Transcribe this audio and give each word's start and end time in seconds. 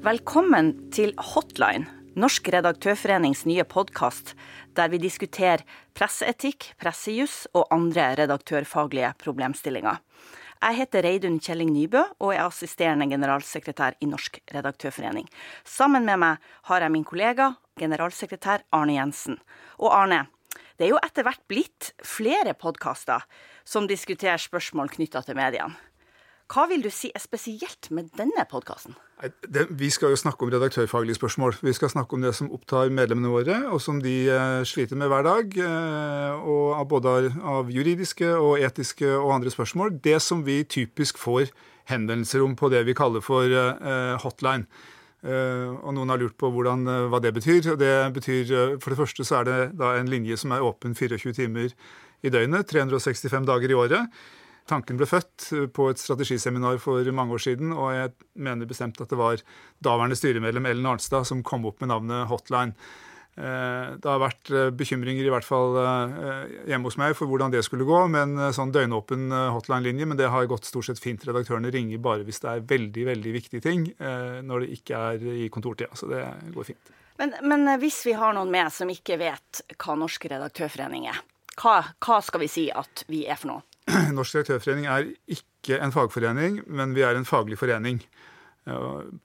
Velkommen 0.00 0.70
til 0.94 1.12
Hotline, 1.18 1.84
Norsk 2.18 2.48
redaktørforenings 2.54 3.42
nye 3.46 3.62
podkast, 3.66 4.32
der 4.78 4.88
vi 4.90 4.98
diskuterer 5.02 5.62
presseetikk, 5.98 6.72
pressejus 6.78 7.44
og 7.54 7.66
andre 7.74 8.12
redaktørfaglige 8.22 9.12
problemstillinger. 9.18 9.98
Jeg 10.60 10.76
heter 10.76 11.06
Reidun 11.06 11.38
Kjelling 11.40 11.70
Nybø 11.72 12.02
og 12.20 12.34
er 12.34 12.42
assisterende 12.44 13.06
generalsekretær 13.08 13.94
i 14.04 14.08
Norsk 14.10 14.42
redaktørforening. 14.52 15.24
Sammen 15.64 16.04
med 16.04 16.20
meg 16.20 16.50
har 16.68 16.84
jeg 16.84 16.92
min 16.92 17.06
kollega, 17.08 17.54
generalsekretær 17.80 18.66
Arne 18.76 18.98
Jensen. 18.98 19.38
Og 19.80 19.88
Arne, 19.96 20.26
det 20.76 20.84
er 20.84 20.92
jo 20.92 21.00
etter 21.00 21.24
hvert 21.24 21.40
blitt 21.48 21.94
flere 22.04 22.52
podkaster 22.52 23.24
som 23.64 23.88
diskuterer 23.88 24.36
spørsmål 24.36 24.92
knytta 24.92 25.24
til 25.24 25.40
mediene. 25.40 25.80
Hva 26.50 26.64
vil 26.66 26.82
du 26.82 26.88
si 26.90 27.12
er 27.14 27.22
spesielt 27.22 27.92
med 27.94 28.08
denne 28.18 28.42
podkasten? 28.50 28.96
Vi 29.78 29.90
skal 29.94 30.10
jo 30.10 30.18
snakke 30.18 30.42
om 30.42 30.50
redaktørfaglige 30.50 31.20
spørsmål. 31.20 31.54
Vi 31.62 31.74
skal 31.76 31.92
snakke 31.92 32.16
om 32.16 32.24
det 32.24 32.32
som 32.34 32.48
opptar 32.50 32.90
medlemmene 32.90 33.30
våre, 33.30 33.58
og 33.70 33.78
som 33.84 34.00
de 34.02 34.14
eh, 34.26 34.62
sliter 34.66 34.98
med 34.98 35.12
hver 35.12 35.22
dag. 35.28 35.54
Eh, 35.62 36.48
og 36.50 36.88
både 36.90 37.30
av 37.38 37.70
juridiske 37.70 38.32
og 38.34 38.64
etiske 38.66 39.12
og 39.12 39.36
andre 39.36 39.52
spørsmål. 39.54 40.00
Det 40.02 40.16
som 40.24 40.42
vi 40.46 40.64
typisk 40.64 41.20
får 41.22 41.52
henvendelser 41.92 42.42
om 42.42 42.58
på 42.58 42.72
det 42.72 42.82
vi 42.88 42.96
kaller 42.98 43.22
for 43.22 43.46
eh, 43.46 44.16
hotline. 44.24 44.66
Og 45.20 45.90
noen 45.92 46.08
har 46.08 46.16
lurt 46.16 46.38
på 46.40 46.48
hvordan, 46.48 46.86
hva 47.12 47.18
det 47.20 47.34
betyr. 47.36 47.74
Det 47.76 47.92
betyr, 48.16 48.78
For 48.80 48.88
det 48.88 48.96
første 49.02 49.26
så 49.28 49.42
er 49.42 49.44
det 49.44 49.58
da 49.76 49.90
en 49.98 50.08
linje 50.08 50.38
som 50.40 50.54
er 50.56 50.64
åpen 50.64 50.96
24 50.96 51.34
timer 51.36 51.74
i 52.24 52.32
døgnet, 52.32 52.64
365 52.72 53.44
dager 53.44 53.68
i 53.68 53.76
året. 53.76 54.22
Tanken 54.68 54.98
ble 55.00 55.08
født 55.08 55.50
eh, 55.56 55.68
på 55.72 55.90
et 55.90 56.00
strategiseminar 56.00 56.80
for 56.82 57.06
mange 57.16 57.36
år 57.36 57.44
siden, 57.46 57.74
og 57.74 57.92
jeg 57.96 58.14
mener 58.38 58.68
bestemt 58.70 59.00
at 59.02 59.10
det 59.10 59.18
var 59.20 59.42
daværende 59.84 60.18
styremedlem 60.18 60.68
Ellen 60.70 60.90
Arnstad 60.90 61.26
som 61.28 61.44
kom 61.46 61.66
opp 61.68 61.80
med 61.82 61.90
navnet 61.92 62.28
Hotline. 62.30 62.76
Eh, 63.40 63.96
det 63.96 64.10
har 64.10 64.22
vært 64.22 64.52
eh, 64.52 64.68
bekymringer 64.74 65.26
i 65.26 65.32
hvert 65.32 65.46
fall 65.46 65.78
hjemme 66.68 66.90
hos 66.90 66.98
meg 67.00 67.16
for 67.18 67.30
hvordan 67.30 67.54
det 67.54 67.64
skulle 67.66 67.88
gå 67.88 68.04
med 68.12 68.36
en 68.36 68.54
sånn 68.54 68.74
døgnåpen 68.74 69.30
hotline-linje, 69.56 70.08
men 70.10 70.20
det 70.20 70.30
har 70.30 70.48
gått 70.50 70.68
stort 70.68 70.90
sett 70.90 71.02
fint. 71.02 71.24
Redaktørene 71.26 71.72
ringer 71.74 72.02
bare 72.02 72.26
hvis 72.28 72.42
det 72.44 72.52
er 72.52 72.68
veldig 72.74 73.08
veldig 73.10 73.34
viktige 73.40 73.64
ting, 73.64 73.88
når 74.46 74.66
det 74.66 74.80
ikke 74.80 75.04
er 75.10 75.28
i 75.46 75.50
kontortida. 75.52 75.94
Så 75.98 76.10
det 76.10 76.22
går 76.54 76.72
fint. 76.72 76.94
Men, 77.20 77.34
men 77.44 77.68
hvis 77.82 77.98
vi 78.06 78.14
har 78.16 78.32
noen 78.32 78.52
med 78.52 78.70
som 78.72 78.88
ikke 78.88 79.18
vet 79.20 79.64
hva 79.76 79.98
Norsk 80.00 80.24
redaktørforening 80.30 81.10
er, 81.10 81.18
hva, 81.60 81.80
hva 82.00 82.20
skal 82.24 82.40
vi 82.44 82.48
si 82.48 82.70
at 82.72 83.04
vi 83.10 83.26
er 83.28 83.36
for 83.36 83.52
noe? 83.52 83.69
Norsk 84.16 84.38
redaktørforening 84.38 84.86
er 84.90 85.08
ikke 85.30 85.80
en 85.82 85.94
fagforening, 85.94 86.60
men 86.70 86.94
vi 86.96 87.04
er 87.06 87.18
en 87.18 87.28
faglig 87.28 87.58
forening. 87.60 88.00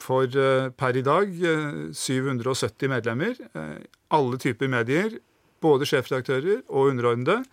For 0.01 0.31
eh, 0.31 0.69
per 0.73 0.97
i 0.97 1.03
dag 1.05 1.31
770 1.93 2.85
eh, 2.87 2.91
medlemmer. 2.91 3.39
Eh, 3.53 3.79
alle 4.15 4.39
typer 4.41 4.71
medier, 4.71 5.17
både 5.61 5.87
sjefredaktører 5.89 6.63
og 6.69 6.93
underordnede. 6.93 7.43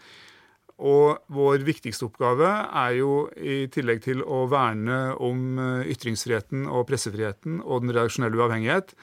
Og 0.83 1.19
vår 1.31 1.63
viktigste 1.67 2.09
oppgave 2.09 2.49
er 2.49 2.95
jo 2.99 3.27
i 3.37 3.67
tillegg 3.71 4.03
til 4.07 4.23
å 4.25 4.47
verne 4.51 5.13
om 5.23 5.61
ytringsfriheten 5.87 6.65
og 6.67 6.89
pressefriheten 6.89 7.61
og 7.63 7.85
den 7.85 7.93
redaksjonelle 7.93 8.41
uavhengighet, 8.41 8.97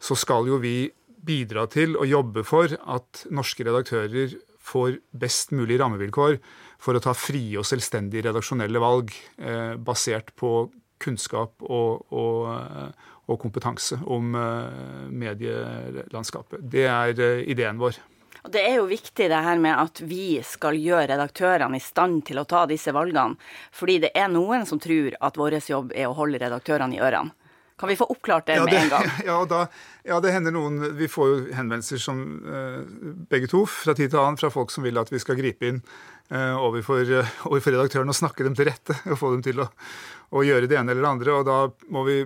så 0.00 0.16
skal 0.16 0.48
jo 0.48 0.56
vi 0.62 0.88
bidra 1.20 1.66
til 1.68 1.98
å 2.00 2.06
jobbe 2.08 2.46
for 2.48 2.72
at 2.72 3.26
norske 3.28 3.66
redaktører 3.66 4.32
får 4.64 4.96
best 5.12 5.52
mulig 5.52 5.76
rammevilkår 5.82 6.38
for 6.80 6.96
å 6.96 7.02
ta 7.04 7.14
frie 7.16 7.58
og 7.60 7.66
selvstendige 7.68 8.30
redaksjonelle 8.30 8.80
valg 8.82 9.12
eh, 9.38 9.76
basert 9.76 10.32
på 10.38 10.70
kunnskap 11.00 11.64
og, 11.64 12.06
og, 12.12 12.46
eh, 12.52 13.10
og 13.30 13.40
kompetanse 13.40 14.00
om 14.10 14.34
eh, 14.36 15.10
medielandskapet. 15.24 16.64
Det 16.72 16.86
er 16.88 17.20
eh, 17.20 17.44
ideen 17.52 17.80
vår. 17.80 18.00
Og 18.40 18.52
Det 18.54 18.62
er 18.64 18.78
jo 18.78 18.86
viktig 18.88 19.26
det 19.28 19.42
her 19.44 19.60
med 19.60 19.76
at 19.76 20.00
vi 20.08 20.40
skal 20.46 20.78
gjøre 20.80 21.10
redaktørene 21.12 21.76
i 21.76 21.84
stand 21.84 22.22
til 22.28 22.40
å 22.40 22.46
ta 22.48 22.64
disse 22.68 22.92
valgene. 22.96 23.36
Fordi 23.76 23.98
det 24.06 24.14
er 24.16 24.30
noen 24.32 24.64
som 24.68 24.80
tror 24.80 25.16
at 25.20 25.36
vår 25.36 25.58
jobb 25.60 25.92
er 25.92 26.08
å 26.08 26.16
holde 26.16 26.40
redaktørene 26.40 26.96
i 26.96 27.02
ørene. 27.04 27.36
Kan 27.80 27.88
vi 27.88 27.96
få 27.96 28.04
oppklart 28.12 28.46
det, 28.46 28.58
ja, 28.58 28.64
det 28.68 28.76
med 28.76 28.82
en 28.82 28.92
gang? 28.92 29.10
Ja, 29.30 29.38
da, 29.48 29.60
ja, 30.04 30.20
det 30.20 30.34
hender 30.34 30.52
noen 30.52 30.82
Vi 30.98 31.08
får 31.08 31.28
jo 31.30 31.36
henvendelser 31.56 32.02
som 32.02 32.18
uh, 32.44 32.82
begge 33.30 33.48
to 33.48 33.64
fra 33.64 33.94
tid 33.96 34.12
til 34.12 34.20
annen 34.20 34.36
fra 34.40 34.50
folk 34.52 34.72
som 34.74 34.84
vil 34.84 35.00
at 35.00 35.08
vi 35.12 35.20
skal 35.22 35.38
gripe 35.38 35.70
inn 35.70 35.78
uh, 35.80 36.58
overfor, 36.60 37.08
uh, 37.08 37.38
overfor 37.48 37.76
redaktøren 37.78 38.12
og 38.12 38.18
snakke 38.18 38.44
dem 38.44 38.58
til 38.58 38.68
rette 38.68 38.98
og 39.06 39.16
få 39.20 39.32
dem 39.32 39.46
til 39.46 39.64
å, 39.64 39.70
å, 40.28 40.44
gjøre 40.44 40.68
det 40.68 40.76
ene 40.76 40.92
eller 40.92 41.06
det 41.06 41.14
andre. 41.14 41.38
Og 41.38 41.48
da 41.48 41.62
må 41.94 42.04
vi 42.04 42.18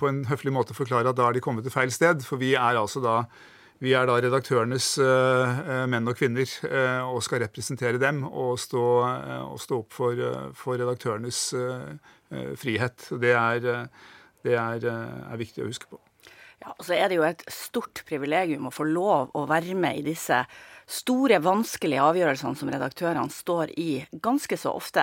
på 0.00 0.08
en 0.08 0.24
høflig 0.30 0.54
måte 0.56 0.76
forklare 0.76 1.12
at 1.12 1.20
da 1.20 1.28
er 1.28 1.36
de 1.36 1.44
kommet 1.44 1.66
til 1.66 1.74
feil 1.74 1.92
sted. 1.92 2.24
For 2.24 2.40
vi 2.40 2.54
er 2.56 2.80
altså 2.80 3.04
da 3.04 3.20
vi 3.84 3.92
er 3.92 4.08
da 4.08 4.16
redaktørenes 4.16 4.94
uh, 5.04 5.84
menn 5.90 6.08
og 6.08 6.16
kvinner 6.16 6.48
uh, 6.64 7.12
og 7.12 7.20
skal 7.24 7.42
representere 7.44 8.00
dem 8.00 8.22
og 8.24 8.56
stå, 8.60 8.84
uh, 9.04 9.42
og 9.50 9.60
stå 9.60 9.82
opp 9.82 9.92
for, 9.92 10.22
for 10.56 10.80
redaktørenes 10.80 11.42
frihet. 12.58 13.04
Det 13.22 13.34
er 13.38 13.66
det 14.46 14.56
er, 14.56 14.86
eh, 14.86 15.32
er 15.32 15.42
viktig 15.42 15.64
å 15.64 15.70
huske 15.70 15.90
på. 15.90 16.00
Ja, 16.62 16.72
og 16.72 16.86
så 16.86 16.96
er 16.96 17.10
det 17.10 17.18
jo 17.18 17.26
et 17.26 17.44
stort 17.52 18.00
privilegium 18.08 18.68
å 18.68 18.74
få 18.74 18.86
lov 18.88 19.34
å 19.36 19.44
være 19.48 19.76
med 19.76 20.00
i 20.00 20.06
disse 20.06 20.40
store, 20.86 21.40
vanskelige 21.42 22.02
avgjørelsene 22.02 22.58
som 22.58 22.70
redaktørene 22.70 23.32
står 23.32 23.72
i 23.78 23.90
ganske 24.22 24.56
så 24.60 24.70
ofte. 24.78 25.02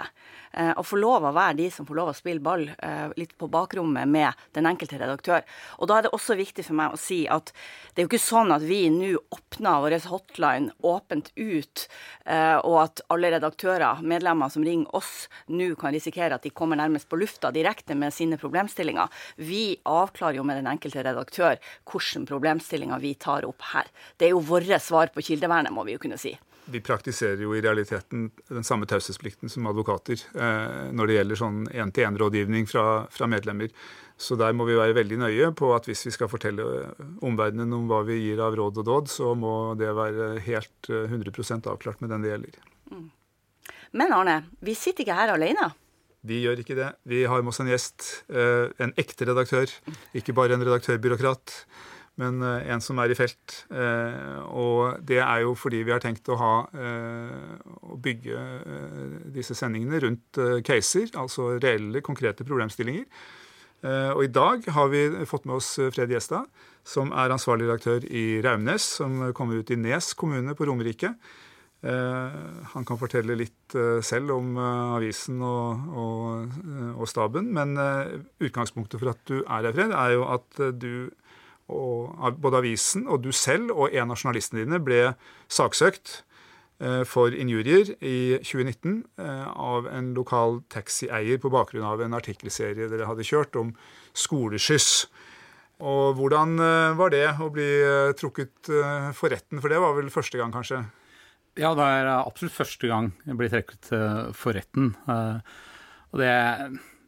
Eh, 0.54 0.72
å 0.78 0.84
få 0.86 1.00
lov 1.02 1.26
å 1.26 1.34
være 1.34 1.58
de 1.58 1.68
som 1.74 1.86
får 1.88 1.98
lov 1.98 2.12
å 2.12 2.16
spille 2.16 2.44
ball 2.44 2.68
eh, 2.72 3.10
litt 3.18 3.34
på 3.42 3.50
bakrommet 3.52 4.08
med 4.08 4.44
den 4.56 4.68
enkelte 4.70 5.00
redaktør. 5.02 5.42
Og 5.82 5.90
da 5.90 5.98
er 5.98 6.06
det 6.06 6.14
også 6.14 6.38
viktig 6.40 6.64
for 6.68 6.78
meg 6.78 6.94
å 6.94 7.00
si 7.02 7.24
at 7.28 7.52
det 7.94 8.04
er 8.04 8.06
jo 8.06 8.12
ikke 8.12 8.22
sånn 8.22 8.54
at 8.56 8.64
vi 8.64 8.86
nå 8.94 9.12
åpner 9.34 9.82
vår 9.84 9.98
hotline 10.08 10.72
åpent 10.86 11.32
ut, 11.36 11.88
eh, 12.30 12.56
og 12.62 12.78
at 12.86 13.04
alle 13.14 13.34
redaktører, 13.34 14.04
medlemmer 14.06 14.54
som 14.54 14.64
ringer 14.64 14.94
oss, 14.96 15.28
nå 15.50 15.74
kan 15.80 15.96
risikere 15.96 16.38
at 16.38 16.46
de 16.46 16.54
kommer 16.54 16.80
nærmest 16.80 17.10
på 17.10 17.20
lufta 17.20 17.52
direkte 17.52 17.98
med 17.98 18.14
sine 18.16 18.40
problemstillinger. 18.40 19.12
Vi 19.42 19.66
avklarer 19.90 20.40
jo 20.40 20.48
med 20.48 20.62
den 20.62 20.72
enkelte 20.72 21.04
redaktør 21.04 21.60
hvilke 21.90 22.24
problemstillinger 22.30 23.02
vi 23.04 23.14
tar 23.20 23.44
opp 23.50 23.66
her. 23.74 23.90
Det 24.18 24.30
er 24.30 24.36
jo 24.36 24.46
våre 24.46 24.80
svar 24.82 25.12
på 25.14 25.26
kildevernet 25.26 25.73
må 25.74 25.86
vi 25.88 25.96
jo 25.96 26.02
kunne 26.04 26.20
si. 26.22 26.34
Vi 26.72 26.80
praktiserer 26.80 27.42
jo 27.44 27.52
i 27.56 27.62
realiteten 27.62 28.30
den 28.48 28.64
samme 28.64 28.88
taushetsplikten 28.88 29.52
som 29.52 29.68
advokater 29.68 30.16
eh, 30.16 30.94
når 30.96 31.10
det 31.10 31.18
gjelder 31.18 31.40
sånn 31.42 31.60
én-til-én-rådgivning 31.74 32.70
fra, 32.72 32.86
fra, 33.12 33.28
medlemmer. 33.28 33.74
Så 34.16 34.38
der 34.40 34.56
må 34.56 34.68
vi 34.70 34.78
være 34.78 34.96
veldig 34.96 35.20
nøye 35.26 35.50
på 35.58 35.74
at 35.76 35.90
hvis 35.90 36.06
vi 36.08 36.14
skal 36.16 36.32
fortelle 36.32 36.64
omverdenen 37.26 37.74
om 37.76 37.90
hva 37.90 38.04
vi 38.08 38.22
gir 38.22 38.40
av 38.46 38.56
råd 38.56 38.80
og 38.80 38.88
dåd, 38.88 39.12
så 39.12 39.34
må 39.36 39.74
det 39.80 39.92
være 39.98 40.38
helt 40.46 40.92
100 40.94 41.34
eh, 41.34 41.72
avklart 41.74 42.04
med 42.04 42.14
den 42.14 42.24
det 42.24 42.32
gjelder. 42.36 42.60
Mm. 42.94 43.08
Men 44.00 44.14
Arne, 44.16 44.38
vi 44.64 44.78
sitter 44.78 45.04
ikke 45.04 45.18
her 45.18 45.34
alene. 45.36 45.74
Vi 46.24 46.40
gjør 46.46 46.62
ikke 46.64 46.78
det. 46.78 46.94
Vi 47.10 47.26
har 47.28 47.44
med 47.44 47.52
oss 47.52 47.60
en 47.60 47.68
gjest, 47.68 48.06
eh, 48.32 48.72
en 48.80 48.96
ekte 48.96 49.28
redaktør, 49.28 49.68
ikke 50.16 50.36
bare 50.38 50.56
en 50.56 50.64
redaktørbyråkrat 50.64 51.58
men 52.22 52.42
eh, 52.46 52.68
en 52.74 52.82
som 52.84 53.00
er 53.02 53.14
i 53.14 53.18
felt. 53.18 53.56
Eh, 53.74 54.42
og 54.54 55.00
det 55.06 55.20
er 55.24 55.44
jo 55.46 55.56
fordi 55.58 55.82
vi 55.86 55.94
har 55.94 56.04
tenkt 56.04 56.30
å, 56.30 56.38
ha, 56.40 56.56
eh, 56.78 57.56
å 57.90 57.98
bygge 58.02 58.44
disse 59.34 59.58
sendingene 59.58 60.02
rundt 60.04 60.42
caser, 60.68 61.10
altså 61.20 61.56
reelle, 61.58 62.04
konkrete 62.06 62.46
problemstillinger. 62.48 63.08
Og 63.84 64.22
i 64.24 64.30
dag 64.32 64.64
har 64.72 64.86
vi 64.94 65.02
fått 65.28 65.44
med 65.44 65.58
oss 65.58 65.74
Fred 65.92 66.12
Gjestad, 66.14 66.46
som 66.88 67.10
er 67.20 67.34
ansvarlig 67.36 67.66
redaktør 67.68 68.06
i 68.08 68.40
Raumnes, 68.40 68.86
som 69.02 69.18
kommer 69.36 69.60
ut 69.60 69.74
i 69.76 69.76
Nes 69.76 70.14
kommune 70.16 70.56
på 70.56 70.70
Romerike. 70.70 71.10
Han 71.84 72.88
kan 72.88 73.02
fortelle 73.02 73.36
litt 73.36 73.76
selv 74.08 74.38
om 74.38 74.56
avisen 74.56 75.44
og, 75.44 75.84
og, 76.00 76.56
og 76.96 77.12
staben, 77.12 77.52
men 77.60 77.76
utgangspunktet 78.40 79.04
for 79.04 79.12
at 79.12 79.20
du 79.28 79.42
er 79.42 79.68
her, 79.68 79.76
Fred, 79.76 79.92
er 80.00 80.16
jo 80.16 80.24
at 80.32 80.64
du 80.80 80.94
og 81.74 82.40
både 82.42 82.62
avisen 82.62 83.08
og 83.08 83.24
du 83.26 83.32
selv 83.36 83.74
og 83.74 83.94
en 83.94 84.14
av 84.14 84.20
journalistene 84.20 84.64
dine 84.64 84.80
ble 84.84 85.02
saksøkt 85.52 86.16
eh, 86.84 87.04
for 87.10 87.36
injurier 87.36 87.94
i 88.00 88.40
2019 88.44 89.04
eh, 89.20 89.46
av 89.50 89.90
en 89.92 90.14
lokal 90.18 90.62
taxieier 90.74 91.42
på 91.42 91.52
bakgrunn 91.54 91.88
av 91.88 92.04
en 92.06 92.18
artikkelserie 92.18 92.90
dere 92.92 93.10
hadde 93.10 93.28
kjørt 93.28 93.58
om 93.60 93.74
skoleskyss. 94.18 94.92
Og 95.84 96.20
hvordan 96.20 96.58
eh, 96.62 96.98
var 97.00 97.14
det 97.14 97.26
å 97.42 97.50
bli 97.54 97.70
trukket 98.20 98.72
for 99.18 99.34
retten? 99.34 99.62
For 99.64 99.74
det 99.74 99.82
var 99.84 99.98
vel 99.98 100.14
første 100.14 100.40
gang, 100.40 100.54
kanskje? 100.54 100.84
Ja, 101.60 101.76
det 101.78 101.86
er 101.86 102.08
absolutt 102.16 102.56
første 102.56 102.90
gang 102.90 103.12
jeg 103.28 103.38
blir 103.38 103.52
trukket 103.54 103.92
for 104.38 104.58
retten. 104.58 104.96
Og 105.06 106.22
det 106.22 106.34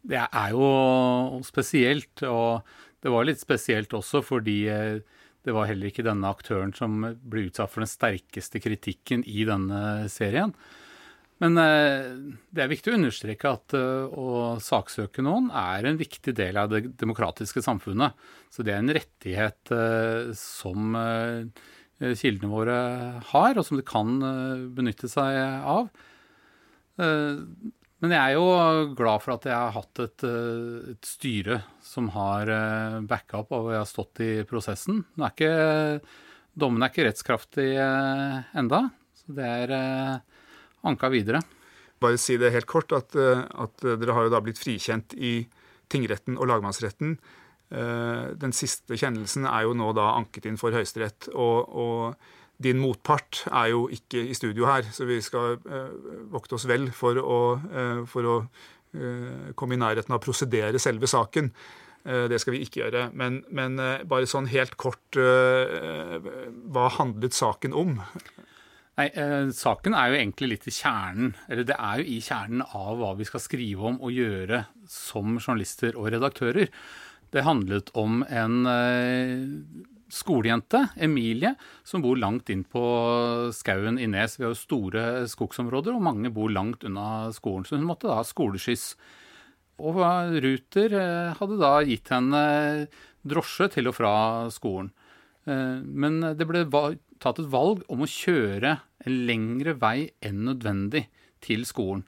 Det 0.06 0.22
er 0.22 0.50
jo 0.54 1.42
spesielt, 1.42 2.22
og 2.30 2.62
det 3.06 3.14
var 3.14 3.28
litt 3.28 3.42
spesielt 3.42 3.94
også 3.94 4.24
fordi 4.26 4.64
det 4.66 5.54
var 5.54 5.70
heller 5.70 5.92
ikke 5.92 6.06
denne 6.06 6.32
aktøren 6.34 6.72
som 6.74 7.04
ble 7.22 7.46
utsatt 7.52 7.70
for 7.70 7.84
den 7.86 7.92
sterkeste 7.92 8.58
kritikken 8.64 9.22
i 9.30 9.46
denne 9.46 10.10
serien. 10.10 10.56
Men 11.44 11.60
det 11.60 12.64
er 12.64 12.72
viktig 12.72 12.94
å 12.94 12.98
understreke 12.98 13.52
at 13.52 13.76
å 13.78 14.56
saksøke 14.64 15.22
noen 15.22 15.52
er 15.54 15.86
en 15.86 16.00
viktig 16.00 16.34
del 16.34 16.58
av 16.58 16.72
det 16.72 16.96
demokratiske 16.98 17.62
samfunnet. 17.62 18.16
Så 18.50 18.66
det 18.66 18.74
er 18.74 18.82
en 18.82 18.96
rettighet 18.98 19.74
som 20.40 20.98
kildene 22.00 22.50
våre 22.50 22.80
har, 23.34 23.54
og 23.54 23.68
som 23.68 23.78
de 23.78 23.86
kan 23.86 24.18
benytte 24.80 25.12
seg 25.12 25.38
av. 25.62 25.92
Men 28.06 28.14
jeg 28.14 28.22
er 28.22 28.36
jo 28.38 28.90
glad 28.94 29.24
for 29.24 29.34
at 29.34 29.48
jeg 29.50 29.58
har 29.58 29.72
hatt 29.74 30.02
et, 30.04 30.24
eh, 30.30 30.92
et 30.94 31.08
styre 31.10 31.56
som 31.82 32.12
har 32.14 32.46
backup 32.46 33.10
backa 33.10 33.40
opp, 33.40 33.56
og 33.58 33.72
jeg 33.74 33.80
har 33.82 33.90
stått 33.90 34.22
i 34.22 34.30
prosessen. 34.46 35.00
Nå 35.18 35.26
er 35.26 35.34
ikke, 35.34 36.12
dommen 36.54 36.86
er 36.86 36.94
ikke 36.94 37.08
rettskraftig 37.08 37.66
eh, 37.82 38.52
enda, 38.62 38.84
så 39.18 39.38
det 39.40 39.50
er 39.66 39.74
anka 40.86 41.10
videre. 41.10 41.42
Bare 41.98 42.22
si 42.22 42.38
det 42.38 42.54
helt 42.54 42.70
kort, 42.70 42.94
at, 42.94 43.18
at 43.18 43.82
dere 43.82 44.14
har 44.14 44.28
jo 44.28 44.36
da 44.36 44.44
blitt 44.46 44.62
frikjent 44.62 45.18
i 45.18 45.40
tingretten 45.90 46.38
og 46.38 46.52
lagmannsretten. 46.52 47.18
Den 47.74 48.54
siste 48.54 49.00
kjennelsen 49.00 49.48
er 49.50 49.66
jo 49.66 49.74
nå 49.74 49.90
da 49.98 50.12
anket 50.20 50.46
inn 50.46 50.60
for 50.62 50.76
Høyesterett. 50.76 51.32
og, 51.34 51.72
og 51.74 52.36
din 52.62 52.80
motpart 52.80 53.44
er 53.52 53.72
jo 53.74 53.86
ikke 53.92 54.22
i 54.30 54.36
studio 54.36 54.68
her, 54.70 54.88
så 54.96 55.08
vi 55.08 55.20
skal 55.24 55.58
eh, 55.60 55.96
vokte 56.32 56.56
oss 56.56 56.68
vel 56.70 56.88
for 56.96 57.20
å, 57.20 57.40
eh, 57.68 58.04
for 58.08 58.30
å 58.32 58.36
eh, 58.96 59.52
komme 59.60 59.76
i 59.76 59.82
nærheten 59.82 60.14
av 60.14 60.22
å 60.22 60.26
prosedere 60.26 60.80
selve 60.82 61.10
saken. 61.10 61.52
Det 62.06 62.38
skal 62.38 62.54
vi 62.54 62.60
ikke 62.62 62.84
gjøre. 62.84 63.08
Men, 63.18 63.40
men 63.50 63.80
bare 64.06 64.28
sånn 64.30 64.46
helt 64.52 64.76
kort 64.78 65.18
Hva 65.18 66.84
handlet 67.00 67.34
saken 67.34 67.74
om? 67.74 67.96
Nei, 69.00 69.08
Saken 69.58 69.98
er 69.98 70.12
jo 70.12 70.20
egentlig 70.20 70.50
litt 70.52 70.68
i 70.70 70.74
kjernen, 70.76 71.32
eller 71.50 71.66
det 71.66 71.74
er 71.74 72.04
jo 72.04 72.06
i 72.14 72.20
kjernen 72.22 72.62
av 72.62 73.02
hva 73.02 73.10
vi 73.18 73.26
skal 73.26 73.42
skrive 73.42 73.90
om 73.90 73.98
og 73.98 74.14
gjøre 74.14 74.62
som 74.86 75.40
journalister 75.40 75.98
og 75.98 76.12
redaktører. 76.14 76.70
Det 77.34 77.48
handlet 77.50 77.90
om 77.98 78.22
en 78.30 78.62
skolejente, 80.12 80.82
Emilie, 81.02 81.56
som 81.84 82.04
bor 82.04 82.18
langt 82.20 82.50
inn 82.54 82.64
på 82.68 82.82
skauen 83.56 84.00
i 84.00 84.08
Nes. 84.10 84.38
Vi 84.38 84.46
har 84.46 84.54
jo 84.54 84.60
store 84.60 85.06
skogsområder, 85.32 85.96
og 85.96 86.06
mange 86.06 86.32
bor 86.34 86.52
langt 86.52 86.86
unna 86.88 87.32
skolen, 87.36 87.66
så 87.66 87.80
hun 87.80 87.88
måtte 87.88 88.10
da 88.10 88.20
ha 88.20 88.26
skoleskyss. 88.28 88.94
Og 89.86 90.00
Ruter 90.46 90.94
eh, 90.96 91.36
hadde 91.36 91.60
da 91.60 91.74
gitt 91.84 92.12
henne 92.14 92.44
drosje 93.28 93.68
til 93.74 93.92
og 93.92 93.98
fra 93.98 94.14
skolen. 94.54 94.94
Eh, 95.50 95.82
men 95.84 96.22
det 96.38 96.48
ble 96.48 96.64
tatt 97.20 97.42
et 97.42 97.52
valg 97.52 97.84
om 97.92 98.06
å 98.06 98.10
kjøre 98.10 98.78
en 99.06 99.22
lengre 99.28 99.76
vei 99.82 100.12
enn 100.24 100.46
nødvendig 100.48 101.08
til 101.44 101.66
skolen. 101.68 102.06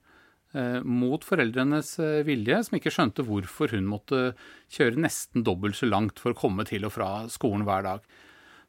Eh, 0.58 0.84
mot 0.84 1.22
foreldrenes 1.22 1.98
eh, 2.02 2.24
vilje, 2.26 2.58
som 2.66 2.78
ikke 2.78 2.94
skjønte 2.94 3.26
hvorfor 3.28 3.76
hun 3.76 3.90
måtte 3.92 4.32
kjøre 4.74 4.98
nesten 5.04 5.44
dobbelt 5.46 5.78
så 5.78 5.90
langt 5.90 6.22
for 6.22 6.34
å 6.34 6.40
komme 6.40 6.66
til 6.66 6.88
og 6.88 6.96
fra 6.96 7.10
skolen 7.30 7.66
hver 7.68 7.84
dag. 7.86 8.08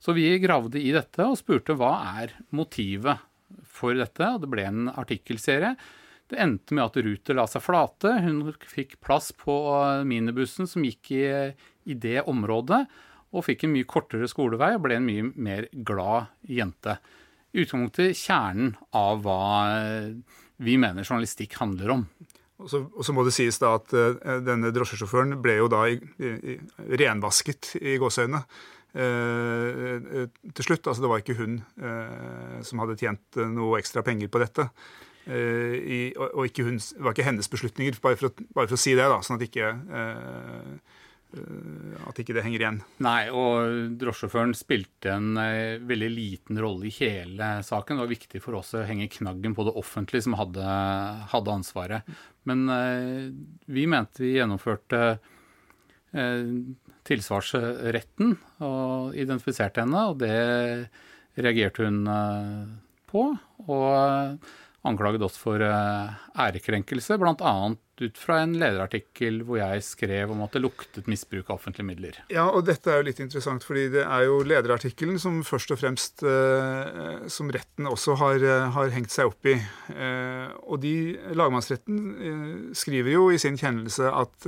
Så 0.02 0.12
vi 0.16 0.26
gravde 0.42 0.80
i 0.82 0.90
dette 0.92 1.24
og 1.24 1.38
spurte 1.40 1.76
hva 1.78 1.94
er 2.20 2.34
motivet 2.54 3.22
for 3.64 3.96
dette, 3.96 4.26
og 4.26 4.42
det 4.42 4.50
ble 4.52 4.66
en 4.68 4.90
artikkelserie. 4.90 5.72
Det 6.28 6.36
endte 6.42 6.76
med 6.76 6.84
at 6.84 6.98
Ruter 7.06 7.38
la 7.38 7.46
seg 7.48 7.64
flate. 7.64 8.12
Hun 8.20 8.42
fikk 8.68 8.98
plass 9.00 9.30
på 9.32 9.54
minibussen 10.04 10.68
som 10.68 10.84
gikk 10.84 11.12
i, 11.16 11.22
i 11.88 11.96
det 11.96 12.26
området, 12.28 12.82
og 13.32 13.46
fikk 13.46 13.64
en 13.64 13.72
mye 13.72 13.88
kortere 13.88 14.28
skolevei 14.28 14.74
og 14.76 14.84
ble 14.84 14.98
en 14.98 15.08
mye 15.08 15.30
mer 15.40 15.70
glad 15.72 16.28
jente. 16.44 16.98
I 17.56 17.64
utgangspunktet 17.64 18.20
kjernen 18.20 18.74
av 18.96 19.24
hva 19.24 19.40
vi 20.64 20.76
mener 20.80 21.06
journalistikk 21.06 21.56
handler 21.60 21.94
om. 21.98 22.04
Og 22.58 22.70
så, 22.70 22.80
og 22.90 23.06
så, 23.06 23.14
må 23.14 23.22
det 23.26 23.34
sies 23.36 23.60
da 23.62 23.76
at 23.78 23.92
uh, 23.94 24.38
denne 24.42 24.72
drosjesjåføren 24.74 25.36
ble 25.42 25.60
jo 25.60 25.68
da 25.70 25.84
i, 25.86 25.98
i, 26.18 26.56
renvasket 26.98 27.76
i 27.78 27.94
gåseøynene 28.02 28.40
uh, 28.98 30.24
til 30.50 30.66
slutt. 30.66 30.88
Altså 30.90 31.04
det 31.04 31.12
var 31.12 31.22
ikke 31.22 31.38
hun 31.38 31.60
uh, 31.78 32.58
som 32.66 32.82
hadde 32.82 32.98
tjent 32.98 33.38
noe 33.54 33.78
ekstra 33.78 34.02
penger 34.06 34.32
på 34.32 34.42
dette. 34.42 34.70
I, 35.28 36.14
og, 36.16 36.38
og 36.40 36.58
hun, 36.64 36.78
det 36.80 37.02
var 37.04 37.12
ikke 37.12 37.26
hennes 37.26 37.50
beslutninger, 37.52 37.98
bare 38.00 38.16
for 38.16 38.30
å, 38.30 38.46
bare 38.56 38.70
for 38.70 38.78
å 38.78 38.80
si 38.80 38.94
det, 38.96 39.04
da, 39.12 39.18
sånn 39.20 39.36
at 39.36 39.42
ikke 39.44 39.74
at 41.28 42.18
ikke 42.22 42.32
det 42.32 42.42
henger 42.46 42.62
igjen. 42.62 42.78
Nei, 43.04 43.28
og 43.28 43.96
drosjesjåføren 44.00 44.54
spilte 44.56 45.12
en 45.12 45.36
eh, 45.40 45.76
veldig 45.84 46.08
liten 46.14 46.60
rolle 46.62 46.88
i 46.88 46.94
hele 46.96 47.50
saken. 47.66 47.98
Det 47.98 48.04
var 48.06 48.12
viktig 48.14 48.40
for 48.44 48.56
oss 48.60 48.72
å 48.78 48.84
henge 48.88 49.10
knaggen 49.12 49.56
på 49.56 49.66
det 49.68 49.74
offentlige 49.76 50.24
som 50.24 50.38
hadde, 50.40 50.64
hadde 51.34 51.56
ansvaret. 51.60 52.14
Men 52.48 52.64
eh, 52.72 53.26
vi 53.68 53.84
mente 53.90 54.24
vi 54.24 54.38
gjennomførte 54.38 55.02
eh, 56.16 56.54
tilsvarsretten 57.08 58.34
og 58.64 59.16
identifiserte 59.16 59.84
henne, 59.84 60.06
og 60.08 60.22
det 60.24 60.32
reagerte 61.36 61.84
hun 61.84 62.02
eh, 62.08 62.64
på. 63.12 63.28
Og 63.68 64.48
anklaget 64.86 65.22
oss 65.26 65.36
for 65.40 65.62
eh, 65.64 66.18
ærekrenkelse, 66.38 67.16
bl.a. 67.18 67.54
ut 67.98 68.20
fra 68.20 68.36
en 68.44 68.54
lederartikkel 68.60 69.40
hvor 69.46 69.58
jeg 69.58 69.82
skrev 69.82 70.30
om 70.30 70.44
at 70.44 70.54
det 70.54 70.62
luktet 70.62 71.08
misbruk 71.10 71.48
av 71.48 71.58
offentlige 71.58 71.88
midler. 71.88 72.20
Ja, 72.30 72.46
og 72.46 72.62
dette 72.68 72.92
er 72.92 73.00
jo 73.00 73.08
litt 73.08 73.22
interessant, 73.22 73.66
fordi 73.66 73.88
det 73.96 74.04
er 74.04 74.28
jo 74.28 74.38
lederartikkelen 74.46 75.18
som 75.22 75.40
først 75.46 75.74
og 75.74 75.80
fremst 75.82 76.22
eh, 76.22 77.26
som 77.32 77.50
retten 77.54 77.90
også 77.90 78.18
har, 78.22 78.38
eh, 78.38 78.68
har, 78.76 78.94
hengt 78.94 79.12
seg 79.12 79.32
opp 79.32 79.46
i. 79.50 79.58
og 80.64 80.78
de, 80.80 80.94
lagmannsretten 81.36 82.72
skriver 82.76 83.12
jo 83.12 83.26
i 83.34 83.38
sin 83.40 83.58
kjennelse 83.60 84.08
at 84.08 84.46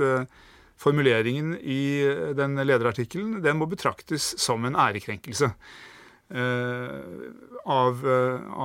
formuleringen 0.81 1.53
i 1.61 2.01
den 2.37 2.57
lederartikkelen 2.57 3.43
den 3.45 3.59
må 3.59 3.67
betraktes 3.69 4.31
som 4.41 4.65
en 4.65 4.75
ærekrenkelse 4.79 5.51
av, 7.77 8.03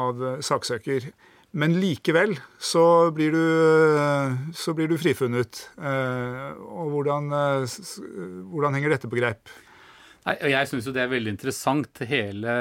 av 0.07 0.25
saksøker. 0.49 1.11
Men 1.57 1.79
likevel 1.81 2.35
så 2.61 3.09
blir 3.17 3.33
du, 3.33 3.45
så 4.53 4.75
blir 4.77 4.91
du 4.91 4.99
frifunnet. 5.01 5.63
Eh, 5.81 6.51
og 6.61 6.91
hvordan, 6.93 7.31
eh, 7.33 7.65
hvordan, 8.53 8.77
henger 8.77 8.93
dette 8.93 9.09
på 9.09 9.17
greip? 9.17 9.49
Nei, 10.27 10.35
jeg 10.53 10.69
syns 10.69 10.89
jo 10.89 10.93
det 10.93 11.07
er 11.07 11.15
veldig 11.15 11.33
interessant, 11.33 12.03
hele 12.11 12.53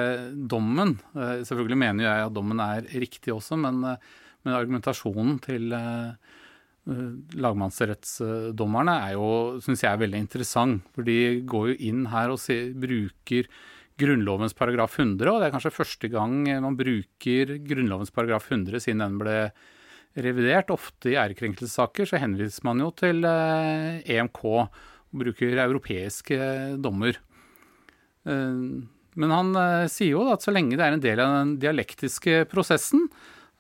dommen. 0.47 0.95
Eh, 1.11 1.43
selvfølgelig 1.43 1.79
mener 1.81 2.07
jeg 2.07 2.29
at 2.29 2.37
dommen 2.37 2.63
er 2.63 2.87
riktig 3.03 3.35
også, 3.35 3.59
men, 3.59 3.83
men 3.83 4.55
argumentasjonen 4.55 5.43
til 5.43 5.75
lagmannsrettsdommerne 6.85 8.95
er 9.09 9.17
jo, 9.17 9.29
syns 9.65 9.83
jeg 9.83 9.91
er 9.91 10.03
veldig 10.05 10.23
interessant. 10.23 10.87
For 10.95 11.03
de 11.03 11.43
går 11.43 11.73
jo 11.73 11.79
inn 11.89 12.05
her 12.13 12.31
og 12.31 12.39
ser, 12.39 12.71
bruker 12.79 13.49
Grunnlovens 13.99 14.55
paragraf 14.57 14.97
100, 14.99 15.29
og 15.31 15.39
det 15.39 15.47
er 15.47 15.53
kanskje 15.53 15.71
første 15.71 16.09
gang 16.11 16.41
man 16.63 16.75
bruker 16.75 17.55
Grunnlovens 17.63 18.11
paragraf 18.11 18.49
100 18.51 18.83
siden 18.83 19.03
den 19.05 19.15
ble 19.21 19.37
revidert. 20.15 20.73
Ofte 20.73 21.11
i 21.13 21.17
ærekrenkelsessaker 21.19 22.09
så 22.09 22.19
henviser 22.21 22.65
man 22.67 22.83
jo 22.83 22.91
til 22.95 23.23
EMK 23.25 24.03
eh, 24.03 24.19
e 24.19 24.59
og 24.59 24.83
bruker 25.15 25.63
europeiske 25.63 26.37
dommer. 26.83 27.19
Eh, 28.27 28.61
men 29.15 29.31
han 29.37 29.55
eh, 29.59 29.87
sier 29.91 30.15
jo 30.15 30.27
at 30.33 30.43
så 30.43 30.53
lenge 30.55 30.75
det 30.75 30.85
er 30.85 30.95
en 30.97 31.03
del 31.03 31.23
av 31.23 31.35
den 31.39 31.57
dialektiske 31.63 32.45
prosessen, 32.51 33.09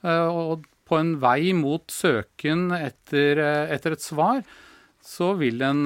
og 0.05 0.67
på 0.85 0.99
en 0.99 1.15
vei 1.17 1.49
mot 1.57 1.89
søken 1.89 2.67
etter, 2.77 3.39
etter 3.73 3.95
et 3.95 4.03
svar, 4.03 4.43
så 5.01 5.31
vil 5.39 5.63
en, 5.65 5.79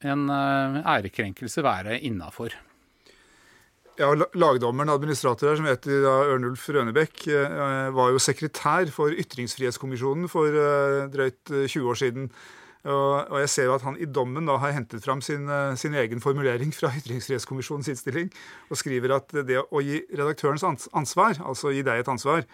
en 0.00 0.22
ærekrenkelse 0.32 1.66
være 1.66 1.98
innafor. 2.08 2.56
Ja, 3.98 4.12
Lagdommeren, 4.14 4.92
administrator 4.92 5.50
her, 5.50 5.58
som 5.58 5.66
heter 5.68 6.06
Ørnulf 6.06 6.62
Rønebekk, 6.70 7.26
eh, 7.28 7.90
var 7.96 8.12
jo 8.12 8.22
sekretær 8.22 8.88
for 8.94 9.12
Ytringsfrihetskommisjonen 9.12 10.30
for 10.30 10.54
eh, 10.54 11.08
drøyt 11.10 11.50
20 11.50 11.66
eh, 11.66 11.88
år 11.90 11.98
siden. 11.98 12.30
Og 12.80 13.34
jeg 13.42 13.48
ser 13.52 13.66
jo 13.68 13.74
at 13.74 13.82
han 13.84 13.98
i 14.00 14.06
dommen 14.08 14.46
da 14.48 14.54
har 14.56 14.72
hentet 14.72 15.04
fram 15.04 15.20
sin, 15.20 15.50
sin 15.76 15.92
egen 16.00 16.22
formulering 16.24 16.70
fra 16.72 16.88
Ytringsfrihetskommisjonens 16.96 17.90
innstilling, 17.92 18.30
og 18.72 18.80
skriver 18.80 19.18
at 19.18 19.34
det 19.44 19.58
å 19.60 19.82
gi 19.84 19.98
redaktørens 20.08 20.64
ansvar, 20.64 21.42
altså 21.44 21.74
gi 21.74 21.84
deg 21.84 22.00
et 22.00 22.08
ansvar, 22.08 22.46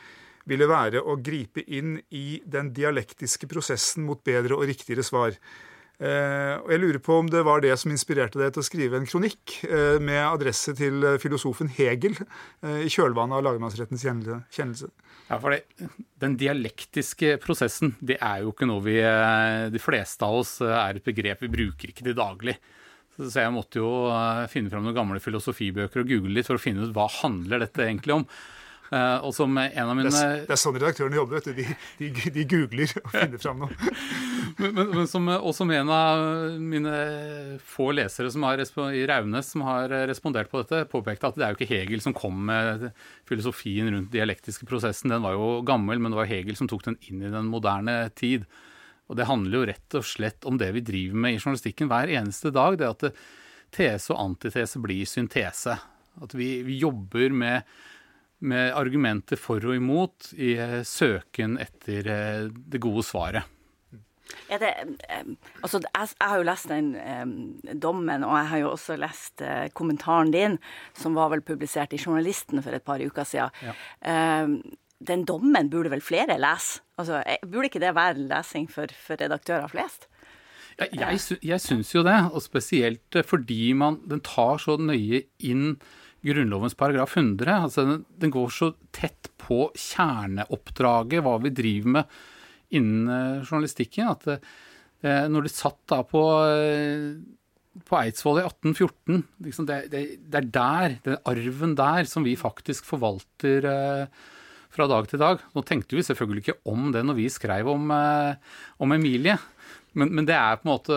ville 0.51 0.67
være 0.67 0.99
å 0.99 1.15
gripe 1.23 1.63
inn 1.63 2.01
i 2.11 2.41
den 2.43 2.73
dialektiske 2.75 3.47
prosessen 3.51 4.03
mot 4.09 4.19
bedre 4.27 4.59
og 4.59 4.67
riktigere 4.67 5.07
svar. 5.07 5.39
Eh, 5.97 6.55
og 6.61 6.69
Jeg 6.75 6.81
lurer 6.83 7.01
på 7.01 7.15
om 7.23 7.29
det 7.33 7.41
var 7.47 7.63
det 7.65 7.73
som 7.81 7.93
inspirerte 7.93 8.37
deg 8.37 8.53
til 8.53 8.61
å 8.61 8.67
skrive 8.67 8.99
en 8.99 9.07
kronikk 9.09 9.55
eh, 9.65 9.97
med 9.97 10.21
adresse 10.21 10.75
til 10.77 11.01
eh, 11.01 11.17
filosofen 11.23 11.71
Hegel 11.73 12.19
i 12.85 12.91
kjølvannet 12.93 13.39
av 13.39 13.45
lagmannsrettens 13.47 14.05
kjennelse. 14.05 14.91
Ja, 15.31 15.39
for 15.41 15.55
det, 15.55 15.89
Den 16.21 16.37
dialektiske 16.39 17.39
prosessen 17.41 17.95
det 18.05 18.19
er 18.21 18.45
jo 18.45 18.53
ikke 18.53 18.69
noe 18.69 18.85
vi 18.85 18.99
De 19.73 19.81
fleste 19.83 20.27
av 20.27 20.43
oss 20.43 20.59
er 20.61 20.99
et 20.99 21.07
begrep 21.07 21.43
vi 21.47 21.53
bruker 21.53 21.91
ikke 21.91 22.05
til 22.05 22.19
daglig. 22.19 22.59
Så 23.17 23.41
jeg 23.41 23.55
måtte 23.55 23.81
jo 23.81 23.89
finne 24.53 24.69
fram 24.69 24.85
noen 24.85 24.97
gamle 24.97 25.23
filosofibøker 25.25 26.03
og 26.03 26.11
google 26.13 26.37
litt 26.37 26.49
for 26.49 26.61
å 26.61 26.63
finne 26.63 26.85
ut 26.85 26.95
hva 26.95 27.09
handler 27.23 27.65
dette 27.65 27.87
egentlig 27.87 28.19
om. 28.19 28.27
Uh, 28.87 29.19
og 29.27 29.33
som 29.35 29.51
en 29.59 29.89
av 29.91 29.97
mine... 29.99 30.13
Det 30.15 30.23
er, 30.23 30.43
det 30.47 30.55
er 30.55 30.61
sånn 30.61 30.77
redaktørene 30.77 31.19
jobber. 31.19 31.41
vet 31.41 31.49
du. 31.49 31.57
De, 31.57 32.11
de, 32.15 32.33
de 32.37 32.45
googler 32.51 32.93
og 33.03 33.09
finner 33.15 33.43
fram 33.43 33.65
noe. 33.65 33.95
men, 34.61 34.71
men, 34.77 34.93
men 34.93 35.09
som, 35.11 35.27
og 35.37 35.51
som 35.57 35.73
en 35.75 35.91
av 35.93 36.23
mine 36.61 36.95
få 37.67 37.91
lesere 37.97 38.31
som 38.33 38.47
har, 38.47 38.63
i 38.95 39.07
Raunes 39.11 39.51
som 39.55 39.65
har 39.67 39.93
respondert 40.11 40.53
på 40.53 40.63
dette, 40.63 40.85
påpekte 40.93 41.33
at 41.33 41.41
det 41.41 41.47
er 41.47 41.55
jo 41.55 41.61
ikke 41.61 41.73
Hegel 41.73 42.05
som 42.05 42.15
kom 42.17 42.39
med 42.51 42.89
filosofien 43.29 43.91
rundt 43.91 44.15
dialektiske 44.15 44.69
prosessen. 44.69 45.11
Den 45.13 45.27
var 45.27 45.35
jo 45.35 45.61
gammel, 45.67 45.99
men 46.03 46.15
det 46.15 46.21
var 46.21 46.31
Hegel 46.31 46.59
som 46.59 46.71
tok 46.71 46.87
den 46.87 47.01
inn 47.11 47.25
i 47.27 47.33
den 47.33 47.51
moderne 47.51 48.05
tid. 48.15 48.47
Og 49.07 49.19
det 49.19 49.29
handler 49.29 49.61
jo 49.61 49.67
rett 49.71 49.99
og 49.99 50.07
slett 50.07 50.47
om 50.49 50.59
det 50.59 50.73
vi 50.75 50.85
driver 50.85 51.27
med 51.27 51.37
i 51.37 51.41
journalistikken 51.43 51.91
hver 51.91 52.11
eneste 52.11 52.51
dag. 52.55 52.79
Det 52.79 52.89
at 52.91 53.11
tese 53.75 54.15
og 54.15 54.23
antitese 54.23 54.81
blir 54.83 55.07
syntese. 55.09 55.77
At 56.23 56.35
vi, 56.35 56.63
vi 56.67 56.79
jobber 56.81 57.35
med 57.35 57.77
med 58.45 58.73
argumenter 58.77 59.41
for 59.41 59.65
og 59.65 59.77
imot 59.77 60.33
i 60.37 60.55
eh, 60.61 60.81
søken 60.87 61.57
etter 61.63 62.09
eh, 62.13 62.49
det 62.53 62.81
gode 62.83 63.05
svaret. 63.07 63.53
Ja, 64.51 64.59
det, 64.59 64.73
altså, 65.63 65.81
jeg, 65.83 66.09
jeg, 66.13 66.29
har 66.29 66.37
jo 66.39 66.47
lest 66.47 66.71
den 66.71 66.89
eh, 66.99 67.75
dommen, 67.83 68.25
og 68.27 68.37
jeg 68.39 68.51
har 68.51 68.63
jo 68.63 68.73
også 68.73 68.97
lest 69.01 69.43
eh, 69.43 69.69
kommentaren 69.75 70.33
din, 70.35 70.59
som 70.99 71.17
var 71.19 71.31
vel 71.33 71.45
publisert 71.47 71.95
i 71.95 72.01
Journalisten 72.01 72.63
for 72.63 72.77
et 72.77 72.87
par 72.87 73.03
uker 73.03 73.27
siden. 73.27 73.55
Ja. 73.63 73.77
Eh, 74.03 74.57
den 75.07 75.25
dommen 75.29 75.71
burde 75.71 75.93
vel 75.93 76.05
flere 76.05 76.39
lese? 76.41 76.83
Altså, 76.97 77.21
burde 77.45 77.69
ikke 77.69 77.83
det 77.83 77.95
være 77.97 78.29
lesing 78.31 78.71
for, 78.73 78.93
for 79.07 79.21
redaktører 79.21 79.69
flest? 79.69 80.09
Ja, 80.77 80.87
jeg, 80.93 81.39
jeg 81.45 81.61
syns 81.61 81.95
jo 81.95 82.03
det, 82.05 82.17
og 82.33 82.43
spesielt 82.45 83.17
fordi 83.25 83.73
man, 83.77 84.01
den 84.09 84.21
tar 84.25 84.61
så 84.61 84.77
nøye 84.77 85.23
inn 85.45 85.79
Grunnlovens 86.25 86.77
paragraf 86.79 87.17
100. 87.17 87.59
Altså 87.69 87.85
den, 87.89 88.05
den, 88.21 88.33
går 88.35 88.53
så 88.55 88.71
tett 88.95 89.31
på 89.41 89.67
kjerneoppdraget, 89.77 91.23
hva 91.25 91.37
vi 91.43 91.55
driver 91.55 91.99
med 91.99 92.17
innen 92.77 93.11
uh, 93.11 93.45
journalistikken, 93.47 94.11
at 94.15 94.27
det, 94.27 94.39
når 95.31 95.45
de 95.45 95.51
satt 95.53 95.77
da 95.93 96.01
på, 96.09 96.21
på 97.87 97.99
Eidsvoll 98.01 98.41
i 98.41 98.47
1814 98.49 99.21
liksom 99.45 99.69
det, 99.69 99.77
det, 99.93 100.01
det, 100.25 100.41
er 100.41 100.49
der, 100.51 100.95
den 101.05 101.19
arven 101.31 101.75
der, 101.79 102.09
som 102.11 102.25
vi 102.27 102.33
faktisk 102.41 102.89
forvalter 102.89 103.69
fra 104.73 104.89
dag 104.91 105.07
til 105.13 105.21
dag. 105.21 105.45
Nå 105.55 105.63
tenkte 105.69 105.95
vi 105.95 106.03
selvfølgelig 106.09 106.43
ikke 106.43 106.73
om 106.73 106.89
det 106.97 107.05
når 107.07 107.21
vi 107.21 107.29
skrev 107.31 107.69
om, 107.71 107.93
om 107.93 108.97
Emilie, 108.97 109.37
men, 109.97 110.11
men, 110.13 110.27
det 110.29 110.37
er 110.37 110.59
på 110.59 110.67
en 110.67 110.73
måte 110.73 110.97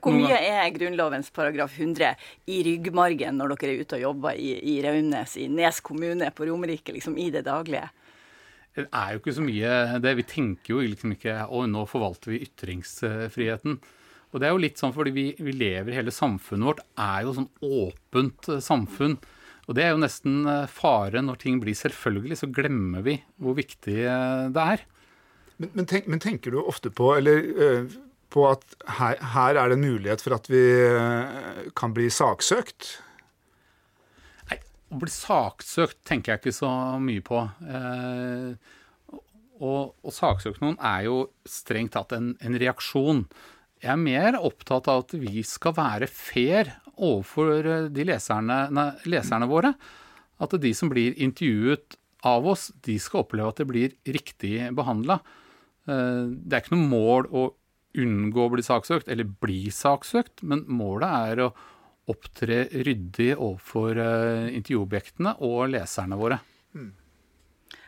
hvor 0.00 0.14
mye 0.16 0.38
er 0.38 0.70
Grunnlovens 0.72 1.28
paragraf 1.34 1.74
100 1.76 2.14
i 2.48 2.60
ryggmargen 2.64 3.36
når 3.36 3.56
dere 3.56 3.72
er 3.74 3.82
ute 3.82 3.98
og 3.98 4.04
jobber 4.06 4.38
i, 4.40 4.54
i 4.72 4.78
Raunes, 4.84 5.36
i 5.36 5.48
Nes 5.52 5.82
kommune, 5.84 6.30
på 6.32 6.46
Romerike, 6.48 6.94
liksom 6.96 7.18
i 7.20 7.28
det 7.34 7.44
daglige? 7.48 7.90
Det 8.72 8.86
er 8.88 9.10
jo 9.12 9.20
ikke 9.20 9.34
så 9.36 9.44
mye 9.44 9.72
det. 10.00 10.14
Vi 10.16 10.28
tenker 10.28 10.72
jo 10.72 10.84
liksom 10.84 11.12
ikke 11.16 11.42
å, 11.44 11.66
nå 11.68 11.84
forvalter 11.90 12.32
vi 12.32 12.40
ytringsfriheten. 12.46 13.76
Og 14.32 14.40
det 14.40 14.48
er 14.48 14.54
jo 14.54 14.62
litt 14.62 14.80
sånn 14.80 14.94
fordi 14.96 15.12
vi, 15.12 15.26
vi 15.36 15.52
lever 15.52 15.92
Hele 15.92 16.14
samfunnet 16.14 16.70
vårt 16.70 16.80
er 16.96 17.26
jo 17.26 17.34
sånn 17.36 17.50
åpent 17.60 18.48
eh, 18.48 18.62
samfunn. 18.64 19.18
Og 19.68 19.76
det 19.76 19.84
er 19.84 19.92
jo 19.92 20.00
nesten 20.00 20.40
eh, 20.48 20.70
fare 20.72 21.20
når 21.24 21.42
ting 21.42 21.60
blir 21.62 21.76
selvfølgelig, 21.76 22.40
så 22.40 22.48
glemmer 22.48 23.04
vi 23.04 23.18
hvor 23.42 23.58
viktig 23.58 23.98
eh, 24.00 24.46
det 24.54 24.64
er. 24.76 24.86
Men, 25.58 25.74
men, 25.76 25.90
tenk, 25.90 26.08
men 26.08 26.22
tenker 26.22 26.54
du 26.54 26.62
ofte 26.62 26.90
på, 26.90 27.12
eller 27.18 27.44
øh, 27.44 27.92
på 28.32 28.44
at 28.48 28.64
her, 28.98 29.18
her, 29.34 29.56
er 29.60 29.70
det 29.70 29.78
en 29.78 29.86
mulighet 29.86 30.22
for 30.24 30.36
at 30.36 30.48
vi 30.50 30.62
eh, 30.88 31.66
kan 31.78 31.94
bli 31.96 32.08
saksøkt? 32.12 32.88
Nei, 34.50 34.58
å 34.92 35.00
bli 35.02 35.12
saksøkt 35.12 36.00
tenker 36.08 36.34
jeg 36.34 36.42
ikke 36.42 36.56
så 36.56 36.70
mye 37.02 37.24
på. 37.24 37.42
Eh, 37.68 38.70
å 39.62 40.10
saksøke 40.10 40.62
noen 40.64 40.78
er 40.82 41.06
jo 41.06 41.16
strengt 41.46 41.94
tatt 41.94 42.14
en, 42.16 42.32
en, 42.42 42.58
reaksjon. 42.58 43.26
Jeg 43.82 43.92
er 43.94 44.00
mer 44.00 44.38
opptatt 44.40 44.88
av 44.90 45.04
at 45.04 45.14
vi 45.18 45.44
skal 45.46 45.76
være 45.76 46.08
fair 46.10 46.72
overfor 46.96 47.90
de 47.94 48.06
leserne, 48.08 48.64
nei, 48.74 48.88
leserne 49.12 49.46
våre. 49.50 49.74
At 50.42 50.56
de 50.58 50.72
som 50.74 50.90
blir 50.90 51.14
intervjuet 51.14 51.94
av 52.26 52.46
oss, 52.50 52.70
de 52.82 52.98
skal 53.02 53.22
oppleve 53.22 53.52
at 53.52 53.62
det 53.62 53.68
blir 53.70 53.94
riktig 54.18 54.56
behandla. 54.74 55.20
Eh, 55.86 56.24
det 56.30 56.56
er 56.56 56.64
ikke 56.64 56.76
noe 56.76 56.90
mål 56.90 57.30
å 57.30 57.48
unngå 57.98 58.46
å 58.46 58.52
bli 58.54 58.64
saksøkt, 58.64 59.10
eller 59.12 59.28
bli 59.42 59.66
saksøkt, 59.74 60.42
men 60.48 60.64
målet 60.70 61.12
er 61.32 61.44
å 61.46 61.50
opptre 62.10 62.64
ryddig 62.82 63.32
overfor 63.36 63.98
uh, 64.00 64.48
intervjuobjektene 64.50 65.36
og 65.46 65.68
leserne 65.72 66.18
våre. 66.18 66.40
Mm. 66.74 66.90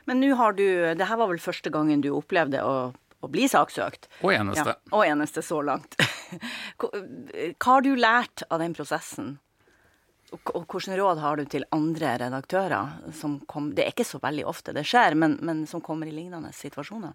Men 0.04 0.20
nå 0.20 0.34
har 0.36 0.52
du 0.52 0.66
Det 0.94 1.06
her 1.08 1.16
var 1.16 1.30
vel 1.30 1.40
første 1.40 1.72
gangen 1.72 2.02
du 2.04 2.10
opplevde 2.12 2.60
å, 2.62 2.92
å 2.92 3.30
bli 3.32 3.48
saksøkt? 3.48 4.10
Og 4.22 4.34
eneste. 4.36 4.76
Ja, 4.76 4.92
og 4.92 5.06
eneste 5.06 5.42
så 5.42 5.62
langt. 5.64 5.96
Hva 6.78 7.70
har 7.70 7.84
du 7.84 7.94
lært 7.96 8.44
av 8.50 8.60
den 8.62 8.76
prosessen? 8.76 9.38
Og 10.34 10.64
hvilke 10.66 10.96
råd 10.98 11.20
har 11.22 11.38
du 11.38 11.44
til 11.48 11.66
andre 11.74 12.16
redaktører? 12.24 12.96
Som 13.14 13.38
kom, 13.50 13.72
det 13.74 13.84
er 13.84 13.94
ikke 13.94 14.06
så 14.08 14.20
veldig 14.22 14.46
ofte 14.50 14.74
det 14.74 14.86
skjer, 14.88 15.16
men, 15.18 15.38
men 15.46 15.62
som 15.70 15.82
kommer 15.84 16.10
i 16.10 16.14
lignende 16.14 16.50
situasjoner? 16.54 17.14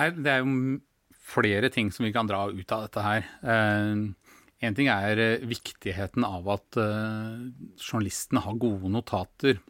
Nei, 0.00 0.08
det 0.18 0.32
er 0.32 0.42
jo 0.42 0.80
flere 1.24 1.70
ting 1.72 1.90
som 1.92 2.04
vi 2.04 2.12
kan 2.12 2.28
dra 2.28 2.46
ut 2.52 2.72
av 2.74 2.86
dette 2.86 3.04
her. 3.04 3.28
Én 3.44 4.70
en 4.70 4.76
ting 4.76 4.88
er 4.88 5.20
uh, 5.20 5.46
viktigheten 5.48 6.24
av 6.26 6.48
at 6.56 6.78
uh, 6.80 7.44
journalistene 7.76 8.42
har 8.44 8.60
gode 8.60 8.90
notater 8.92 9.60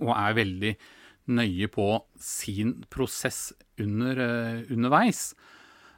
og 0.00 0.12
er 0.12 0.36
veldig 0.36 0.72
nøye 1.36 1.68
på 1.72 1.86
sin 2.22 2.78
prosess 2.92 3.50
under, 3.82 4.18
underveis. 4.72 5.34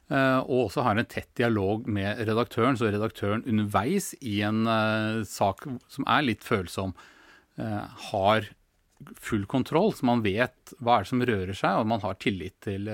og 0.09 0.55
også 0.65 0.83
har 0.87 0.97
en 0.99 1.07
tett 1.07 1.29
dialog 1.37 1.85
med 1.87 2.23
redaktøren, 2.27 2.79
så 2.81 2.89
redaktøren 2.89 3.45
underveis 3.45 4.15
i 4.19 4.41
en 4.43 4.65
sak 5.29 5.67
som 5.93 6.09
er 6.09 6.25
litt 6.25 6.47
følsom, 6.47 6.95
har 8.09 8.49
full 9.21 9.45
kontroll, 9.47 9.93
så 9.93 10.09
man 10.09 10.25
vet 10.25 10.73
hva 10.81 10.97
er 10.97 11.05
det 11.05 11.13
som 11.13 11.27
rører 11.31 11.61
seg, 11.61 11.77
og 11.77 11.91
man 11.93 12.03
har 12.03 12.19
tillit 12.25 12.57
til 12.65 12.89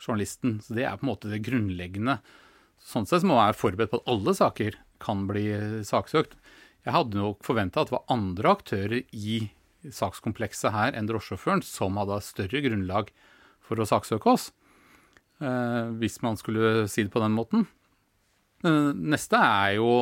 journalisten. 0.00 0.58
Så 0.64 0.76
det 0.76 0.86
er 0.88 0.98
på 0.98 1.06
en 1.06 1.12
måte 1.12 1.30
det 1.32 1.42
grunnleggende. 1.46 2.18
Sånn 2.80 3.06
sett 3.08 3.26
må 3.26 3.36
man 3.36 3.50
være 3.50 3.60
forberedt 3.60 3.92
på 3.92 4.00
at 4.00 4.10
alle 4.10 4.34
saker 4.36 4.78
kan 5.00 5.26
bli 5.28 5.46
saksøkt. 5.86 6.36
Jeg 6.86 6.96
hadde 6.96 7.20
nok 7.20 7.44
forventa 7.44 7.82
at 7.82 7.90
det 7.90 7.96
var 7.98 8.12
andre 8.12 8.54
aktører 8.56 9.02
i 9.12 9.42
sakskomplekset 9.84 10.72
her 10.74 10.96
enn 10.96 11.08
drosjesjåføren 11.08 11.62
som 11.64 11.98
hadde 12.00 12.20
større 12.24 12.62
grunnlag 12.64 13.12
for 13.64 13.80
å 13.80 13.88
saksøke 13.88 14.32
oss. 14.32 14.48
Eh, 15.40 15.92
hvis 16.00 16.20
man 16.24 16.36
skulle 16.40 16.88
si 16.88 17.04
det 17.04 17.12
på 17.12 17.22
den 17.22 17.36
måten. 17.36 17.64
Eh, 18.64 18.90
neste 18.92 19.40
er 19.40 19.76
jo 19.78 19.92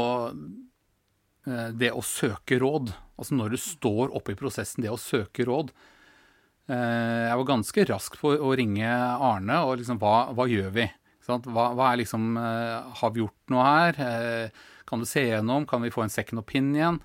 eh, 1.47 1.69
det 1.79 1.93
å 1.95 2.03
søke 2.03 2.59
råd. 2.63 2.91
Altså 3.19 3.39
når 3.39 3.55
du 3.55 3.61
står 3.63 4.15
oppe 4.19 4.35
i 4.35 4.39
prosessen, 4.39 4.83
det 4.83 4.95
å 4.95 4.99
søke 4.99 5.47
råd. 5.47 5.71
Eh, 6.69 7.25
jeg 7.31 7.37
var 7.41 7.49
ganske 7.49 7.85
rask 7.89 8.17
på 8.21 8.35
å 8.45 8.51
ringe 8.59 8.89
Arne 8.89 9.63
og 9.65 9.79
liksom 9.81 10.01
hva, 10.03 10.29
hva 10.37 10.45
gjør 10.51 10.73
vi? 10.75 10.85
Hva, 11.29 11.39
hva, 11.49 11.91
er 11.91 11.99
liksom 12.01 12.39
eh, 12.41 12.93
Har 13.01 13.11
vi 13.13 13.21
gjort 13.21 13.53
noe 13.53 13.65
her? 13.65 13.99
Eh, 14.05 14.61
kan 14.89 15.01
du 15.01 15.09
se 15.09 15.25
gjennom? 15.25 15.67
Kan 15.69 15.85
vi 15.85 15.93
få 15.93 16.05
en 16.05 16.13
second 16.13 16.43
opinion? 16.43 17.01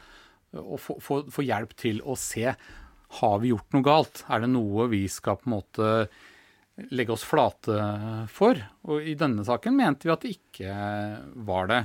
Og 0.59 0.77
få, 0.83 0.97
få, 1.03 1.21
få 1.31 1.45
hjelp 1.47 1.75
til 1.79 2.03
å 2.03 2.15
se 2.19 2.51
har 3.13 3.35
vi 3.39 3.51
gjort 3.51 3.75
noe 3.75 3.85
galt? 3.85 4.23
Er 4.27 4.43
det 4.43 4.51
noe 4.51 4.87
vi 4.91 5.05
skal 5.11 5.39
på 5.39 5.47
en 5.47 5.55
måte 5.55 5.89
legge 6.91 7.13
oss 7.13 7.25
flate 7.27 7.77
for? 8.33 8.57
Og 8.89 9.05
i 9.05 9.13
denne 9.19 9.45
saken 9.45 9.75
mente 9.77 10.07
vi 10.07 10.13
at 10.13 10.23
det 10.25 10.31
ikke 10.33 10.77
var 11.45 11.69
det. 11.69 11.81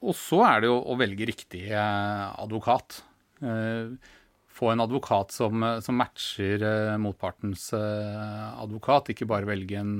Og 0.00 0.16
så 0.16 0.40
er 0.48 0.64
det 0.64 0.70
jo 0.70 0.78
å 0.80 0.96
velge 0.96 1.28
riktig 1.28 1.66
advokat 1.76 3.02
få 4.56 4.70
en 4.72 4.80
advokat 4.80 5.34
som, 5.34 5.64
som 5.84 5.98
matcher 6.00 6.62
uh, 6.64 6.96
motpartens 7.00 7.68
uh, 7.76 8.56
advokat, 8.62 9.12
ikke 9.12 9.28
bare 9.28 9.48
velge 9.48 9.78
en, 9.80 9.98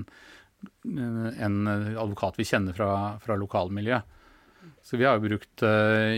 en, 0.86 1.58
advokat 1.68 2.38
vi 2.40 2.46
kjenner 2.48 2.76
fra, 2.76 2.90
fra 3.22 3.36
lokalmiljøet. 3.38 4.14
Så 4.82 4.98
vi 4.98 5.04
har 5.06 5.18
jo 5.18 5.28
brukt 5.28 5.62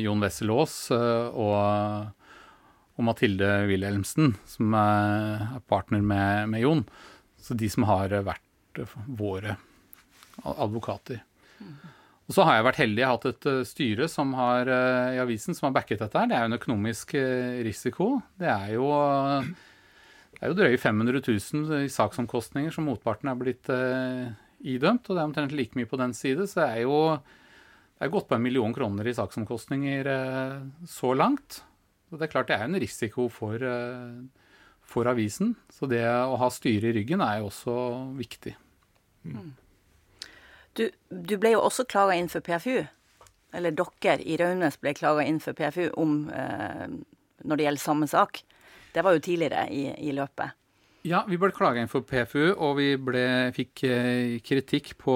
Jon 0.00 0.22
Wessel 0.24 0.48
Aas 0.54 0.76
og, 0.92 1.50
og, 2.96 3.02
Mathilde 3.04 3.48
Wilhelmsen, 3.68 4.32
som 4.48 4.72
er 4.76 5.58
partner 5.68 6.00
med, 6.00 6.48
med, 6.54 6.62
Jon. 6.64 6.80
Så 7.36 7.56
de 7.60 7.68
som 7.72 7.84
har 7.88 8.14
vært 8.24 8.80
våre 9.18 9.58
advokater. 10.48 11.20
Og 12.28 12.36
så 12.36 12.44
har 12.44 12.58
jeg 12.58 12.66
vært 12.66 12.80
heldig. 12.82 13.00
Jeg 13.00 13.08
har 13.08 13.16
hatt 13.16 13.30
et 13.30 13.46
uh, 13.48 13.62
styre 13.64 14.06
som 14.12 14.34
har, 14.36 14.68
uh, 14.68 15.16
i 15.16 15.20
avisen 15.22 15.56
som 15.56 15.70
har 15.70 15.78
backet 15.78 16.02
dette 16.02 16.20
her. 16.20 16.28
Det 16.28 16.36
er 16.36 16.44
jo 16.44 16.50
en 16.50 16.58
økonomisk 16.58 17.14
uh, 17.16 17.60
risiko. 17.64 18.08
Det 18.36 18.50
er 18.52 18.74
jo, 18.74 18.88
det 20.36 20.42
er 20.42 20.52
jo 20.52 20.58
drøye 20.58 20.80
500 20.82 21.22
000 21.24 21.86
i 21.86 21.92
saksomkostninger 21.92 22.74
som 22.74 22.84
motparten 22.90 23.32
er 23.32 23.38
blitt 23.40 23.70
idømt. 24.60 25.08
Og 25.08 25.16
det 25.16 25.22
er 25.22 25.24
omtrent 25.24 25.54
like 25.56 25.78
mye 25.78 25.88
på 25.88 26.00
den 26.00 26.12
side. 26.16 26.44
Så 26.50 26.60
det 26.60 26.66
er 26.68 26.82
jo 26.84 26.98
det 27.16 28.06
er 28.06 28.12
gått 28.12 28.28
på 28.28 28.36
en 28.36 28.44
million 28.44 28.74
kroner 28.76 29.08
i 29.08 29.14
saksomkostninger 29.16 30.10
så 30.86 31.14
langt. 31.16 31.62
Så 32.06 32.20
det 32.20 32.28
er 32.28 32.30
klart 32.30 32.52
det 32.52 32.58
er 32.58 32.68
en 32.68 32.78
risiko 32.78 33.26
for, 33.32 33.64
for 34.86 35.10
avisen. 35.10 35.56
Så 35.72 35.88
det 35.90 36.04
å 36.06 36.36
ha 36.38 36.50
styret 36.54 36.92
i 36.92 36.94
ryggen 37.00 37.24
er 37.24 37.40
jo 37.40 37.48
også 37.48 37.78
viktig. 38.20 38.54
Mm. 39.26 39.50
Du, 40.78 40.86
du 41.10 41.34
ble 41.40 41.56
jo 41.56 41.64
også 41.66 41.86
klaga 41.90 42.14
inn 42.18 42.30
for 42.30 42.44
PFU. 42.44 42.84
Eller 43.56 43.74
dere 43.74 44.20
i 44.22 44.36
Raunes 44.38 44.78
ble 44.80 44.94
klaga 44.96 45.24
inn 45.26 45.40
for 45.42 45.56
PFU 45.56 45.88
om 45.98 46.20
eh, 46.30 46.86
når 47.44 47.58
det 47.58 47.66
gjelder 47.66 47.82
samme 47.82 48.08
sak. 48.10 48.42
Det 48.94 49.04
var 49.04 49.16
jo 49.16 49.24
tidligere 49.24 49.66
i, 49.74 49.88
i 50.08 50.14
løpet. 50.16 50.54
Ja, 51.06 51.22
vi 51.28 51.38
ble 51.40 51.52
klaga 51.54 51.80
inn 51.80 51.90
for 51.90 52.04
PFU, 52.04 52.52
og 52.58 52.76
vi 52.80 52.90
ble, 53.00 53.24
fikk 53.56 53.84
eh, 53.88 54.38
kritikk 54.44 54.96
på 55.00 55.14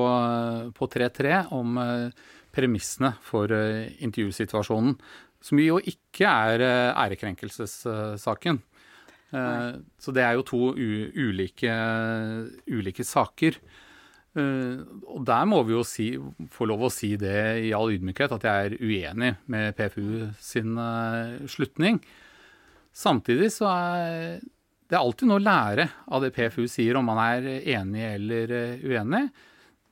3-3 0.78 1.42
om 1.52 1.78
eh, 1.82 2.24
premissene 2.54 3.12
for 3.26 3.52
eh, 3.52 3.90
intervjusituasjonen. 4.06 4.96
Som 5.42 5.58
jo 5.58 5.80
ikke 5.82 6.30
er 6.30 6.62
ærekrenkelsessaken. 6.62 8.60
Eh, 9.32 9.70
så 9.98 10.14
det 10.14 10.24
er 10.24 10.36
jo 10.36 10.46
to 10.46 10.60
ulike, 10.76 11.72
ulike 12.70 13.06
saker. 13.06 13.58
Uh, 14.32 14.80
og 15.12 15.26
der 15.28 15.44
må 15.48 15.60
vi 15.68 15.74
jo 15.74 15.82
si, 15.84 16.08
få 16.54 16.66
lov 16.70 16.86
å 16.86 16.92
si 16.92 17.12
det 17.20 17.36
i 17.66 17.74
all 17.76 17.92
ydmykhet, 17.92 18.32
at 18.32 18.46
jeg 18.48 18.70
er 18.70 18.76
uenig 18.80 19.34
med 19.52 19.76
PFU 19.76 20.32
sin 20.40 20.78
uh, 20.80 21.42
slutning. 21.52 22.00
Samtidig 22.96 23.50
så 23.52 23.68
er 23.72 24.40
det 24.92 24.98
er 24.98 25.06
alltid 25.06 25.28
noe 25.30 25.40
å 25.40 25.44
lære 25.44 25.86
av 26.12 26.20
det 26.20 26.34
PFU 26.36 26.66
sier, 26.68 26.98
om 26.98 27.06
man 27.08 27.20
er 27.22 27.46
enig 27.76 28.02
eller 28.08 28.56
uh, 28.56 28.84
uenig. 28.88 29.22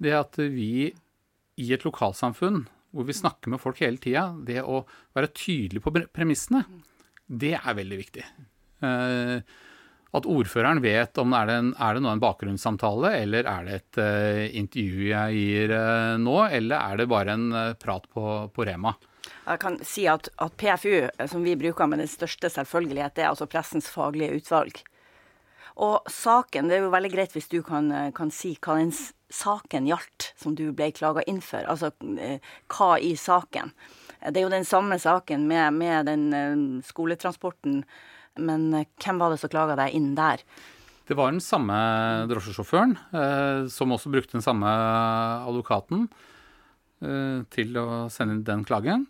Det 0.01 0.13
at 0.17 0.41
vi 0.41 0.91
i 1.61 1.73
et 1.77 1.85
lokalsamfunn 1.85 2.63
hvor 2.91 3.07
vi 3.07 3.15
snakker 3.15 3.53
med 3.53 3.61
folk 3.63 3.81
hele 3.85 4.01
tida, 4.03 4.31
det 4.45 4.65
å 4.65 4.83
være 5.15 5.31
tydelig 5.37 5.83
på 5.85 5.93
premissene, 6.11 6.65
det 7.31 7.55
er 7.61 7.77
veldig 7.79 7.99
viktig. 8.01 8.25
Uh, 8.83 9.39
at 10.17 10.27
ordføreren 10.27 10.83
vet 10.83 11.19
om 11.23 11.35
er 11.39 11.47
det, 11.47 11.57
en, 11.61 11.71
er 11.79 11.95
det 11.95 12.03
nå 12.03 12.11
en 12.11 12.23
bakgrunnssamtale, 12.23 13.13
eller 13.21 13.47
er 13.47 13.67
det 13.67 13.77
et 13.79 14.01
uh, 14.03 14.43
intervju 14.59 15.07
jeg 15.13 15.37
gir 15.39 15.75
uh, 15.77 16.17
nå, 16.19 16.37
eller 16.51 16.81
er 16.81 17.01
det 17.01 17.11
bare 17.13 17.37
en 17.37 17.47
uh, 17.55 17.61
prat 17.79 18.09
på, 18.11 18.25
på, 18.51 18.67
Rema? 18.67 18.97
Jeg 19.47 19.63
kan 19.63 19.79
si 19.87 20.09
at, 20.11 20.33
at, 20.43 20.57
PFU, 20.59 21.07
som 21.31 21.47
vi 21.47 21.55
bruker 21.59 21.91
med 21.91 22.03
den 22.03 22.11
største 22.11 22.51
selvfølgelighet, 22.51 23.15
det 23.17 23.27
er 23.27 23.31
altså 23.31 23.49
pressens 23.51 23.91
faglige 23.91 24.41
utvalg. 24.41 24.83
Og 25.81 26.11
saken, 26.11 26.69
det 26.69 26.77
er 26.77 26.85
jo 26.85 26.93
veldig 26.93 27.15
greit 27.15 27.35
hvis 27.37 27.49
du 27.49 27.61
kan, 27.65 27.89
kan 28.15 28.33
si 28.35 28.57
hva 28.59 28.81
den 28.81 28.91
saken 29.31 29.87
gjaldt 29.89 30.33
som 30.37 30.57
du 30.59 30.67
ble 30.77 30.91
klaga 30.93 31.23
inn 31.31 31.39
for. 31.45 31.65
Altså 31.71 31.93
hva 31.95 32.91
i 32.99 33.15
saken. 33.17 33.71
Det 34.27 34.43
er 34.43 34.45
jo 34.45 34.53
den 34.53 34.67
samme 34.69 34.99
saken 35.01 35.47
med, 35.49 35.79
med 35.79 36.11
den 36.11 36.83
skoletransporten 36.85 37.85
men 38.39 38.69
eh, 38.77 38.89
hvem 39.03 39.21
var 39.21 39.33
det 39.33 39.41
som 39.43 39.53
klaga 39.53 39.77
deg 39.79 39.97
inn 39.97 40.13
der? 40.19 40.43
Det 41.09 41.17
var 41.19 41.33
den 41.33 41.43
samme 41.43 41.77
drosjesjåføren, 42.31 42.95
eh, 43.19 43.63
som 43.73 43.95
også 43.95 44.13
brukte 44.13 44.37
den 44.37 44.45
samme 44.45 44.69
advokaten 45.49 46.07
eh, 47.03 47.41
til 47.51 47.81
å 47.81 47.87
sende 48.13 48.39
inn 48.39 48.47
den 48.47 48.67
klagen. 48.69 49.09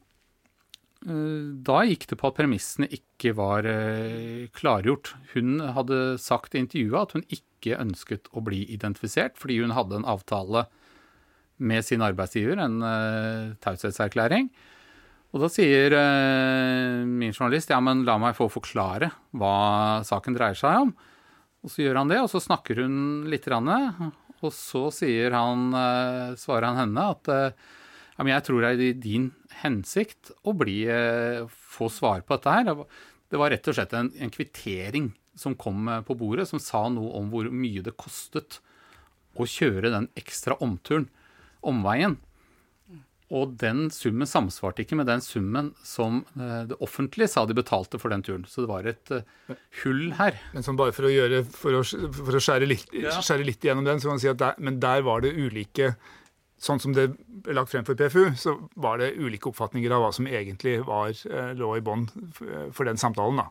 Da 1.00 1.78
gikk 1.88 2.02
det 2.10 2.16
på 2.20 2.28
at 2.28 2.34
premissene 2.36 2.84
ikke 2.92 3.30
var 3.32 3.64
klargjort. 4.52 5.14
Hun 5.32 5.62
hadde 5.72 6.18
sagt 6.20 6.52
i 6.52 6.60
intervjuet 6.60 6.98
at 7.00 7.14
hun 7.16 7.24
ikke 7.32 7.78
ønsket 7.80 8.28
å 8.36 8.42
bli 8.44 8.58
identifisert, 8.74 9.38
fordi 9.40 9.62
hun 9.62 9.72
hadde 9.72 9.96
en 9.96 10.04
avtale 10.12 10.66
med 11.56 11.86
sin 11.88 12.04
arbeidsgiver, 12.04 12.60
en 12.60 12.84
taushetserklæring. 13.64 14.52
Og 15.30 15.44
da 15.44 15.48
sier 15.52 15.94
eh, 15.94 17.02
min 17.06 17.30
journalist 17.30 17.70
ja, 17.70 17.78
men 17.82 18.02
la 18.06 18.16
meg 18.18 18.34
få 18.38 18.48
forklare 18.50 19.12
hva 19.38 20.02
saken 20.06 20.34
dreier 20.34 20.58
seg 20.58 20.86
om. 20.86 20.94
Og 21.62 21.70
så 21.70 21.84
gjør 21.84 22.00
han 22.00 22.10
det, 22.10 22.18
og 22.22 22.30
så 22.32 22.40
snakker 22.42 22.82
hun 22.82 23.28
litt. 23.30 23.46
Og 23.50 24.50
så 24.56 24.86
sier 24.94 25.36
han, 25.36 25.68
eh, 25.76 26.32
svarer 26.40 26.70
han 26.70 26.80
henne 26.82 27.06
at 27.14 27.30
eh, 27.30 27.68
ja, 28.16 28.26
jeg 28.34 28.46
tror 28.48 28.64
det 28.64 28.72
er 28.72 28.82
i 28.84 28.96
din 28.96 29.30
hensikt 29.62 30.32
å 30.44 30.54
bli, 30.56 30.82
eh, 30.90 31.46
få 31.48 31.90
svar 31.92 32.24
på 32.24 32.36
dette 32.36 32.56
her. 32.56 32.84
Det 33.30 33.38
var 33.38 33.54
rett 33.54 33.70
og 33.70 33.76
slett 33.76 33.94
en, 33.96 34.10
en 34.18 34.34
kvittering 34.34 35.12
som 35.38 35.54
kom 35.56 35.86
på 36.04 36.16
bordet, 36.18 36.48
som 36.50 36.60
sa 36.60 36.88
noe 36.92 37.14
om 37.16 37.30
hvor 37.32 37.46
mye 37.54 37.84
det 37.86 37.94
kostet 38.00 38.58
å 39.38 39.46
kjøre 39.46 39.92
den 39.94 40.10
ekstra 40.18 40.56
omturen, 40.60 41.06
omveien. 41.62 42.18
Og 43.30 43.52
den 43.60 43.84
summen 43.94 44.26
samsvarte 44.26 44.82
ikke 44.82 44.96
med 44.98 45.06
den 45.06 45.22
summen 45.22 45.70
som 45.86 46.24
eh, 46.34 46.64
det 46.70 46.78
offentlige 46.82 47.30
sa 47.30 47.44
de 47.46 47.54
betalte 47.54 48.00
for 48.02 48.10
den 48.10 48.24
turen. 48.26 48.46
Så 48.50 48.64
det 48.64 48.70
var 48.70 48.88
et 48.90 49.12
uh, 49.14 49.58
hull 49.84 50.08
her. 50.18 50.40
Men 50.54 50.66
sånn 50.66 50.78
bare 50.78 50.94
for 50.96 51.06
å, 51.06 51.12
gjøre, 51.14 51.44
for 51.46 51.78
å, 51.78 51.82
for 52.16 52.38
å 52.38 52.42
skjære, 52.42 52.66
litt, 52.70 52.88
ja. 52.96 53.14
skjære, 53.22 53.46
litt, 53.46 53.62
gjennom 53.62 53.86
den, 53.86 54.02
så 54.02 54.10
kan 54.10 54.18
man 54.18 54.24
si 54.24 54.32
at 54.32 54.40
der, 54.42 54.58
men 54.58 54.80
der 54.82 55.06
var 55.06 55.22
det 55.26 55.36
ulike 55.38 55.94
Sånn 56.60 56.76
som 56.76 56.92
det 56.92 57.06
ble 57.16 57.54
lagt 57.56 57.70
frem 57.72 57.86
for 57.88 57.96
PFU, 57.96 58.34
så 58.36 58.52
var 58.84 58.98
det 59.00 59.14
ulike 59.16 59.48
oppfatninger 59.48 59.94
av 59.96 60.02
hva 60.04 60.10
som 60.12 60.26
egentlig 60.28 60.74
var, 60.84 61.14
uh, 61.32 61.54
lå 61.56 61.70
i 61.78 61.80
bånn 61.80 62.02
for 62.36 62.84
den 62.84 63.00
samtalen. 63.00 63.40
da. 63.40 63.46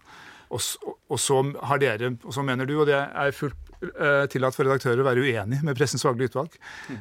Og, 0.50 0.94
og, 1.10 1.18
så 1.22 1.44
har 1.70 1.82
dere, 1.82 2.16
og 2.26 2.34
så 2.34 2.42
mener 2.46 2.66
du, 2.66 2.80
og 2.82 2.88
det 2.90 2.98
er 2.98 3.36
fullt 3.38 3.70
Eh, 3.80 4.26
tillatt 4.28 4.58
for 4.58 4.68
redaktører 4.68 5.00
å 5.00 5.08
være 5.08 5.24
uenig 5.24 5.62
med 5.64 5.78
Pressens 5.78 6.04
faglige 6.04 6.34
utvalg. 6.34 6.56
Mm. 6.90 6.98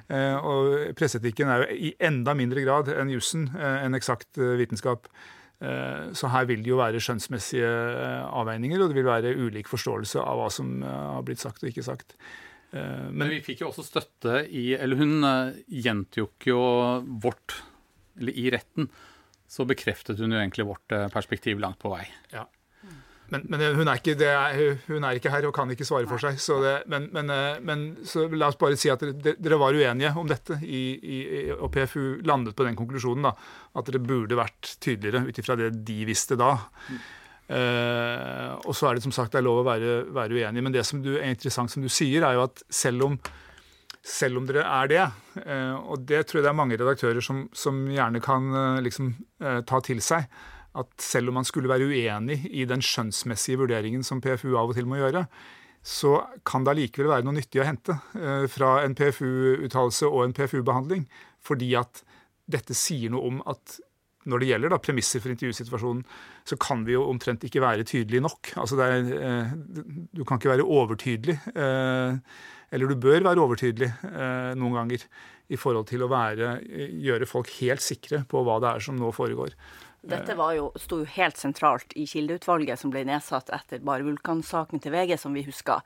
Og 0.47 0.77
presseetikken 0.99 1.51
er 1.51 1.65
jo 1.65 1.79
i 1.89 1.91
enda 2.07 2.37
mindre 2.39 2.63
grad 2.63 2.91
enn 2.95 3.11
jussen 3.11 3.49
eh, 3.59 3.81
en 3.87 3.99
eksakt 3.99 4.39
vitenskap. 4.39 5.11
Så 5.59 6.29
her 6.31 6.45
vil 6.47 6.61
det 6.63 6.71
jo 6.71 6.77
være 6.79 7.01
skjønnsmessige 7.03 7.67
avveininger, 8.31 8.79
og 8.79 8.93
det 8.93 8.95
vil 8.95 9.09
være 9.09 9.33
ulik 9.35 9.67
forståelse 9.67 10.21
av 10.23 10.39
hva 10.39 10.45
som 10.55 10.69
har 10.87 11.25
blitt 11.27 11.43
sagt 11.43 11.65
og 11.65 11.73
ikke 11.73 11.83
sagt. 11.83 12.15
Men, 12.71 13.17
Men 13.25 13.33
vi 13.33 13.41
fikk 13.43 13.65
jo 13.65 13.73
også 13.73 13.83
støtte 13.83 14.45
i 14.55 14.69
Eller 14.77 15.01
hun 15.01 15.25
gjentok 15.73 16.47
jo 16.51 16.59
vårt 17.25 17.55
Eller 18.21 18.37
i 18.37 18.51
retten 18.53 18.91
så 19.49 19.65
bekreftet 19.65 20.21
hun 20.21 20.37
jo 20.37 20.39
egentlig 20.39 20.67
vårt 20.69 20.95
perspektiv 21.15 21.59
langt 21.65 21.81
på 21.81 21.91
vei. 21.91 22.05
Ja. 22.31 22.45
Men, 23.29 23.45
men 23.53 23.63
hun, 23.77 23.89
er 23.91 24.01
ikke, 24.01 24.15
er, 24.25 24.79
hun, 24.87 25.05
er 25.05 25.19
ikke, 25.19 25.33
her 25.33 25.45
og 25.49 25.53
kan 25.57 25.69
ikke 25.73 25.85
svare 25.85 26.09
for 26.09 26.23
seg. 26.23 26.39
Så 26.41 26.59
det, 26.65 26.75
men, 26.89 27.11
men, 27.13 27.33
men 27.67 27.85
så 28.09 28.25
la 28.33 28.49
oss 28.49 28.59
bare 28.61 28.79
si 28.81 28.89
at 28.93 29.05
dere, 29.05 29.37
dere 29.37 29.61
var 29.61 29.77
uenige 29.77 30.15
om 30.17 30.29
dette, 30.31 30.57
i, 30.65 30.83
i, 30.97 31.19
og 31.53 31.69
PFU 31.75 32.25
landet 32.29 32.57
på 32.57 32.65
den 32.65 32.79
konklusjonen 32.79 33.29
da, 33.29 33.35
at 33.77 33.91
dere 33.91 34.01
burde 34.01 34.39
vært 34.39 34.77
tydeligere 34.81 35.29
ut 35.29 35.43
ifra 35.43 35.59
det 35.61 35.75
de 35.89 35.99
visste 36.09 36.41
da. 36.41 36.55
Mm. 36.89 37.01
Og 37.49 38.75
så 38.77 38.89
er 38.89 38.97
det 38.97 39.05
som 39.07 39.15
sagt 39.15 39.33
det 39.33 39.41
er 39.41 39.47
lov 39.47 39.63
å 39.63 39.69
være, 39.69 40.01
være 40.13 40.37
uenig, 40.37 40.65
men 40.65 40.75
det 40.75 40.85
som 40.89 41.01
du, 41.05 41.15
er 41.17 41.31
interessant 41.33 41.73
som 41.73 41.85
du 41.85 41.89
sier, 41.93 42.25
er 42.25 42.37
jo 42.37 42.45
at 42.45 42.61
selv 42.73 43.07
om, 43.07 43.17
selv 44.05 44.41
om 44.41 44.49
dere 44.49 44.67
er 44.69 44.91
det, 44.93 45.07
og 45.85 46.05
det 46.09 46.27
tror 46.29 46.41
jeg 46.41 46.49
det 46.49 46.53
er 46.53 46.61
mange 46.61 46.77
redaktører 46.81 47.25
som, 47.25 47.47
som 47.57 47.87
gjerne 47.93 48.21
kan 48.25 48.53
liksom, 48.85 49.15
ta 49.69 49.81
til 49.85 50.05
seg, 50.05 50.29
at 50.79 50.91
selv 51.03 51.31
om 51.31 51.41
man 51.41 51.47
skulle 51.49 51.71
være 51.71 51.89
uenig 51.89 52.43
i 52.51 52.67
den 52.69 52.83
skjønnsmessige 52.85 53.61
vurderingen 53.63 54.05
som 54.07 54.23
PFU 54.23 54.53
av 54.57 54.71
og 54.71 54.79
til 54.79 54.89
må 54.89 55.01
gjøre, 55.01 55.27
så 55.89 56.19
kan 56.47 56.65
det 56.65 56.75
allikevel 56.75 57.13
være 57.13 57.27
noe 57.27 57.39
nyttig 57.39 57.63
å 57.63 57.67
hente 57.69 57.97
eh, 58.19 58.47
fra 58.51 58.79
en 58.85 58.97
PFU-uttalelse 58.99 60.09
og 60.09 60.25
en 60.27 60.35
PFU-behandling. 60.37 61.07
Fordi 61.45 61.71
at 61.79 62.03
dette 62.49 62.77
sier 62.77 63.13
noe 63.13 63.31
om 63.31 63.39
at 63.49 63.79
når 64.29 64.43
det 64.43 64.49
gjelder 64.51 64.73
da, 64.75 64.81
premisser 64.83 65.23
for 65.25 65.33
intervjusituasjonen, 65.33 66.03
så 66.45 66.59
kan 66.61 66.83
vi 66.85 66.93
jo 66.97 67.07
omtrent 67.09 67.47
ikke 67.47 67.63
være 67.65 67.87
tydelige 67.89 68.25
nok. 68.27 68.53
Altså 68.61 68.77
er, 68.85 69.09
eh, 69.17 69.57
du 70.13 70.25
kan 70.29 70.41
ikke 70.41 70.53
være 70.53 70.69
overtydelig. 70.69 71.39
Eh, 71.55 72.19
eller 72.69 72.91
du 72.91 73.01
bør 73.01 73.25
være 73.25 73.41
overtydelig 73.41 73.87
noen 74.61 74.75
ganger 74.77 75.07
i 75.49 75.57
forhold 75.57 75.87
til 75.89 76.03
å 76.05 76.11
være, 76.13 76.59
gjøre 77.01 77.25
folk 77.25 77.49
helt 77.63 77.81
sikre 77.81 78.27
på 78.29 78.43
hva 78.45 78.59
det 78.61 78.75
er 78.75 78.85
som 78.85 78.99
nå 79.01 79.09
foregår. 79.17 79.55
Dette 80.01 80.35
var 80.39 80.53
jo, 80.55 80.69
sto 80.79 81.01
jo 81.03 81.09
helt 81.11 81.37
sentralt 81.37 81.93
i 81.99 82.05
kildeutvalget 82.07 82.79
som 82.79 82.93
ble 82.93 83.03
nedsatt 83.09 83.51
etter 83.55 83.83
bare 83.85 84.07
Vulkan-saken 84.07 84.83
til 84.83 84.95
VG, 84.95 85.17
som 85.19 85.35
vi 85.35 85.43
husker. 85.43 85.83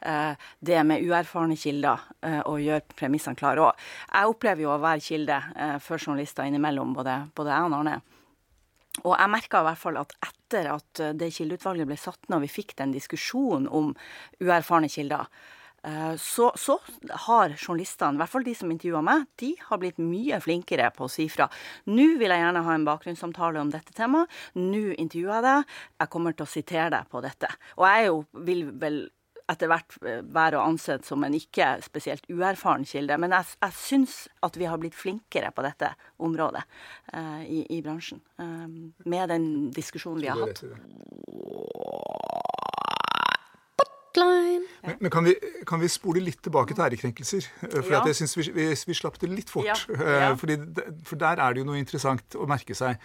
Eh, 0.00 0.34
det 0.58 0.80
med 0.88 1.06
uerfarne 1.06 1.54
kilder 1.56 2.02
eh, 2.26 2.40
og 2.40 2.58
gjøre 2.64 2.98
premissene 2.98 3.38
klare 3.38 3.68
òg. 3.68 3.86
Jeg 4.10 4.34
opplever 4.34 4.66
jo 4.66 4.74
å 4.74 4.80
være 4.82 5.06
kilde 5.06 5.38
eh, 5.54 5.76
for 5.84 6.02
journalister 6.02 6.50
innimellom, 6.50 6.96
både, 6.98 7.20
både 7.38 7.54
jeg 7.54 7.70
og 7.70 7.78
Arne. 7.78 7.96
Og 9.06 9.14
jeg 9.14 9.32
merka 9.32 9.62
i 9.62 9.68
hvert 9.70 9.80
fall 9.80 10.02
at 10.02 10.18
etter 10.26 10.68
at 10.74 11.06
det 11.16 11.30
kildeutvalget 11.32 11.88
ble 11.88 11.96
satt 11.96 12.26
ned, 12.26 12.40
og 12.40 12.44
vi 12.44 12.52
fikk 12.52 12.74
den 12.82 12.92
diskusjonen 12.92 13.70
om 13.70 13.94
uerfarne 14.42 14.90
kilder, 14.92 15.30
Eh, 15.30 15.61
så, 16.18 16.52
så, 16.54 16.76
har 17.26 17.54
journalistene, 17.56 18.14
i 18.14 18.20
hvert 18.20 18.30
fall 18.30 18.44
de 18.46 18.54
som 18.54 18.70
intervjuer 18.70 19.02
meg, 19.02 19.24
de 19.42 19.48
har 19.66 19.80
blitt 19.82 19.98
mye 19.98 20.38
flinkere 20.42 20.92
på 20.94 21.08
å 21.08 21.10
si 21.10 21.26
fra. 21.32 21.48
Nå 21.90 22.06
vil 22.20 22.30
jeg 22.30 22.44
gjerne 22.44 22.62
ha 22.66 22.76
en 22.76 22.86
bakgrunnssamtale 22.86 23.62
om 23.62 23.72
dette 23.72 23.96
temaet. 23.96 24.30
Nå 24.58 24.92
intervjuer 24.94 25.34
jeg 25.40 25.46
deg. 25.48 25.74
Jeg 26.04 26.12
kommer 26.14 26.36
til 26.36 26.46
å 26.46 26.52
sitere 26.52 26.92
deg 26.94 27.10
på 27.10 27.24
dette. 27.24 27.50
Og 27.80 27.88
jeg 27.88 28.06
jo, 28.06 28.22
vil 28.46 28.64
vel 28.78 29.02
etter 29.50 29.70
hvert 29.70 29.96
eh, 30.06 30.20
være 30.34 30.58
å 30.58 30.66
ansett 30.70 31.06
som 31.06 31.24
en 31.26 31.34
ikke 31.36 31.74
spesielt 31.84 32.28
uerfaren 32.30 32.86
kilde. 32.88 33.18
Men 33.20 33.34
jeg, 33.36 33.54
jeg 33.58 33.78
syns 33.78 34.16
at 34.46 34.58
vi 34.60 34.68
har 34.70 34.80
blitt 34.82 34.98
flinkere 34.98 35.52
på 35.54 35.64
dette 35.66 35.92
området 36.22 36.62
uh, 37.14 37.42
i, 37.44 37.64
i, 37.68 37.80
bransjen. 37.84 38.22
Uh, 38.40 38.68
med 39.08 39.32
den 39.32 39.46
diskusjonen 39.74 40.22
vi 40.22 40.30
har 40.32 40.38
hatt. 40.42 40.62
Men, 44.82 44.96
men 45.00 45.12
kan, 45.14 45.26
vi, 45.26 45.34
kan, 45.68 45.82
vi, 45.82 45.90
spole 45.92 46.22
litt 46.24 46.40
tilbake 46.44 46.76
til 46.76 46.84
ærekrenkelser? 46.84 47.50
For 47.64 47.92
ja. 47.94 48.02
jeg 48.10 48.20
syns 48.20 48.36
vi, 48.38 48.48
vi, 48.54 48.70
vi, 48.74 48.96
slapp 48.98 49.20
det 49.22 49.30
litt 49.32 49.52
fort. 49.52 49.68
Ja. 49.68 49.76
Ja. 49.96 50.32
Fordi, 50.38 50.58
for 51.06 51.20
der 51.20 51.42
er 51.42 51.54
det 51.54 51.62
jo 51.62 51.68
noe 51.70 51.80
interessant 51.80 52.36
å 52.38 52.48
merke 52.50 52.76
seg. 52.76 53.00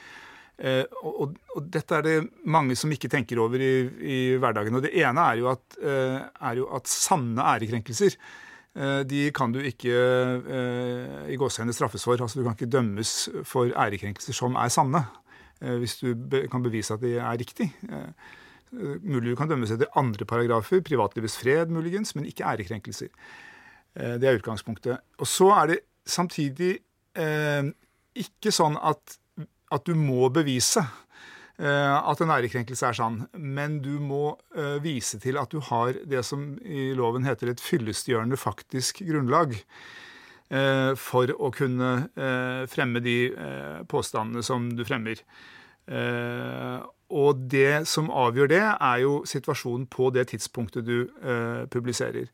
Eh, 0.58 0.84
og, 1.06 1.36
og, 1.54 1.66
dette 1.70 2.00
er 2.00 2.06
det 2.06 2.16
mange 2.50 2.74
som 2.80 2.90
ikke 2.94 3.12
tenker 3.14 3.38
over 3.44 3.62
i, 3.62 3.74
i 4.02 4.18
hverdagen. 4.42 4.80
Og 4.80 4.86
det 4.88 4.94
ene 4.98 5.26
er 5.30 5.42
jo 5.44 5.52
at, 5.52 5.78
eh, 5.78 6.18
er 6.50 6.62
jo 6.62 6.70
at 6.74 6.90
sanne 6.90 7.46
ærekrenkelser 7.54 8.16
eh, 8.18 9.04
de 9.06 9.28
kan 9.38 9.54
du 9.54 9.62
ikke 9.62 9.94
eh, 9.94 11.30
i 11.34 11.38
gåsehendene 11.38 11.78
straffes 11.78 12.08
for. 12.08 12.18
Altså 12.18 12.42
Du 12.42 12.48
kan 12.48 12.58
ikke 12.58 12.72
dømmes 12.74 13.14
for 13.46 13.70
ærekrenkelser 13.70 14.38
som 14.38 14.58
er 14.58 14.74
sanne, 14.74 15.06
eh, 15.62 15.78
hvis 15.78 16.00
du 16.02 16.12
be, 16.18 16.48
kan 16.50 16.66
bevise 16.66 16.98
at 16.98 17.06
de 17.06 17.16
er 17.20 17.38
riktig. 17.38 17.70
Eh, 17.86 18.34
mulig 18.72 19.32
du 19.32 19.38
kan 19.40 19.50
dømmes 19.52 19.72
etter 19.74 19.92
andre 20.00 20.26
paragrafer, 20.28 20.82
privatlivets 20.86 21.38
fred 21.40 21.72
muligens, 21.74 22.16
men 22.18 22.28
ikke 22.30 22.48
ærekrenkelser. 22.48 23.14
det 23.96 24.28
er 24.28 24.38
utgangspunktet. 24.38 25.00
Og 25.18 25.28
så 25.28 25.48
er 25.56 25.72
det 25.72 25.78
samtidig 26.06 26.76
ikke 28.18 28.52
sånn 28.54 28.76
at 28.78 29.18
at 29.74 29.88
du 29.88 29.94
må 30.00 30.28
bevise 30.34 30.82
eh, 30.82 31.96
at 31.98 32.22
en 32.24 32.34
ærekrenkelse 32.38 32.90
er 32.90 32.98
sann, 32.98 33.22
men 33.34 33.80
du 33.84 33.98
må 34.00 34.38
eh, 34.56 34.78
vise 34.84 35.20
til 35.24 35.40
at 35.42 35.52
du 35.52 35.60
har 35.70 35.98
det 36.08 36.24
som 36.28 36.54
i 36.64 36.92
loven 36.98 37.28
heter 37.28 37.52
et 37.52 37.64
fyllestgjørende 37.64 38.40
faktisk 38.40 39.04
grunnlag 39.08 39.58
eh, 39.58 40.92
for 41.00 41.34
å 41.36 41.52
kunne 41.56 41.92
fremme 42.72 43.04
de 43.04 43.18
påstandene 43.92 44.46
som 44.46 44.72
du 44.76 44.86
fremmer. 44.88 45.24
Og 47.10 47.46
det 47.52 47.88
som 47.88 48.10
avgjør 48.12 48.52
det, 48.52 48.64
er 48.64 48.98
jo 49.04 49.22
situasjonen 49.28 49.86
på 49.88 50.10
det 50.12 50.26
tidspunktet 50.34 50.84
du 50.84 51.08
publiserer. 51.72 52.28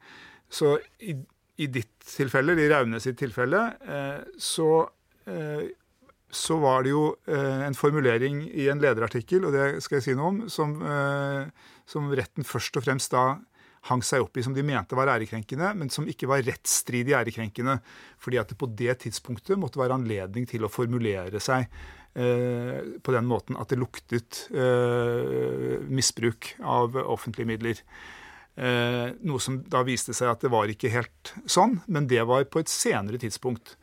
Så 0.50 0.80
i, 0.98 1.14
i 1.62 1.68
ditt 1.70 1.94
tilfelle, 2.10 2.56
i 2.58 2.66
Raune 2.72 2.98
sitt 3.04 3.20
tilfelle, 3.22 3.62
så 4.42 4.72
så 6.34 6.58
var 6.58 6.84
det 6.84 6.94
jo 6.94 7.06
eh, 7.30 7.64
en 7.68 7.78
formulering 7.78 8.44
i 8.50 8.68
en 8.72 8.82
lederartikkel, 8.82 9.46
og 9.48 9.56
det 9.56 9.84
skal 9.86 10.00
jeg 10.00 10.08
si 10.08 10.16
noe 10.18 10.32
om, 10.32 10.40
som, 10.52 10.76
eh, 10.82 11.74
som, 11.90 12.10
retten 12.14 12.48
først 12.48 12.80
og 12.80 12.86
fremst 12.88 13.14
da 13.14 13.38
hang 13.90 14.04
seg 14.06 14.24
opp 14.24 14.38
i 14.40 14.44
som 14.46 14.56
de 14.56 14.64
mente 14.66 14.96
var 14.96 15.12
ærekrenkende, 15.12 15.74
men 15.78 15.92
som 15.92 16.08
ikke 16.10 16.30
var 16.32 16.44
rettsstridig 16.48 17.16
ærekrenkende. 17.18 17.78
Fordi 18.24 18.40
at 18.40 18.54
det 18.54 18.58
på 18.60 18.70
det 18.72 18.96
tidspunktet 19.04 19.60
måtte 19.60 19.82
være 19.82 19.98
anledning 20.00 20.48
til 20.50 20.64
å 20.64 20.72
formulere 20.72 21.42
seg 21.44 21.68
eh, 22.16 22.80
på 23.04 23.16
den 23.16 23.30
måten 23.30 23.58
at 23.60 23.72
det 23.72 23.80
luktet 23.82 24.46
eh, 24.54 25.80
misbruk 25.90 26.54
av 26.60 26.98
offentlige 27.04 27.50
midler. 27.50 27.84
Eh, 28.56 29.14
noe 29.26 29.42
som 29.42 29.64
da 29.66 29.82
viste 29.86 30.14
seg 30.14 30.30
at 30.30 30.44
det 30.46 30.54
var 30.54 30.70
ikke 30.70 30.92
helt 30.94 31.34
sånn, 31.50 31.80
men 31.88 32.10
det 32.10 32.22
var 32.30 32.46
på 32.50 32.62
et 32.62 32.72
senere 32.72 33.22
tidspunkt. 33.22 33.78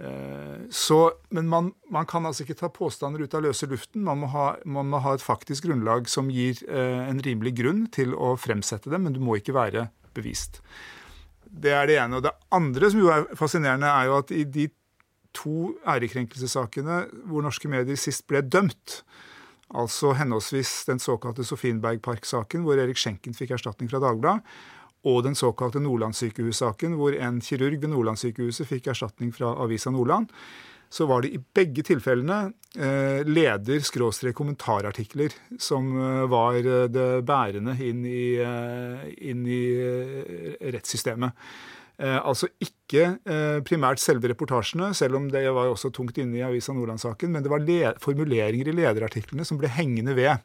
Eh, 0.00 0.60
så, 0.72 1.12
men 1.28 1.48
man, 1.48 1.72
man, 1.92 2.06
kan 2.08 2.24
altså 2.24 2.46
ikke 2.46 2.56
ta 2.62 2.70
påstander 2.72 3.20
ut 3.20 3.36
av 3.36 3.44
løse 3.44 3.68
luften. 3.68 4.04
Man 4.06 4.22
må 4.22 4.30
ha, 4.32 4.54
man 4.64 4.88
må 4.88 5.02
ha 5.04 5.14
et 5.16 5.24
faktisk 5.24 5.68
grunnlag 5.68 6.08
som 6.08 6.30
gir 6.32 6.62
eh, 6.70 7.04
en 7.10 7.20
rimelig 7.24 7.58
grunn 7.60 7.84
til 7.92 8.16
å 8.16 8.32
fremsette 8.40 8.92
dem, 8.92 9.04
men 9.04 9.16
du 9.16 9.20
må 9.20 9.36
ikke 9.36 9.56
være 9.56 9.90
bevist. 10.16 10.62
Det 11.44 11.74
er 11.74 11.90
det 11.90 11.98
ene. 12.00 12.20
Og 12.20 12.24
det 12.24 12.32
andre 12.56 12.90
som 12.92 13.02
jo 13.02 13.12
er 13.12 13.28
fascinerende, 13.36 13.90
er 13.90 14.08
jo 14.08 14.18
at 14.22 14.32
i 14.32 14.46
de 14.48 14.70
to 15.36 15.74
ærekrenkelsessakene 15.88 17.04
hvor 17.30 17.44
norske 17.44 17.68
medier 17.70 17.98
sist 18.00 18.26
ble 18.30 18.42
dømt, 18.42 19.02
altså 19.70 20.14
henholdsvis 20.18 20.84
den 20.88 21.00
såkalte 21.02 21.44
Sofienberg-park-saken, 21.46 22.64
hvor 22.66 22.80
Erik 22.80 22.98
Schenken 22.98 23.36
fikk 23.36 23.50
erstatning 23.54 23.90
fra 23.92 24.02
Dagbladet, 24.02 24.42
og 25.08 25.22
den 25.24 25.36
såkalte 25.38 25.80
Nordlandssykehussaken, 25.80 26.98
hvor 27.00 27.14
en 27.16 27.40
kirurg 27.40 27.80
ved 27.80 27.88
Nordlandssykehuset 27.88 28.68
fikk 28.68 28.90
erstatning 28.92 29.32
fra 29.32 29.54
Avisa 29.62 29.90
Nordland, 29.94 30.28
så 30.90 31.06
var 31.06 31.22
det 31.22 31.30
i 31.32 31.38
begge 31.54 31.82
tilfellene 31.86 32.52
eh, 32.74 33.22
leder-kommentarartikler 33.22 35.30
som 35.62 35.86
eh, 35.94 36.26
var 36.30 36.54
eh, 36.58 36.88
det 36.90 37.24
bærende 37.26 37.76
inn 37.86 38.04
i, 38.04 38.38
inn 39.30 39.46
i 39.46 39.76
rettssystemet. 40.74 41.32
Altså 42.00 42.48
ikke 42.64 43.10
primært 43.68 44.00
selve 44.00 44.30
reportasjene, 44.30 44.86
selv 44.96 45.18
om 45.18 45.26
det 45.28 45.42
var 45.52 45.68
også 45.68 45.90
tungt 45.92 46.16
inne 46.22 46.38
i 46.38 46.44
Avisa 46.46 46.72
Nordland-saken, 46.72 47.28
men 47.34 47.44
det 47.44 47.52
var 47.52 47.98
formuleringer 48.00 48.70
i 48.70 48.76
lederartiklene 48.78 49.44
som 49.44 49.60
ble 49.60 49.68
hengende 49.68 50.14
ved. 50.16 50.40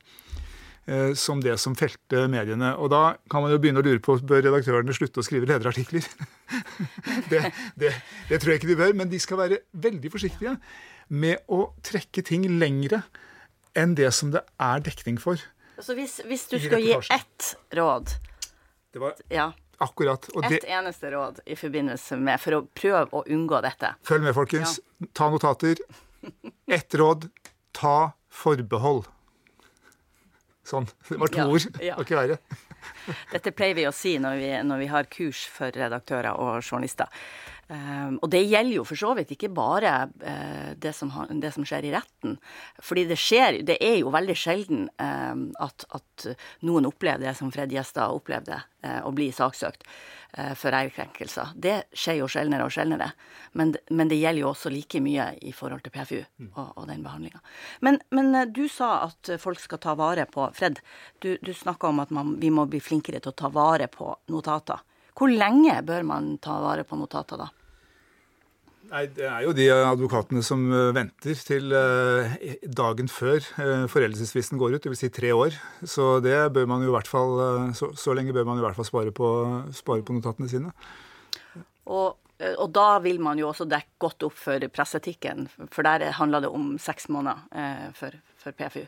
Eh, 0.86 1.14
som 1.18 1.40
det 1.42 1.56
som 1.58 1.74
felte 1.74 2.28
mediene. 2.30 2.76
Og 2.78 2.92
da 2.94 3.16
kan 3.32 3.42
man 3.42 3.50
jo 3.50 3.58
begynne 3.62 3.82
å 3.82 3.86
lure 3.86 4.02
på 4.06 4.20
bør 4.22 4.44
redaktørene 4.46 4.94
slutte 4.94 5.18
å 5.18 5.26
skrive 5.26 5.50
lederartikler. 5.50 6.06
det, 7.32 7.42
det, 7.74 7.90
det, 8.30 8.38
tror 8.38 8.54
jeg 8.54 8.62
ikke 8.62 8.70
de 8.70 8.78
bør, 8.84 8.94
men 9.00 9.10
de 9.10 9.22
skal 9.22 9.42
være 9.42 9.64
veldig 9.74 10.12
forsiktige 10.14 10.54
med 11.10 11.42
å 11.50 11.72
trekke 11.86 12.22
ting 12.26 12.46
lengre 12.62 13.02
enn 13.78 13.98
det 13.98 14.12
som 14.14 14.30
det 14.34 14.44
er 14.62 14.86
dekning 14.86 15.18
for. 15.22 15.42
Så 15.82 15.98
hvis, 15.98 16.20
hvis 16.30 16.46
du 16.54 16.60
skal 16.62 16.86
gi 16.86 16.94
ett 16.94 17.50
råd 17.76 18.14
Det 18.94 19.02
var 19.02 19.18
ja. 19.34 19.50
Akkurat. 19.78 20.30
Ett 20.44 20.64
eneste 20.64 21.12
råd 21.12 21.40
i 21.46 21.56
forbindelse 21.56 22.18
med 22.18 22.42
for 22.42 22.60
å 22.60 22.62
prøve 22.76 23.08
å 23.12 23.24
unngå 23.26 23.62
dette. 23.66 23.96
Følg 24.08 24.28
med, 24.28 24.36
folkens. 24.38 24.80
Ja. 24.80 25.10
Ta 25.14 25.30
notater. 25.34 25.82
Ett 26.68 26.96
råd. 26.96 27.30
Ta 27.76 28.12
forbehold. 28.32 29.10
Sånn. 30.66 30.88
Det 31.10 31.20
var 31.22 31.30
to 31.30 31.44
ja, 31.44 31.50
ord. 31.52 31.82
Ja. 31.84 31.98
Det 32.00 32.08
ikke 32.08 32.18
verre. 32.18 32.40
Dette 33.32 33.52
pleier 33.54 33.78
vi 33.78 33.86
å 33.90 33.94
si 33.94 34.16
når 34.22 34.40
vi, 34.40 34.50
når 34.66 34.82
vi 34.82 34.88
har 34.90 35.10
kurs 35.12 35.46
for 35.52 35.74
redaktører 35.76 36.34
og 36.42 36.64
journalister. 36.64 37.10
Um, 37.66 38.20
og 38.22 38.30
det 38.30 38.44
gjelder 38.46 38.76
jo 38.76 38.84
for 38.86 39.00
så 39.00 39.16
vidt 39.18 39.32
ikke 39.34 39.50
bare 39.50 39.94
uh, 40.22 40.74
det, 40.78 40.92
som 40.94 41.10
ha, 41.16 41.24
det, 41.34 41.50
som 41.56 41.66
skjer 41.66 41.88
i 41.88 41.94
retten. 41.96 42.36
Fordi 42.78 43.08
det 43.10 43.18
skjer 43.18 43.64
Det 43.66 43.80
er 43.82 43.98
jo 44.04 44.12
veldig 44.14 44.36
sjelden 44.38 44.84
um, 45.02 45.48
at, 45.58 45.88
at, 45.98 46.28
noen 46.62 46.86
opplever 46.86 47.26
det 47.26 47.34
som 47.40 47.50
Fred 47.54 47.74
Gjestad 47.74 48.14
opplevde, 48.14 48.60
uh, 48.86 49.02
å 49.10 49.14
bli 49.18 49.32
saksøkt 49.34 49.82
uh, 49.82 50.54
for 50.54 50.78
ærekrenkelser. 50.78 51.58
Det 51.58 51.80
skjer 51.90 52.22
jo 52.22 52.30
sjeldnere 52.30 52.70
og 52.70 52.76
sjeldnere. 52.76 53.10
Men, 53.58 53.74
men, 53.90 54.14
det 54.14 54.22
gjelder 54.22 54.44
jo 54.44 54.52
også 54.54 54.70
like 54.70 55.02
mye 55.02 55.32
i 55.42 55.54
forhold 55.56 55.82
til 55.82 55.96
PFU 55.96 56.22
mm. 56.22 56.54
og, 56.54 56.68
og 56.70 56.90
den 56.92 57.02
behandlinga. 57.02 57.42
Men, 57.82 57.98
men, 58.14 58.30
du 58.54 58.68
sa 58.70 59.08
at 59.10 59.40
folk 59.42 59.64
skal 59.64 59.82
ta 59.82 59.98
vare 59.98 60.30
på 60.30 60.52
Fred, 60.54 60.84
du, 61.18 61.34
du 61.42 61.54
snakka 61.54 61.90
om 61.90 62.06
at 62.06 62.14
man, 62.14 62.36
vi 62.38 62.54
må 62.54 62.70
bli 62.70 62.84
flinkere 62.84 63.24
til 63.24 63.34
å 63.34 63.40
ta 63.42 63.50
vare 63.50 63.90
på 63.90 64.14
notater. 64.30 64.86
Hvor 65.16 65.32
lenge 65.32 65.78
bør 65.88 66.04
man 66.08 66.34
ta 66.44 66.58
vare 66.64 66.84
på 66.88 66.98
notater 67.00 67.40
da? 67.40 67.52
Nei, 68.92 69.06
Det 69.10 69.26
er 69.26 69.46
jo 69.46 69.54
de 69.56 69.66
advokatene 69.74 70.44
som 70.46 70.66
eh, 70.70 70.92
venter 70.96 71.40
til 71.48 71.74
eh, 71.74 72.36
dagen 72.70 73.10
før 73.10 73.40
eh, 73.42 73.86
foreldelsesfristen 73.92 74.60
går 74.62 74.76
ut, 74.76 74.86
dvs. 74.86 75.02
Si 75.02 75.10
tre 75.14 75.32
år. 75.34 75.58
Så 75.82 76.20
det 76.24 76.36
bør 76.54 76.68
man 76.70 76.86
jo 76.86 76.92
i 76.92 76.96
hvert 76.96 77.10
fall, 77.10 77.40
så, 77.78 77.92
så 77.98 78.14
lenge 78.18 78.36
bør 78.36 78.46
man 78.50 78.62
i 78.62 78.66
hvert 78.66 78.78
fall 78.78 78.88
spare 78.88 79.16
på, 79.16 79.32
spare 79.76 80.06
på 80.06 80.18
notatene 80.18 80.52
sine. 80.52 80.74
Og, 81.86 82.20
og, 82.52 82.68
da 82.76 83.00
vil 83.02 83.22
man 83.24 83.40
jo 83.42 83.50
også 83.50 83.68
dekke 83.70 83.98
godt 84.06 84.28
opp 84.28 84.38
for 84.38 84.70
presseetikken, 84.74 85.48
for 85.72 85.88
der 85.88 86.10
handler 86.20 86.46
det 86.46 86.54
om 86.54 86.76
seks 86.82 87.08
måneder 87.14 87.92
for, 87.98 88.18
for, 88.42 88.58
PFU, 88.58 88.84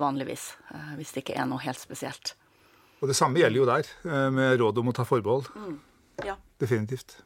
vanligvis. 0.00 0.50
Hvis 0.98 1.14
det 1.14 1.24
ikke 1.24 1.38
er 1.40 1.48
noe 1.48 1.64
helt 1.64 1.80
spesielt. 1.80 2.36
Og 3.00 3.10
det 3.10 3.16
samme 3.16 3.40
gjelder 3.40 3.60
jo 3.60 3.68
der, 3.68 3.88
eh, 4.08 4.28
med 4.32 4.60
råd 4.60 4.78
om 4.80 4.88
å 4.88 4.96
ta 4.96 5.04
forbehold. 5.04 5.50
Mm. 5.54 5.80
Ja. 6.24 6.36
Definitivt. 6.60 7.18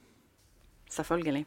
Selvfølgelig. 0.90 1.44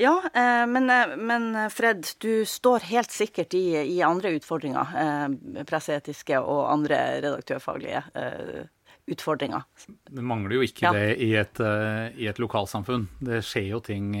Ja, 0.00 0.20
eh, 0.34 0.66
men, 0.66 0.90
eh, 0.90 1.16
men, 1.16 1.70
Fred, 1.70 2.06
du 2.20 2.44
står 2.44 2.84
helt 2.90 3.10
sikkert 3.10 3.54
i, 3.54 3.96
i 3.96 4.02
andre 4.02 4.34
utfordringer. 4.36 5.64
Presseetiske 5.64 6.40
og 6.40 6.68
andre 6.72 7.22
redaktørfaglige 7.24 8.04
utfordringer. 9.10 9.64
Det 9.88 10.22
mangler 10.22 10.58
jo 10.58 10.62
ikke 10.62 10.86
ja. 10.86 10.92
det 10.92 11.16
i 11.24 11.34
et, 11.34 11.60
i 12.20 12.28
et, 12.28 12.38
lokalsamfunn. 12.38 13.08
Det 13.18 13.40
skjer 13.44 13.72
jo 13.72 13.80
ting 13.80 14.12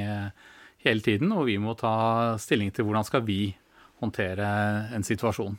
hele 0.80 1.04
tiden, 1.04 1.32
og 1.36 1.46
vi 1.46 1.58
må 1.60 1.76
ta 1.78 2.36
stilling 2.40 2.72
til 2.72 2.88
hvordan 2.88 3.04
skal 3.04 3.22
vi 3.28 3.54
håndtere 4.00 4.48
en 4.96 5.06
situasjon. 5.06 5.58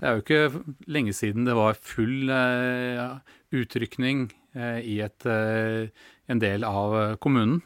Det 0.00 0.08
er 0.08 0.16
jo 0.16 0.22
ikke 0.24 0.62
lenge 0.88 1.12
siden 1.16 1.44
det 1.44 1.56
var 1.58 1.76
full 1.76 2.30
uh, 2.32 3.18
utrykning 3.52 4.30
uh, 4.56 4.78
i 4.80 5.00
et, 5.04 5.26
en 5.26 6.40
del 6.40 6.64
av 6.64 7.18
kommunen. 7.20 7.60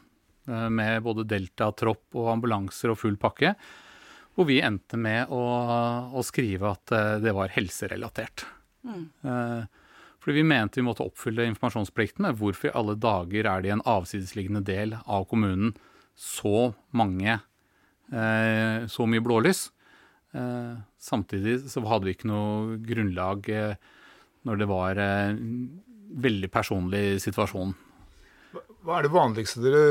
med 0.45 1.01
både 1.01 1.23
deltatropp 1.25 2.19
og 2.21 2.27
ambulanser 2.29 2.91
og 2.93 2.99
full 3.01 3.15
pakke. 3.17 3.55
Hvor 4.37 4.45
vi 4.45 4.59
endte 4.61 4.99
med 5.01 5.31
å, 5.33 5.41
å 6.13 6.21
skrive 6.21 6.75
at 6.75 6.93
det 7.25 7.33
var 7.33 7.49
helserelatert. 7.55 8.45
Mm. 8.85 9.07
Fordi 10.25 10.39
vi 10.39 10.45
mente 10.49 10.81
vi 10.81 10.85
måtte 10.87 11.05
oppfylle 11.05 11.45
informasjonsplikten. 11.51 12.25
Men 12.25 12.37
hvorfor 12.37 12.71
i 12.71 12.77
alle 12.77 12.95
dager 12.97 13.45
er 13.45 13.61
det 13.61 13.69
i 13.69 13.75
en 13.75 13.85
avsidesliggende 13.85 14.63
del 14.65 14.95
av 15.05 15.27
kommunen 15.29 15.75
så 16.17 16.73
mange 16.97 17.35
eh, 17.35 17.43
Så 18.13 19.07
mye 19.09 19.23
blålys? 19.25 19.69
Eh, 20.35 20.77
samtidig 20.99 21.61
så 21.71 21.83
hadde 21.87 22.09
vi 22.09 22.17
ikke 22.17 22.27
noe 22.27 22.79
grunnlag 22.83 23.49
eh, 23.55 23.75
når 24.45 24.61
det 24.61 24.67
var 24.67 25.01
en 25.01 25.43
veldig 26.25 26.51
personlig 26.53 27.21
situasjon. 27.23 27.75
Hva 28.85 28.99
er 28.99 29.07
det 29.07 29.15
vanligste 29.15 29.63
dere 29.65 29.85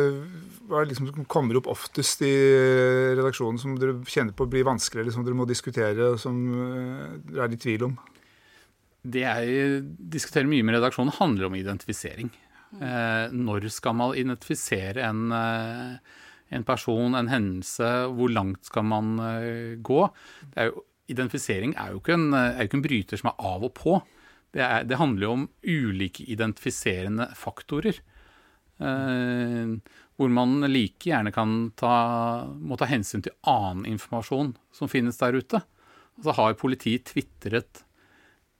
Hva 0.69 0.77
er 0.77 0.85
det 0.85 0.93
liksom 0.93 1.07
som 1.09 1.25
kommer 1.31 1.57
opp 1.59 1.67
oftest 1.71 2.21
i 2.23 2.33
redaksjonen 3.17 3.57
som 3.59 3.77
dere 3.79 3.95
kjenner 4.05 4.35
på 4.37 4.47
blir 4.51 4.67
vanskelig, 4.67 5.01
eller 5.01 5.15
som 5.15 5.25
dere 5.25 5.39
må 5.39 5.47
diskutere, 5.49 6.13
som 6.21 6.37
dere 7.31 7.47
er 7.47 7.55
i 7.55 7.59
tvil 7.63 7.87
om? 7.89 7.95
Det 9.03 9.23
jeg 9.23 9.79
diskuterer 10.13 10.47
mye 10.47 10.63
med 10.63 10.77
redaksjonen, 10.77 11.15
handler 11.17 11.49
om 11.49 11.57
identifisering. 11.59 12.29
Eh, 12.79 13.33
når 13.35 13.67
skal 13.73 13.97
man 13.99 14.15
identifisere 14.19 15.03
en, 15.07 15.25
eh, 15.35 15.97
en, 16.53 16.65
person, 16.67 17.17
en 17.17 17.31
hendelse? 17.31 17.91
Hvor 18.15 18.31
langt 18.31 18.69
skal 18.69 18.87
man 18.87 19.13
eh, 19.19 19.75
gå? 19.81 20.01
Er 20.55 20.71
jo, 20.71 20.85
identifisering 21.11 21.75
er 21.79 21.93
jo, 21.95 22.01
en, 22.13 22.29
er 22.33 22.61
jo, 22.61 22.69
ikke 22.69 22.79
en, 22.79 22.87
bryter 22.87 23.19
som 23.19 23.31
er 23.33 23.45
av 23.53 23.67
og 23.67 23.73
på. 23.77 23.99
Det, 24.53 24.63
er, 24.63 24.87
det 24.87 24.99
handler 24.99 25.27
jo 25.27 25.35
om 25.39 25.45
ulike 25.65 26.25
identifiserende 26.29 27.29
faktorer. 27.37 27.99
Eh, 28.83 29.75
hvor 30.17 30.29
man 30.33 30.61
like 30.69 31.09
gjerne 31.09 31.33
kan 31.33 31.71
ta, 31.79 31.93
må 32.45 32.77
ta 32.77 32.87
hensyn 32.89 33.23
til 33.25 33.35
annen 33.49 33.87
informasjon 33.95 34.53
som 34.75 34.91
finnes 34.91 35.17
der 35.21 35.39
ute. 35.39 35.63
Altså 36.19 36.35
Har 36.37 36.59
politiet 36.59 37.09
tvitret 37.09 37.83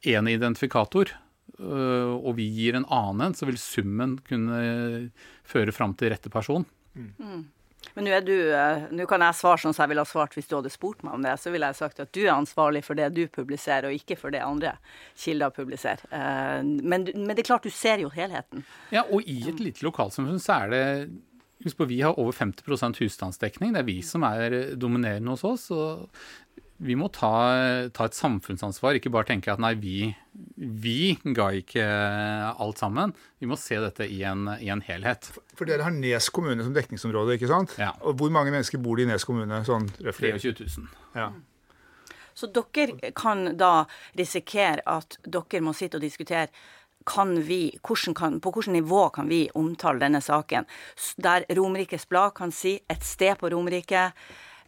én 0.10 0.28
identifikator, 0.30 1.14
eh, 1.60 2.14
og 2.14 2.34
vi 2.40 2.50
gir 2.52 2.78
en 2.80 2.88
annen, 2.92 3.36
så 3.38 3.48
vil 3.48 3.60
summen 3.62 4.18
kunne 4.26 5.12
føre 5.48 5.76
fram 5.76 5.94
til 5.98 6.12
rette 6.14 6.32
person. 6.34 6.66
Mm. 6.94 7.46
Men 7.94 8.08
nå, 8.08 8.14
øh, 8.34 8.86
nå 8.96 9.08
kan 9.10 9.26
jeg 9.26 9.38
svare 9.38 9.62
sånn 9.62 9.76
som 9.76 9.86
jeg 9.86 9.94
ville 9.94 10.06
ha 10.06 10.10
svart 10.10 10.38
hvis 10.38 10.50
du 10.50 10.56
hadde 10.58 10.72
spurt 10.74 11.04
meg 11.06 11.18
om 11.18 11.26
det. 11.26 11.36
Så 11.42 11.54
ville 11.54 11.70
jeg 11.70 11.80
sagt 11.80 12.02
at 12.04 12.14
du 12.16 12.24
er 12.24 12.34
ansvarlig 12.36 12.84
for 12.88 13.00
det 13.00 13.12
du 13.16 13.26
publiserer, 13.28 13.90
og 13.90 13.98
ikke 13.98 14.18
for 14.20 14.34
det 14.34 14.42
andre 14.46 14.78
kilder 15.20 15.54
publiserer. 15.54 16.06
Øh, 16.10 16.64
men, 16.64 17.10
men 17.14 17.34
det 17.34 17.44
er 17.44 17.52
klart, 17.54 17.68
du 17.68 17.74
ser 17.74 18.04
jo 18.04 18.12
helheten. 18.14 18.66
Ja, 18.94 19.06
og 19.10 19.28
i 19.28 19.44
et 19.50 19.62
lite 19.62 19.86
lokalsamfunn 19.86 20.42
så 20.42 20.64
er 20.64 20.74
det 20.74 20.84
Husk 21.64 21.78
på, 21.78 21.86
Vi 21.88 22.02
har 22.02 22.20
over 22.20 22.34
50 22.36 23.00
husstandsdekning. 23.00 23.72
Det 23.72 23.80
er 23.80 23.88
vi 23.88 24.02
som 24.04 24.26
er 24.28 24.76
dominerende 24.76 25.32
hos 25.32 25.46
oss. 25.48 25.70
og 25.72 26.10
vi 26.84 26.96
må 27.00 27.08
ta, 27.14 27.32
ta, 27.96 28.08
et 28.08 28.18
samfunnsansvar, 28.18 28.98
ikke 28.98 29.12
bare 29.14 29.30
tenke 29.32 29.52
at 29.54 29.62
nei, 29.64 29.74
vi, 29.80 30.10
vi, 30.58 31.16
ga 31.36 31.50
ikke 31.56 31.86
alt 31.86 32.82
sammen. 32.82 33.16
Vi 33.40 33.50
må 33.50 33.58
se 33.60 33.80
dette 33.84 34.08
i 34.10 34.22
en, 34.28 34.50
i 34.60 34.70
en 34.74 34.84
helhet. 34.86 35.32
For, 35.32 35.46
for, 35.56 35.70
dere 35.70 35.88
har 35.88 35.96
Nes 35.96 36.30
kommune 36.34 36.66
som 36.66 36.76
dekningsområde, 36.76 37.38
ikke 37.38 37.52
sant? 37.52 37.78
Ja. 37.80 37.94
Og 38.04 38.20
hvor 38.20 38.34
mange 38.34 38.54
mennesker 38.54 38.82
bor 38.84 39.00
det 39.00 39.08
i 39.08 39.12
Nes 39.14 39.28
kommune? 39.28 39.64
Sånn, 39.68 39.88
23 40.04 40.54
000. 40.60 40.94
Ja. 41.18 41.32
Så 42.34 42.50
dere 42.50 43.14
kan 43.16 43.54
da 43.58 43.74
risikere 44.18 44.84
at 44.90 45.20
dere 45.24 45.62
må 45.64 45.76
sitte 45.78 46.00
og 46.00 46.06
diskutere 46.06 46.50
kan 47.06 47.36
vi, 47.44 47.78
kan, 48.16 48.40
på 48.40 48.52
hvilket 48.56 48.74
nivå 48.78 49.10
kan 49.12 49.28
vi 49.28 49.50
omtale 49.60 50.00
denne 50.00 50.22
saken? 50.24 50.66
Der 51.20 51.44
Romerikes 51.52 52.08
Blad 52.08 52.32
kan 52.38 52.52
si 52.56 52.78
et 52.88 53.04
sted 53.04 53.36
på 53.42 53.52
Romerike 53.52 54.12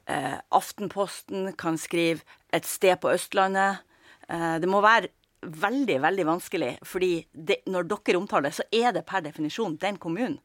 eh, 0.07 0.37
Aftenposten 0.51 1.53
kan 1.57 1.77
skrive 1.77 2.21
'et 2.51 2.65
sted 2.65 2.99
på 3.01 3.11
Østlandet'. 3.13 3.83
Eh, 4.29 4.59
det 4.59 4.69
må 4.69 4.81
være 4.81 5.09
veldig, 5.45 5.99
veldig 6.01 6.25
vanskelig, 6.25 6.71
fordi 6.85 7.25
det, 7.31 7.61
når 7.69 7.87
dere 7.89 8.17
omtaler 8.17 8.49
det, 8.49 8.57
så 8.57 8.65
er 8.73 8.95
det 8.95 9.05
per 9.05 9.21
definisjon 9.25 9.77
den 9.81 9.97
kommunen. 10.01 10.39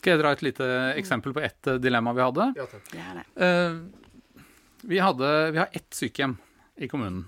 Skal 0.00 0.14
jeg 0.14 0.22
dra 0.22 0.32
et 0.32 0.44
lite 0.44 0.68
eksempel 0.96 1.34
på 1.36 1.42
ett 1.44 1.68
eh, 1.68 1.80
dilemma 1.80 2.14
vi 2.16 2.24
hadde? 2.24 2.46
Ja, 2.56 2.68
takk. 2.70 2.94
Eh, 3.36 3.74
vi, 4.88 5.00
hadde, 5.02 5.32
vi 5.52 5.60
har 5.60 5.76
ett 5.76 5.90
sykehjem 5.96 6.38
i 6.80 6.88
kommunen. 6.88 7.26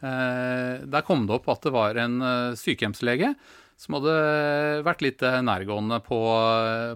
Eh, 0.00 0.84
der 0.88 1.04
kom 1.04 1.26
det 1.28 1.36
opp 1.36 1.50
at 1.52 1.66
det 1.66 1.74
var 1.74 2.00
en 2.00 2.16
sykehjemslege 2.56 3.34
som 3.80 3.96
hadde 3.98 4.14
vært 4.86 5.02
litt 5.02 5.20
nærgående 5.20 5.98
på, 6.06 6.18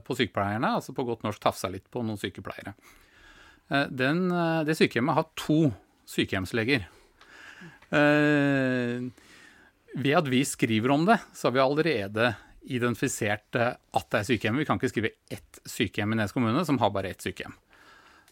på 0.06 0.16
sykepleierne, 0.16 0.76
altså 0.78 0.94
på 0.94 1.04
godt 1.08 1.24
norsk 1.26 1.42
tafsa 1.42 1.68
litt 1.72 1.88
på 1.90 2.04
noen 2.06 2.20
sykepleiere. 2.20 2.76
Eh, 3.68 3.86
den, 3.90 4.30
eh, 4.32 4.64
det 4.64 4.76
sykehjemmet 4.78 5.18
har 5.18 5.28
to 5.36 5.68
sykehjemsleger. 6.08 6.88
Eh, 7.92 9.08
ved 9.98 10.14
at 10.16 10.28
vi 10.28 10.42
skriver 10.44 10.92
om 10.92 11.06
det, 11.08 11.18
så 11.34 11.48
har 11.48 11.56
vi 11.56 11.64
allerede 11.64 12.34
identifisert 12.68 13.56
at 13.56 14.10
det 14.12 14.18
er 14.18 14.28
sykehjem. 14.28 14.60
Vi 14.60 14.66
kan 14.68 14.76
ikke 14.76 14.92
skrive 14.92 15.14
ett 15.32 15.60
sykehjem 15.68 16.12
i 16.12 16.18
Nes 16.20 16.34
kommune 16.36 16.64
som 16.68 16.78
har 16.78 16.92
bare 16.92 17.10
ett 17.14 17.24
sykehjem. 17.24 17.54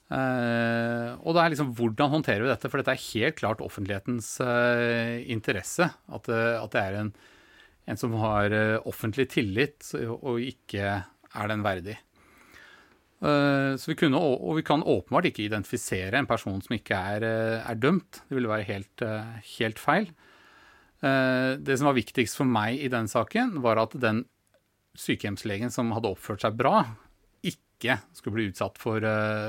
og 0.07 1.31
det 1.35 1.40
er 1.42 1.51
liksom 1.51 1.72
hvordan 1.75 2.11
håndterer 2.11 2.44
vi 2.44 2.51
dette? 2.53 2.68
For 2.70 2.79
dette 2.79 2.92
er 2.92 3.07
helt 3.16 3.37
klart 3.40 3.64
offentlighetens 3.64 4.37
interesse. 5.27 5.88
At, 6.07 6.29
at, 6.29 6.70
det 6.70 6.83
er 6.83 6.99
en, 7.01 7.12
en 7.88 7.96
som 7.96 8.12
har 8.20 8.53
offentlig 8.85 9.31
tillit 9.33 9.88
og 10.05 10.38
ikke 10.38 11.01
er 11.01 11.49
den 11.49 11.64
verdig. 11.64 11.96
Eh, 13.25 13.77
så 13.81 13.91
vi 13.91 13.97
kunne, 13.97 14.21
og 14.21 14.59
vi 14.59 14.65
kan 14.67 14.85
åpenbart 14.85 15.31
ikke 15.31 15.47
identifisere 15.47 16.19
en 16.19 16.29
person 16.29 16.61
som 16.63 16.77
ikke 16.77 16.97
er, 16.97 17.25
eh, 17.25 17.71
er 17.71 17.81
dømt. 17.81 18.21
Det 18.29 18.37
ville 18.37 18.51
være 18.51 18.69
helt, 18.69 19.03
eh, 19.03 19.41
helt, 19.59 19.79
feil. 19.79 20.13
Det 20.99 21.79
som 21.79 21.87
var 21.87 21.95
viktigst 21.95 22.37
for 22.37 22.47
meg 22.47 22.81
i 22.81 22.89
den 22.89 23.07
saken, 23.07 23.61
var 23.61 23.77
at 23.79 23.91
den 24.01 24.25
sykehjemslegen 24.97 25.71
som 25.71 25.93
hadde 25.93 26.09
oppført 26.09 26.41
seg 26.41 26.57
bra, 26.57 26.97
ikke 27.45 28.01
skulle 28.15 28.35
bli 28.35 28.49
utsatt 28.51 28.79
for, 28.79 28.99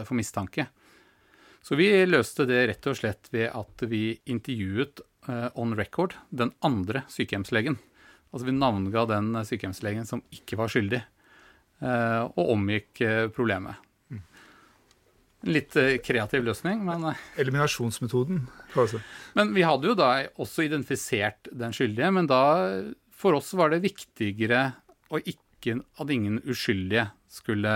for 0.06 0.14
mistanke. 0.14 0.68
Så 1.64 1.76
vi 1.76 2.06
løste 2.06 2.46
det 2.46 2.68
rett 2.68 2.86
og 2.86 2.98
slett 2.98 3.32
ved 3.32 3.50
at 3.56 3.90
vi 3.90 4.20
intervjuet 4.28 5.00
on 5.56 5.74
record 5.74 6.16
den 6.30 6.52
andre 6.62 7.06
sykehjemslegen. 7.08 7.80
Altså 8.34 8.46
vi 8.46 8.52
navnga 8.52 9.08
den 9.08 9.34
sykehjemslegen 9.34 10.06
som 10.06 10.22
ikke 10.30 10.58
var 10.58 10.68
skyldig. 10.68 11.02
Eh, 11.78 12.24
og 12.34 12.54
omgikk 12.56 13.04
eh, 13.06 13.28
problemet. 13.34 13.84
En 15.46 15.54
litt 15.54 15.76
eh, 15.78 16.00
kreativ 16.02 16.42
løsning, 16.48 16.82
men 16.88 17.12
Eliminasjonsmetoden. 17.38 18.48
Altså. 18.74 19.02
Men 19.38 19.54
vi 19.54 19.66
hadde 19.66 19.92
jo 19.92 19.98
da 19.98 20.10
også 20.42 20.66
identifisert 20.66 21.52
den 21.54 21.76
skyldige, 21.76 22.10
men 22.14 22.28
da 22.30 22.42
for 23.14 23.38
oss 23.38 23.52
var 23.58 23.70
det 23.70 23.84
viktigere 23.86 24.64
å 25.14 25.22
ikke, 25.22 25.78
at 26.02 26.12
ingen 26.14 26.40
uskyldige 26.46 27.08
skulle 27.32 27.74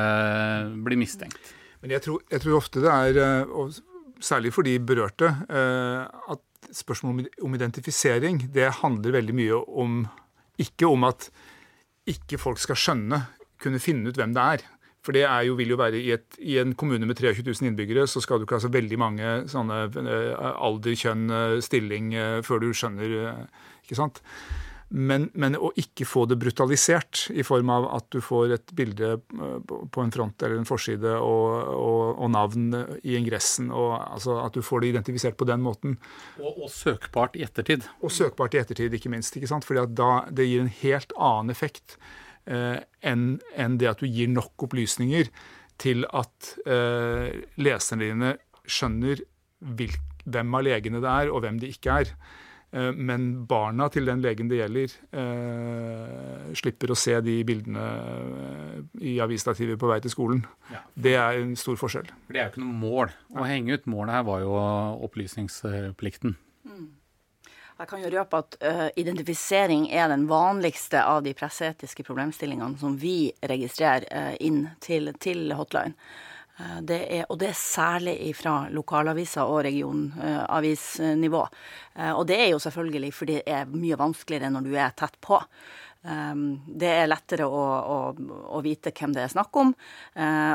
bli 0.85 0.97
mistenkt. 0.97 1.53
Men 1.81 1.93
jeg 1.95 2.05
tror, 2.05 2.21
jeg 2.29 2.43
tror 2.43 2.57
ofte 2.57 2.81
det 2.83 2.91
er, 2.93 3.45
og 3.49 3.77
særlig 4.21 4.51
for 4.53 4.65
de 4.65 4.75
berørte, 4.85 5.29
at 5.49 6.71
spørsmålet 6.77 7.41
om 7.41 7.57
identifisering 7.57 8.43
det 8.53 8.69
handler 8.81 9.17
veldig 9.17 9.37
mye 9.37 9.61
om 9.81 10.01
ikke 10.61 10.89
om 10.89 11.09
at 11.09 11.29
ikke 12.09 12.41
folk 12.41 12.61
skal 12.61 12.77
skjønne 12.77 13.21
kunne 13.61 13.81
finne 13.81 14.11
ut 14.11 14.19
hvem 14.19 14.35
det 14.35 14.47
er. 14.57 14.69
For 15.01 15.17
det 15.17 15.25
jo, 15.47 15.57
vil 15.57 15.73
jo 15.73 15.79
være 15.81 15.97
i, 15.97 16.11
et, 16.13 16.39
i, 16.39 16.59
en 16.61 16.75
kommune 16.77 17.07
med 17.09 17.17
23 17.17 17.41
000 17.47 17.71
innbyggere, 17.71 18.05
så 18.09 18.21
skal 18.21 18.37
du 18.37 18.45
ikke 18.45 18.59
ha 18.59 18.65
så 18.67 18.73
veldig 18.73 18.99
mange 19.01 19.35
sånne 19.49 19.83
uh, 19.97 20.49
alder, 20.61 20.97
kjønn, 20.97 21.23
uh, 21.33 21.61
stilling 21.65 22.11
uh, 22.13 22.41
før 22.45 22.61
du 22.61 22.69
skjønner 22.69 23.15
Ikke 23.81 23.97
sant? 23.97 24.21
Men, 24.91 25.29
men, 25.39 25.55
å 25.55 25.69
ikke 25.79 26.03
få 26.03 26.25
det 26.27 26.35
brutalisert 26.35 27.29
i 27.31 27.45
form 27.47 27.71
av 27.71 27.87
at 27.95 28.09
du 28.11 28.19
får 28.21 28.57
et 28.57 28.73
bilde 28.75 29.13
på 29.31 30.03
en 30.03 30.11
front 30.11 30.43
eller 30.43 30.59
en 30.59 30.67
forside 30.67 31.13
og, 31.15 31.69
og, 31.71 32.01
og 32.19 32.31
navn 32.35 32.75
i 32.99 33.15
ingressen, 33.15 33.69
og 33.71 33.93
altså 33.95 34.41
at 34.43 34.59
du 34.59 34.59
får 34.67 34.83
det 34.83 34.89
identifisert 34.91 35.39
på 35.39 35.47
den 35.47 35.63
måten. 35.63 35.95
Og, 36.43 36.67
søkbart 36.75 37.39
i 37.39 37.45
ettertid. 37.47 37.87
Og 38.03 38.11
søkbart 38.11 38.59
i 38.59 38.59
ettertid, 38.65 38.99
ikke 38.99 39.13
minst. 39.15 39.39
ikke 39.39 39.49
sant? 39.53 39.63
Fordi 39.65 39.87
da, 39.95 40.25
det 40.27 40.49
gir 40.51 40.65
en 40.65 40.75
helt 40.83 41.15
annen 41.15 41.55
effekt 41.55 41.95
Eh, 41.95 42.19
enn 42.45 43.25
en 43.39 43.75
det 43.77 43.89
at 43.89 44.01
du 44.01 44.07
gir 44.09 44.31
nok 44.31 44.65
opplysninger 44.67 45.27
til 45.81 46.05
at 46.13 46.53
eh, 46.69 47.41
leserne 47.61 48.07
dine 48.07 48.35
skjønner 48.69 49.23
hvem 49.61 50.55
av 50.57 50.63
legene 50.65 51.01
det 51.01 51.11
er, 51.11 51.33
og 51.33 51.43
hvem 51.45 51.59
de 51.61 51.71
ikke 51.73 51.97
er. 52.03 52.13
Eh, 52.71 52.91
men 52.93 53.31
barna 53.49 53.89
til 53.93 54.07
den 54.09 54.21
legen 54.23 54.51
det 54.51 54.61
gjelder, 54.61 54.95
eh, 55.23 56.53
slipper 56.57 56.93
å 56.93 56.99
se 56.99 57.17
de 57.25 57.39
bildene 57.47 57.87
i 59.01 59.17
avisstativet 59.23 59.79
på 59.81 59.89
vei 59.89 59.99
til 60.03 60.13
skolen. 60.13 60.45
Ja. 60.71 60.85
Det 60.95 61.17
er 61.17 61.41
en 61.41 61.57
stor 61.59 61.79
forskjell. 61.81 62.09
For 62.27 62.37
Det 62.37 62.41
er 62.41 62.49
jo 62.49 62.55
ikke 62.55 62.65
noe 62.65 62.79
mål 62.85 63.13
å 63.35 63.49
henge 63.49 63.77
ut. 63.77 63.89
Målet 63.91 64.19
her 64.19 64.25
var 64.29 64.45
jo 64.45 64.57
opplysningsplikten. 65.09 66.37
Mm. 66.67 66.89
Jeg 67.81 67.89
kan 67.89 68.01
jo 68.03 68.09
røpe 68.13 68.37
at 68.43 68.55
uh, 68.61 68.89
identifisering 69.01 69.87
er 69.89 70.11
den 70.11 70.27
vanligste 70.29 71.01
av 71.01 71.23
de 71.25 71.31
presseetiske 71.33 72.03
problemstillingene 72.05 72.77
som 72.77 72.93
vi 73.01 73.31
registrerer 73.49 74.05
uh, 74.05 74.35
inn 74.37 74.67
til, 74.85 75.09
til 75.17 75.49
hotline. 75.57 75.97
Uh, 76.59 76.77
det 76.85 76.99
er, 77.07 77.23
og 77.25 77.39
det 77.41 77.49
er 77.49 77.57
særlig 77.57 78.35
fra 78.37 78.67
lokalaviser 78.69 79.49
og 79.49 79.63
regionavisnivå. 79.65 81.41
og 82.11 82.21
det 82.29 82.37
er 82.43 82.51
jo 82.51 82.61
selvfølgelig 82.61 83.11
fordi 83.17 83.39
det 83.39 83.55
er 83.55 83.73
mye 83.73 83.97
vanskeligere 83.97 84.53
når 84.53 84.67
du 84.67 84.77
er 84.77 84.93
tett 85.01 85.17
på. 85.17 85.41
Um, 86.05 86.61
det 86.65 86.93
er 86.99 87.09
lettere 87.09 87.49
å, 87.49 87.65
å, 87.65 87.97
å, 88.57 88.61
vite 88.61 88.93
hvem 88.93 89.17
det 89.17 89.25
er 89.25 89.33
snakk 89.33 89.57
om. 89.57 89.73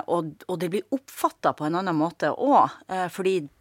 og, 0.07 0.47
og 0.47 0.63
det 0.63 0.71
blir 0.71 0.95
oppfatta 0.95 1.57
på 1.59 1.67
en 1.67 1.83
annen 1.83 1.99
måte 1.99 2.31
òg, 2.31 2.79
fordi 3.15 3.41
ikke 3.41 3.47
sant? 3.47 3.56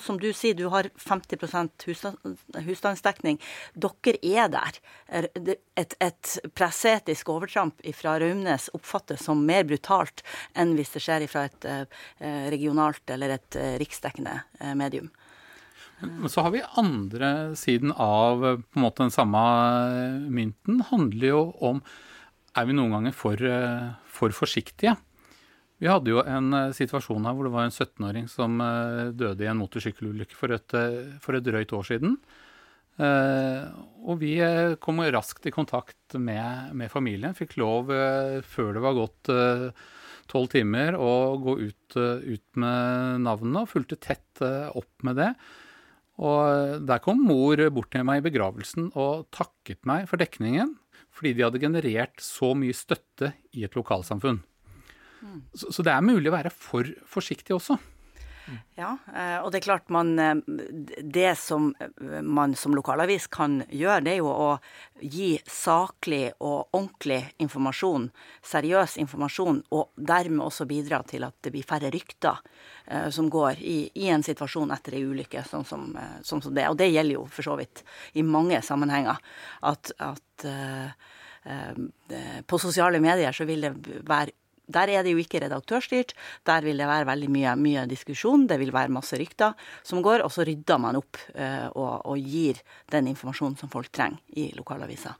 Som 0.00 0.18
du 0.20 0.32
sier, 0.32 0.54
du 0.54 0.66
har 0.72 0.88
50% 0.96 1.86
husstandsdekning. 2.66 3.40
Dere 3.74 4.16
er 4.22 4.48
der. 4.52 4.78
Et, 5.76 5.94
et 6.00 6.32
presseetisk 6.56 7.28
overtramp 7.28 7.82
fra 7.96 8.18
Raumnes 8.22 8.70
oppfattes 8.76 9.24
som 9.26 9.42
mer 9.46 9.66
brutalt 9.68 10.24
enn 10.54 10.76
hvis 10.78 10.94
det 10.96 11.04
skjer 11.04 11.26
fra 11.30 11.46
et 11.48 11.68
eh, 11.68 12.46
regionalt 12.52 13.12
eller 13.12 13.36
et 13.36 13.58
eh, 13.58 13.76
riksdekkende 13.82 14.38
eh, 14.60 14.74
medium. 14.78 15.10
Men 16.00 16.32
så 16.32 16.46
har 16.46 16.54
vi 16.54 16.62
andre 16.80 17.52
siden 17.60 17.92
av 17.92 18.40
på 18.40 18.78
en 18.78 18.84
måte 18.86 19.04
den 19.04 19.12
samme 19.12 19.42
mynten. 20.32 20.80
handler 20.88 21.28
jo 21.28 21.42
om 21.60 21.82
er 22.56 22.66
vi 22.66 22.74
noen 22.74 22.96
ganger 22.96 23.12
for, 23.14 23.36
for 24.10 24.32
forsiktige? 24.34 24.96
Vi 25.80 25.88
hadde 25.88 26.12
jo 26.12 26.20
en 26.20 26.52
uh, 26.52 26.74
situasjon 26.76 27.24
her 27.24 27.36
hvor 27.36 27.48
det 27.48 27.54
var 27.54 27.66
en 27.66 27.72
17-åring 27.72 28.28
som 28.28 28.60
uh, 28.60 29.08
døde 29.16 29.46
i 29.46 29.48
en 29.48 29.60
motorsykkelulykke 29.62 30.36
for 30.36 30.52
et, 30.52 30.76
uh, 30.76 31.16
for 31.24 31.38
et 31.38 31.46
drøyt 31.46 31.72
år 31.76 31.88
siden. 31.94 32.20
og 33.00 34.18
vi 34.20 34.34
kom 34.84 34.98
raskt 35.00 35.46
i 35.48 35.52
kontakt 35.54 36.18
med, 36.20 36.74
med 36.76 36.90
familien. 36.92 37.32
Fikk 37.32 37.54
lov, 37.56 37.88
før 38.44 38.74
det 38.76 38.82
var 38.84 38.98
gått 38.98 39.30
tolv 40.28 40.50
timer, 40.52 40.98
å 41.00 41.38
gå 41.40 41.54
ut, 41.62 41.96
ut 41.96 42.60
med 42.60 43.22
navnet 43.24 43.62
og 43.62 43.70
fulgte 43.70 43.96
tett 43.96 44.42
opp 44.44 45.06
med 45.06 45.16
det. 45.16 45.30
Og 46.20 46.84
der 46.84 47.00
kom 47.00 47.24
mor 47.24 47.64
bort 47.72 47.88
til 47.94 48.04
meg 48.04 48.20
i 48.20 48.26
begravelsen 48.28 48.92
og 48.92 49.30
takket 49.32 49.80
meg 49.88 50.04
for 50.10 50.20
dekningen, 50.20 50.76
fordi 51.08 51.38
de 51.38 51.46
hadde 51.46 51.64
generert 51.64 52.20
så 52.20 52.52
mye 52.52 52.76
støtte 52.76 53.32
i 53.56 53.64
et 53.64 53.80
lokalsamfunn. 53.80 54.42
Så, 55.54 55.72
så, 55.72 55.84
det 55.86 55.92
er 55.92 56.04
mulig 56.04 56.30
å 56.30 56.36
være 56.36 56.52
for 56.54 56.88
forsiktig 57.08 57.56
også. 57.56 57.78
Ja, 58.74 58.94
eh, 59.14 59.38
og 59.42 59.50
det 59.52 59.60
er 59.60 59.66
klart 59.66 59.90
man 59.92 60.12
eh, 60.18 60.38
Det 61.02 61.32
som 61.38 61.70
man 62.22 62.54
som 62.58 62.74
lokalavis 62.74 63.28
kan 63.32 63.60
gjøre, 63.68 64.02
det 64.06 64.14
er 64.14 64.20
jo 64.20 64.30
å 64.30 64.50
gi 65.00 65.32
saklig 65.46 66.32
og 66.38 66.72
ordentlig 66.76 67.20
informasjon, 67.44 68.08
seriøs 68.46 68.96
informasjon, 69.02 69.62
og 69.76 69.92
dermed 69.94 70.44
også 70.44 70.66
bidra 70.70 71.02
til 71.08 71.24
at 71.28 71.36
det 71.44 71.52
blir 71.54 71.68
færre 71.68 71.92
rykter 71.92 72.40
eh, 72.86 73.08
som 73.14 73.30
går 73.32 73.60
i, 73.60 73.78
i 74.02 74.10
en 74.12 74.24
situasjon 74.26 74.74
etter 74.74 74.98
ei 74.98 75.04
ulykke, 75.06 75.44
sånn 75.46 75.68
som, 75.68 75.86
sånn 76.26 76.42
som, 76.42 76.56
det. 76.56 76.66
Og 76.72 76.78
det 76.80 76.90
gjelder 76.90 77.20
jo 77.20 77.28
for 77.30 77.46
så 77.46 77.56
vidt 77.60 77.84
i 78.18 78.26
mange 78.26 78.60
sammenhenger. 78.64 79.20
At, 79.70 79.92
at 80.00 80.46
på 82.46 82.58
sosiale 82.60 83.00
medier 83.00 83.32
så 83.32 83.46
vil 83.48 83.64
det 83.64 84.00
være 84.08 84.34
der 84.72 84.92
er 84.94 85.06
det 85.06 85.14
jo 85.14 85.20
ikke 85.22 85.42
redaktørstyrt. 85.44 86.14
Der 86.46 86.64
vil 86.64 86.80
det 86.80 86.88
være 86.88 87.08
veldig 87.08 87.30
mye, 87.32 87.54
mye 87.60 87.86
diskusjon. 87.90 88.46
Det 88.50 88.58
vil 88.60 88.72
være 88.74 88.92
masse 88.92 89.18
rykter 89.18 89.56
som 89.86 90.02
går, 90.04 90.24
og 90.26 90.32
så 90.34 90.46
rydder 90.46 90.80
man 90.82 90.98
opp 91.00 91.18
uh, 91.34 91.68
og, 91.74 92.06
og, 92.12 92.16
gir 92.20 92.60
den 92.92 93.10
informasjonen 93.12 93.56
som 93.58 93.72
folk 93.72 93.90
trenger 93.94 94.20
i 94.38 94.50
lokalavisa. 94.56 95.16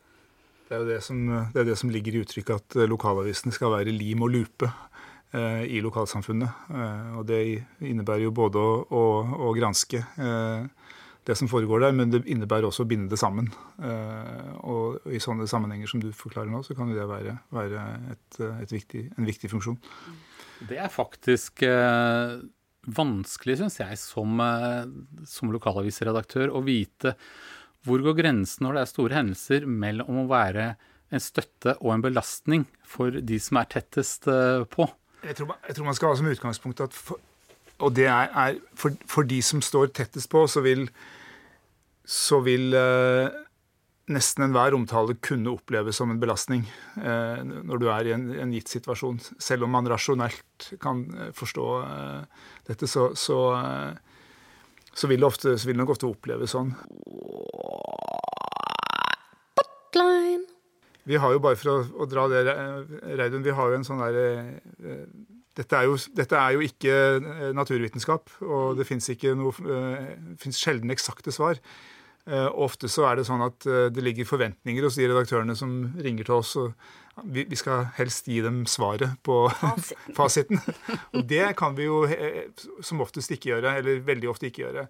Det 0.69 0.77
er 0.77 0.85
jo 0.85 0.91
det 0.91 1.01
som, 1.03 1.23
det, 1.55 1.67
det 1.67 1.77
som 1.79 1.91
ligger 1.91 2.15
i 2.15 2.23
uttrykket 2.23 2.55
at 2.55 2.79
eh, 2.79 2.87
lokalavisene 2.87 3.51
skal 3.51 3.73
være 3.73 3.91
lim 3.91 4.23
og 4.23 4.31
lupe 4.31 4.69
uh, 4.71 5.65
i 5.67 5.81
lokalsamfunnet. 5.83 6.69
Uh, 6.71 7.19
og 7.21 7.27
det 7.27 7.41
innebærer 7.83 8.29
jo 8.29 8.37
både 8.37 8.63
å, 8.63 8.77
å, 8.87 9.05
å 9.51 9.55
granske 9.57 10.05
det 11.31 11.37
som 11.39 11.49
foregår 11.51 11.85
der, 11.85 11.95
men 11.97 12.13
det 12.13 12.23
innebærer 12.31 12.69
også 12.69 12.85
å 12.85 12.91
binde 12.91 13.13
det 13.13 13.19
sammen. 13.21 13.49
Eh, 13.79 14.51
og 14.67 15.07
i 15.11 15.21
sånne 15.23 15.47
sammenhenger 15.51 15.91
som 15.91 16.03
du 16.03 16.11
forklarer 16.17 16.51
nå, 16.53 16.63
så 16.67 16.77
kan 16.79 16.91
det 16.93 17.07
være, 17.09 17.37
være 17.55 17.85
et, 18.13 18.41
et 18.65 18.75
viktig, 18.75 19.05
en 19.17 19.29
viktig 19.29 19.53
funksjon. 19.53 19.79
Det 20.69 20.81
er 20.83 20.93
faktisk 20.93 21.65
eh, 21.67 22.37
vanskelig, 22.99 23.61
syns 23.63 23.81
jeg, 23.81 24.01
som, 24.03 24.43
eh, 24.45 24.85
som 25.31 25.55
lokalavisredaktør 25.55 26.53
å 26.53 26.65
vite 26.67 27.15
hvor 27.87 28.03
går 28.05 28.19
grensen 28.19 28.67
når 28.67 28.77
det 28.77 28.83
er 28.83 28.91
store 28.91 29.17
hendelser 29.17 29.65
mellom 29.65 30.25
å 30.25 30.29
være 30.29 30.75
en 31.11 31.23
støtte 31.23 31.79
og 31.81 31.95
en 31.95 32.05
belastning 32.05 32.67
for 32.87 33.15
de 33.15 33.39
som 33.41 33.57
er 33.57 33.71
tettest 33.73 34.29
på. 34.29 34.85
Jeg 35.25 35.39
tror, 35.39 35.49
man, 35.49 35.63
jeg 35.67 35.77
tror 35.79 35.89
man 35.89 35.97
skal 35.97 36.13
ha 36.13 36.19
som 36.21 36.29
utgangspunkt 36.29 36.83
at 36.85 36.95
for, 36.95 37.19
og 37.81 37.97
det 37.97 38.07
er, 38.07 38.29
er 38.37 38.59
for, 38.77 38.95
for, 39.09 39.27
de 39.27 39.41
som 39.45 39.63
står 39.65 39.93
tettest 39.97 40.31
på, 40.33 40.45
så 40.51 40.63
vil, 40.65 40.87
så 42.11 42.41
vil 42.43 42.75
eh, 42.75 43.31
nesten 44.11 44.49
enhver 44.49 44.75
omtale 44.75 45.15
kunne 45.23 45.53
oppleves 45.53 46.01
som 46.01 46.11
en 46.11 46.19
belastning 46.19 46.65
eh, 46.99 47.43
når 47.47 47.83
du 47.83 47.87
er 47.87 48.09
i 48.09 48.15
en, 48.17 48.25
en, 48.35 48.55
gitt 48.57 48.73
situasjon. 48.73 49.21
Selv 49.39 49.69
om 49.69 49.77
man 49.77 49.87
rasjonelt 49.91 50.73
kan 50.83 51.05
eh, 51.15 51.31
forstå 51.37 51.67
dette, 52.67 52.89
så, 52.91 53.13
så, 53.15 53.39
så, 54.91 55.11
vil 55.11 55.23
det 55.23 55.29
ofte, 55.29 55.55
så 55.55 55.71
vil 55.71 55.79
det 55.79 55.85
nok 55.85 55.95
ofte 55.95 56.11
oppleves 56.11 56.57
sånn. 56.57 56.75
Vi 61.11 61.19
har 61.19 61.33
jo, 61.35 61.41
bare 61.43 61.59
for 61.59 61.73
å, 61.73 61.79
å 62.03 62.09
dra 62.11 62.27
det, 62.31 62.43
Reidun, 63.19 63.47
vi 63.47 63.55
har 63.55 63.71
jo 63.71 63.79
en 63.79 63.87
sånn 63.87 64.03
derre 64.03 64.27
dette 65.59 65.77
er, 65.77 65.87
jo, 65.89 65.97
dette 66.15 66.37
er, 66.39 66.55
jo, 66.55 66.63
ikke 66.63 67.53
naturvitenskap, 67.55 68.31
og 68.47 68.79
det 68.79 68.87
fins 68.89 69.11
sjelden 70.63 70.95
eksakte 70.95 71.35
svar. 71.35 71.59
Uh, 72.31 72.47
ofte 72.63 72.87
så 72.87 73.09
er 73.09 73.19
det 73.19 73.27
sånn 73.27 73.43
at 73.43 73.65
uh, 73.67 73.89
det 73.91 74.05
ligger 74.07 74.29
forventninger 74.29 74.85
hos 74.87 74.99
de 75.01 75.09
redaktørene 75.11 75.57
som 75.59 75.73
ringer 75.99 76.29
til 76.29 76.37
oss. 76.37 76.53
og 76.61 77.25
Vi, 77.27 77.43
vi 77.51 77.59
skal 77.59 77.89
helst 77.97 78.31
gi 78.31 78.39
dem 78.45 78.63
svaret 78.71 79.17
på 79.27 79.43
fasiten. 80.17 80.63
og 81.15 81.25
det 81.27 81.49
kan 81.59 81.75
vi 81.79 81.89
jo 81.89 82.05
som 82.87 83.03
oftest 83.03 83.35
ikke 83.35 83.55
gjøre, 83.55 83.75
eller 83.83 84.05
veldig 84.07 84.31
ofte 84.31 84.47
ikke 84.51 84.63
gjøre. 84.63 84.87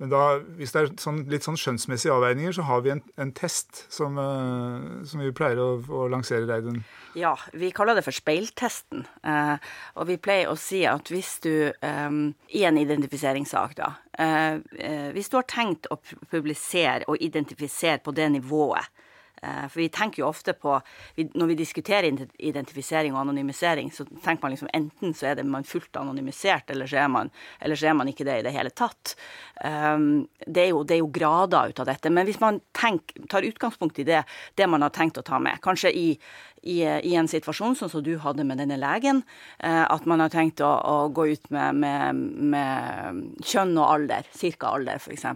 Men 0.00 0.10
da, 0.10 0.22
hvis 0.58 0.72
det 0.74 0.80
er 0.80 0.88
sånn, 0.98 1.20
litt 1.30 1.44
sånn 1.46 1.58
skjønnsmessige 1.60 2.14
avveininger, 2.14 2.54
så 2.56 2.64
har 2.66 2.80
vi 2.82 2.94
en, 2.94 3.02
en 3.22 3.30
test 3.36 3.84
som, 3.92 4.16
uh, 4.18 5.02
som, 5.06 5.22
vi 5.22 5.30
pleier 5.36 5.60
å, 5.62 5.68
å, 5.86 6.06
lansere, 6.10 6.48
Reidun. 6.48 6.80
Ja, 7.18 7.34
vi 7.54 7.70
kaller 7.76 7.98
det 7.98 8.06
for 8.06 8.16
speiltesten. 8.16 9.04
Uh, 9.22 9.54
og 9.94 10.08
vi 10.10 10.18
pleier 10.22 10.50
å 10.50 10.58
si 10.58 10.82
at 10.90 11.12
hvis 11.12 11.36
du 11.44 11.52
um, 11.84 12.24
i 12.50 12.64
en 12.66 12.80
identifiseringssak, 12.80 13.76
da 13.78 13.92
uh, 14.18 14.58
Hvis 15.14 15.30
du 15.30 15.38
har 15.38 15.46
tenkt 15.48 15.86
å 15.92 16.00
publisere 16.32 17.06
og 17.06 17.22
identifisere 17.22 18.02
på 18.02 18.16
det 18.16 18.32
nivået 18.34 18.90
Eh, 18.90 19.01
for 19.42 19.80
vi 19.80 19.88
tenker 19.90 20.22
jo 20.22 20.28
ofte 20.28 20.52
på 20.54 20.76
Når 21.16 21.48
vi 21.50 21.56
diskuterer 21.58 22.06
identifisering 22.38 23.14
og 23.14 23.24
anonymisering, 23.24 23.90
så 23.90 24.04
tenker 24.04 24.42
man 24.44 24.54
liksom 24.54 24.70
enten 24.74 25.14
så 25.18 25.32
er 25.32 25.40
det 25.40 25.46
man 25.46 25.66
fullt 25.66 25.96
anonymisert, 25.98 26.70
eller 26.70 26.86
så 26.86 27.02
er 27.02 27.08
man, 27.10 27.30
så 27.60 27.88
er 27.90 27.96
man 27.98 28.10
ikke 28.10 28.26
det 28.28 28.38
i 28.38 28.44
det 28.46 28.54
hele 28.54 28.70
tatt. 28.70 29.16
Ehm, 29.64 30.26
det 30.46 30.66
er, 30.66 30.70
jo, 30.70 30.82
det 30.86 30.96
er 30.96 31.02
jo 31.02 31.10
grader 31.14 31.72
ut 31.72 31.82
av 31.82 31.90
dette. 31.90 32.10
Men 32.10 32.28
hvis 32.28 32.40
man 32.42 32.60
tenker, 32.76 33.26
tar 33.30 33.46
utgangspunkt 33.46 33.98
i 34.02 34.06
det, 34.08 34.22
det 34.58 34.68
man 34.70 34.84
har 34.86 34.94
tenkt 34.94 35.20
å 35.20 35.26
ta 35.26 35.40
med, 35.42 35.60
kanskje 35.64 35.92
i 35.94 36.06
i, 36.62 36.78
i, 36.82 37.14
en 37.18 37.28
situasjon 37.28 37.76
sånn 37.78 37.90
som 37.90 38.02
du 38.06 38.12
hadde 38.22 38.44
med 38.46 38.60
denne 38.62 38.78
legen, 38.80 39.22
eh, 39.58 39.82
at 39.82 40.06
man 40.08 40.22
har 40.22 40.32
tenkt 40.32 40.62
å, 40.62 40.70
å 40.70 40.96
gå 41.14 41.26
ut 41.32 41.48
med, 41.54 41.80
med, 41.82 42.20
med, 42.54 43.22
kjønn 43.42 43.74
og 43.78 43.86
alder, 43.88 44.28
cirka 44.36 44.72
alder 44.76 45.00
f.eks., 45.02 45.26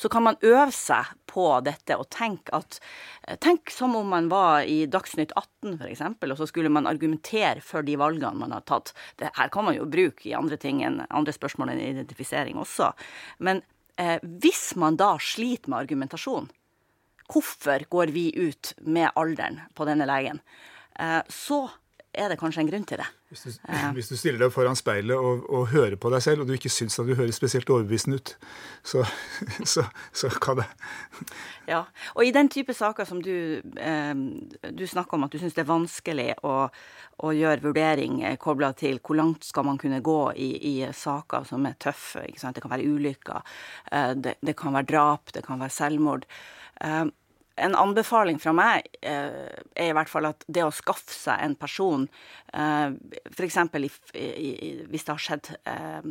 så 0.00 0.10
kan 0.12 0.24
man 0.26 0.40
øve 0.40 0.70
seg 0.74 1.12
på 1.30 1.46
dette 1.64 1.98
og 2.00 2.08
tenke 2.12 2.54
at 2.56 2.80
eh, 2.80 3.36
Tenk 3.40 3.70
som 3.72 3.94
om 3.96 4.08
man 4.10 4.28
var 4.32 4.64
i 4.68 4.84
Dagsnytt 4.90 5.34
18 5.36 5.76
f.eks., 5.78 6.04
og 6.30 6.38
så 6.40 6.48
skulle 6.48 6.72
man 6.72 6.88
argumentere 6.90 7.60
for 7.64 7.86
de 7.86 7.98
valgene 8.00 8.40
man 8.40 8.56
har 8.56 8.64
tatt. 8.68 8.94
Det 9.20 9.32
her 9.36 9.52
kan 9.52 9.68
man 9.68 9.76
jo 9.76 9.88
bruke 9.90 10.28
i 10.28 10.36
andre 10.36 10.58
ting 10.60 10.80
andre 10.82 11.34
spørsmål 11.34 11.74
enn 11.74 11.82
identifisering 11.90 12.58
også. 12.60 12.90
Men 13.44 13.62
eh, 14.00 14.16
hvis 14.22 14.70
man 14.80 14.98
da 15.00 15.14
sliter 15.20 15.70
med 15.70 15.84
argumentasjon, 15.84 16.48
hvorfor 17.30 17.86
går 17.90 18.14
vi 18.14 18.30
ut 18.36 18.74
med 18.86 19.10
alderen 19.14 19.60
på 19.74 19.86
denne 19.88 20.08
legen? 20.10 20.42
Eh, 20.98 21.20
så 21.30 21.66
er 22.10 22.30
det 22.32 22.40
kanskje 22.40 22.64
en 22.64 22.70
grunn 22.70 22.84
til 22.88 22.98
det. 22.98 23.06
Hvis 23.30 23.44
du, 23.44 23.50
hvis 23.94 24.08
du 24.10 24.16
stiller 24.18 24.40
deg 24.42 24.50
foran 24.50 24.74
speilet 24.74 25.14
og, 25.14 25.44
og, 25.46 25.68
hører 25.70 25.94
på 26.00 26.10
deg 26.10 26.22
selv, 26.24 26.42
og 26.42 26.48
du 26.48 26.56
ikke 26.56 26.72
syns 26.72 26.98
at 26.98 27.06
du 27.06 27.14
høres 27.14 27.38
spesielt 27.38 27.70
overbevisende 27.70 28.18
ut, 28.18 28.32
så, 28.82 29.04
så, 29.72 29.84
så, 30.10 30.30
kan 30.42 30.58
det 30.58 30.66
Ja. 31.70 31.84
Og 32.18 32.26
i 32.26 32.34
den 32.34 32.50
type 32.50 32.74
saker 32.74 33.06
som 33.06 33.22
du, 33.22 33.62
eh, 33.78 34.14
du 34.74 34.84
snakker 34.90 35.14
om 35.14 35.28
at 35.28 35.34
du 35.34 35.38
syns 35.38 35.54
det 35.54 35.62
er 35.62 35.70
vanskelig 35.70 36.28
å, 36.42 36.56
å 37.22 37.34
gjøre 37.36 37.62
vurdering 37.68 38.24
eh, 38.26 38.38
kobla 38.42 38.72
til 38.74 38.98
hvor 38.98 39.20
langt 39.20 39.46
skal 39.46 39.68
man 39.70 39.78
kunne 39.78 40.02
gå 40.02 40.20
i, 40.34 40.50
i 40.72 40.76
saker 40.90 41.46
som 41.46 41.70
er 41.70 41.78
tøffe. 41.78 42.26
Det 42.26 42.64
kan 42.64 42.74
være 42.74 42.90
ulykker, 42.90 43.54
eh, 43.92 44.16
det, 44.18 44.40
det, 44.42 44.58
kan 44.58 44.74
være 44.74 44.90
drap, 44.90 45.30
det 45.36 45.46
kan 45.46 45.62
være 45.62 45.78
selvmord. 45.78 46.26
Eh, 46.84 47.04
en 47.60 47.76
anbefaling 47.76 48.38
fra 48.40 48.54
meg 48.56 48.86
eh, 49.04 49.50
er 49.74 49.90
i 49.90 49.94
hvert 49.96 50.08
fall 50.08 50.30
at 50.30 50.44
det 50.48 50.64
å 50.64 50.72
skaffe 50.72 51.12
seg 51.12 51.42
en 51.44 51.56
person, 51.60 52.06
eh, 52.54 52.88
f.eks. 53.34 53.58
hvis 53.74 55.04
det 55.04 55.12
har 55.12 55.20
skjedd 55.20 55.52
eh, 55.68 56.10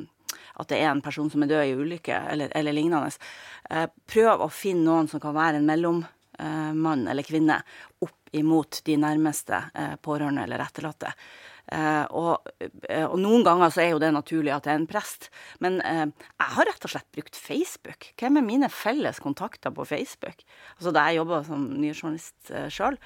at 0.59 0.69
det 0.69 0.79
er 0.79 0.91
en 0.91 1.03
person 1.03 1.29
som 1.31 1.43
er 1.43 1.51
død 1.51 1.65
i 1.65 1.75
ulykke 1.79 2.21
eller, 2.33 2.53
eller 2.57 2.75
lignende, 2.75 3.11
eh, 3.71 3.87
prøv 4.09 4.45
å 4.45 4.51
finne 4.53 4.85
noen 4.85 5.09
som 5.09 5.21
kan 5.23 5.35
være 5.37 5.61
en 5.61 5.69
mellommann 5.69 7.07
eller 7.07 7.23
-kvinne 7.23 7.61
opp 8.05 8.19
imot 8.31 8.81
de 8.85 8.97
nærmeste 8.97 9.63
eh, 9.73 9.95
pårørende 9.95 10.43
eller 10.43 10.59
etterlatte. 10.59 11.13
Uh, 11.69 12.05
og, 12.17 12.47
uh, 12.89 13.05
og, 13.11 13.17
noen 13.21 13.43
ganger 13.45 13.69
så 13.69 13.83
er 13.83 13.91
jo 13.91 13.99
det 14.01 14.09
naturlig 14.15 14.49
at 14.55 14.65
det 14.65 14.71
er 14.73 14.79
en 14.79 14.87
prest. 14.89 15.27
Men 15.61 15.77
uh, 15.83 16.07
jeg 16.09 16.55
har 16.55 16.69
rett 16.69 16.87
og 16.87 16.93
slett 16.95 17.09
brukt 17.13 17.37
Facebook. 17.37 18.09
Hvem 18.17 18.39
er 18.39 18.47
mine 18.47 18.69
felles 18.73 19.21
kontakter 19.21 19.73
på 19.75 19.85
Facebook? 19.89 20.41
Altså 20.79 20.93
da 20.95 21.05
jeg 21.07 21.19
jobba 21.19 21.43
som 21.45 21.67
nyjournalist 21.75 22.53
sjøl. 22.73 22.97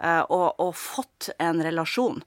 Og, 0.00 0.46
og, 0.60 0.70
fått 0.76 1.30
en 1.40 1.60
relasjon. 1.64 2.20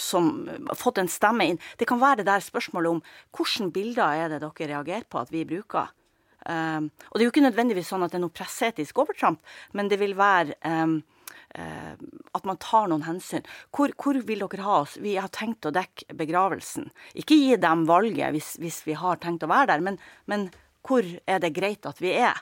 Som, 0.00 0.32
fått 0.76 0.98
en 1.00 1.08
stemme 1.08 1.46
inn. 1.48 1.58
Det 1.80 1.86
kan 1.88 2.00
være 2.00 2.20
det 2.20 2.26
der 2.28 2.42
spørsmålet 2.44 2.96
om 2.96 3.00
hvilke 3.36 3.70
bilder 3.72 4.24
er 4.24 4.32
det 4.32 4.40
dere 4.42 4.68
reagerer 4.74 5.06
på 5.08 5.20
at 5.22 5.32
vi 5.32 5.46
bruker. 5.48 5.88
og 5.88 7.14
det 7.14 7.22
er 7.22 7.26
jo 7.26 7.32
ikke 7.32 7.46
nødvendigvis 7.46 7.88
sånn 7.92 8.04
at 8.04 8.12
det 8.12 8.18
er 8.20 8.24
noe 8.26 8.34
presseetisk 8.34 9.00
overtramp, 9.00 9.40
men 9.72 9.88
det 9.88 10.00
vil 10.02 10.16
være 10.18 10.58
um, 10.66 10.98
Eh, 11.00 11.19
at 11.58 12.44
man 12.46 12.58
tar 12.62 12.86
noen 12.90 13.02
hensyn. 13.02 13.46
Hvor, 13.74 13.90
hvor, 13.98 14.18
vil 14.26 14.44
dere 14.44 14.66
ha 14.66 14.76
oss? 14.84 14.96
Vi 15.02 15.16
har 15.18 15.32
tenkt 15.34 15.66
å 15.66 15.72
dekke 15.74 16.14
begravelsen. 16.14 16.90
Ikke 17.18 17.38
gi 17.38 17.56
dem 17.60 17.86
valget 17.88 18.36
hvis, 18.36 18.52
hvis 18.62 18.82
vi 18.86 18.94
har 18.98 19.18
tenkt 19.22 19.42
å 19.46 19.50
være 19.50 19.72
der, 19.72 19.82
men, 19.82 19.98
men, 20.30 20.46
hvor 20.86 21.04
er 21.04 21.42
det 21.42 21.52
greit 21.56 21.86
at 21.90 21.98
vi 22.00 22.14
er? 22.16 22.38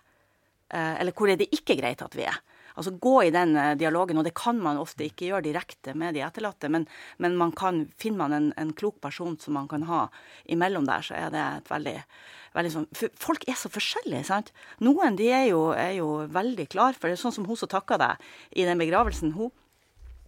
Eh, 0.69 1.01
eller 1.01 1.17
hvor 1.17 1.33
er 1.33 1.41
det 1.41 1.49
ikke 1.57 1.79
greit 1.81 2.05
at 2.05 2.15
vi 2.15 2.27
er? 2.29 2.37
Altså 2.79 2.95
Gå 3.03 3.15
i 3.27 3.35
den 3.35 3.57
eh, 3.59 3.75
dialogen, 3.79 4.21
og 4.21 4.27
det 4.27 4.37
kan 4.39 4.61
man 4.63 4.81
ofte 4.81 5.07
ikke 5.09 5.29
gjøre 5.33 5.47
direkte 5.49 5.95
med 5.99 6.17
de 6.17 6.25
etterlatte, 6.27 6.71
men, 6.73 6.87
men 7.19 7.37
man 7.41 7.53
kan, 7.59 7.87
finner 7.99 8.25
man 8.25 8.37
en, 8.37 8.51
en, 8.61 8.75
klok 8.79 9.01
person 9.05 9.37
som 9.43 9.59
man 9.59 9.69
kan 9.71 9.87
ha 9.89 10.07
imellom 10.47 10.87
der, 10.89 11.05
så 11.05 11.19
er 11.19 11.33
det 11.35 11.45
et 11.59 11.73
veldig 11.73 11.97
veldig 12.57 12.73
sånn 12.73 12.87
Folk 13.21 13.45
er 13.51 13.59
så 13.59 13.71
forskjellige, 13.71 14.25
sant. 14.31 14.53
Noen 14.83 15.19
de 15.19 15.29
er 15.35 15.49
jo, 15.51 15.69
er 15.77 15.99
jo 15.99 16.25
veldig 16.33 16.69
klar 16.73 16.97
for 16.97 17.09
det. 17.09 17.19
er 17.19 17.23
Sånn 17.23 17.35
som 17.35 17.47
hun 17.49 17.59
som 17.59 17.71
takka 17.71 17.99
deg 18.01 18.31
i 18.57 18.67
den 18.67 18.81
begravelsen. 18.81 19.35
hun 19.37 19.53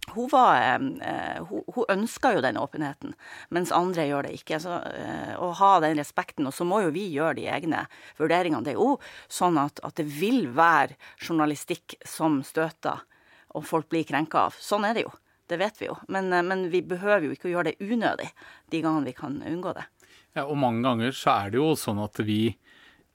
hun, 0.07 0.29
var, 0.29 0.61
eh, 1.01 1.43
hun, 1.43 1.63
hun 1.75 1.85
ønska 1.89 2.33
jo 2.35 2.41
den 2.41 2.57
åpenheten, 2.57 3.13
mens 3.49 3.71
andre 3.71 4.07
gjør 4.09 4.27
det 4.27 4.33
ikke. 4.39 4.59
Så, 4.59 4.73
eh, 4.89 5.33
å 5.37 5.51
ha 5.59 5.71
den 5.83 5.99
respekten. 5.99 6.47
Og 6.49 6.55
så 6.55 6.65
må 6.67 6.81
jo 6.85 6.91
vi 6.95 7.05
gjøre 7.13 7.37
de 7.37 7.47
egne 7.51 7.85
vurderingene. 8.19 8.63
Det 8.65 8.73
er 8.73 8.81
jo 8.81 8.97
sånn 9.31 9.59
at, 9.61 9.79
at 9.85 9.95
det 9.99 10.07
vil 10.09 10.47
være 10.55 10.97
journalistikk 11.21 11.99
som 12.07 12.41
støter, 12.47 13.03
og 13.55 13.67
folk 13.67 13.89
blir 13.91 14.07
krenka 14.07 14.47
av. 14.47 14.59
Sånn 14.59 14.87
er 14.87 14.97
det 14.97 15.05
jo. 15.05 15.13
Det 15.51 15.59
vet 15.59 15.81
vi 15.81 15.89
jo. 15.89 15.97
Men, 16.07 16.31
eh, 16.33 16.45
men 16.45 16.69
vi 16.73 16.83
behøver 16.83 17.27
jo 17.27 17.35
ikke 17.35 17.51
å 17.51 17.55
gjøre 17.55 17.71
det 17.71 17.91
unødig 17.91 18.31
de 18.71 18.83
gangene 18.83 19.11
vi 19.11 19.17
kan 19.17 19.41
unngå 19.43 19.75
det. 19.77 19.85
Ja, 20.33 20.47
og 20.47 20.57
mange 20.59 20.83
ganger 20.85 21.13
så 21.15 21.35
er 21.35 21.51
det 21.51 21.59
jo 21.59 21.73
sånn 21.75 21.99
at 22.03 22.23
vi, 22.25 22.43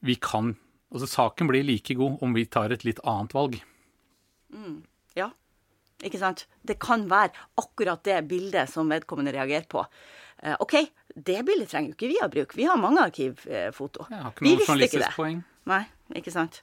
vi 0.05 0.20
kan 0.20 0.57
Altså 0.87 1.09
saken 1.11 1.49
blir 1.51 1.64
like 1.66 1.97
god 1.99 2.20
om 2.22 2.32
vi 2.32 2.45
tar 2.47 2.70
et 2.70 2.84
litt 2.87 3.01
annet 3.03 3.32
valg. 3.34 3.57
Mm, 4.55 4.84
ja, 5.18 5.26
ikke 6.05 6.20
sant. 6.20 6.47
Det 6.66 6.78
kan 6.82 7.07
være 7.11 7.32
akkurat 7.61 8.03
det 8.05 8.20
bildet 8.28 8.70
som 8.72 8.90
vedkommende 8.92 9.32
reagerer 9.36 9.68
på. 9.70 9.84
Uh, 10.44 10.55
OK, 10.61 10.78
det 11.16 11.40
bildet 11.49 11.70
trenger 11.72 11.94
jo 11.94 11.97
ikke 11.97 12.11
vi 12.12 12.20
å 12.20 12.30
bruke. 12.32 12.59
Vi 12.59 12.68
har 12.68 12.80
mange 12.80 13.05
arkivfoto. 13.07 14.09
Vi 14.40 14.57
visste 14.59 14.76
ikke 14.84 15.05
det. 15.07 15.12
Poeng. 15.16 15.40
Nei, 15.66 15.82
ikke 16.20 16.34
sant. 16.34 16.61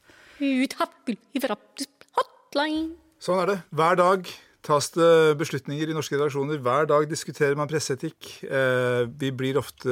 Sånn 3.23 3.39
er 3.41 3.49
det. 3.49 3.59
Hver 3.73 3.97
dag 3.99 4.27
tas 4.63 4.87
det 4.95 5.35
beslutninger 5.39 5.91
i 5.91 5.95
norske 5.95 6.15
redaksjoner. 6.15 6.61
Hver 6.63 6.87
dag 6.87 7.07
diskuterer 7.11 7.57
man 7.59 7.69
presseetikk. 7.71 8.29
Eh, 8.47 9.03
vi 9.19 9.31
blir 9.35 9.59
ofte 9.59 9.91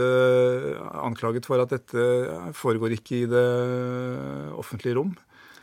anklaget 1.03 1.47
for 1.49 1.63
at 1.63 1.73
dette 1.73 2.05
foregår 2.55 2.95
ikke 2.95 3.17
i 3.23 3.27
det 3.31 3.47
offentlige 4.55 4.95
rom. 4.99 5.11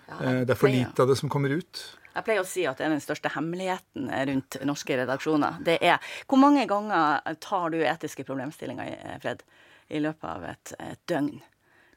Ja, 0.09 0.19
eh, 0.21 0.43
det 0.45 0.53
er 0.57 0.61
for 0.61 0.73
lite 0.73 1.05
av 1.05 1.09
det 1.09 1.17
som 1.21 1.33
kommer 1.33 1.57
ut. 1.57 1.85
Jeg 2.15 2.27
pleier 2.27 2.43
å 2.43 2.49
si 2.49 2.65
at 2.67 2.81
det 2.81 2.87
er 2.89 2.95
den 2.95 3.05
største 3.05 3.31
hemmeligheten 3.35 4.09
rundt 4.31 4.59
norske 4.67 4.97
redaksjoner. 4.99 5.61
Det 5.65 5.79
er 5.85 6.01
Hvor 6.27 6.41
mange 6.41 6.65
ganger 6.71 7.21
tar 7.43 7.71
du 7.75 7.79
etiske 7.83 8.27
problemstillinger, 8.27 9.21
Fred, 9.23 9.45
i 9.89 10.01
løpet 10.03 10.27
av 10.29 10.49
et, 10.49 10.75
et 10.83 11.05
døgn? 11.11 11.37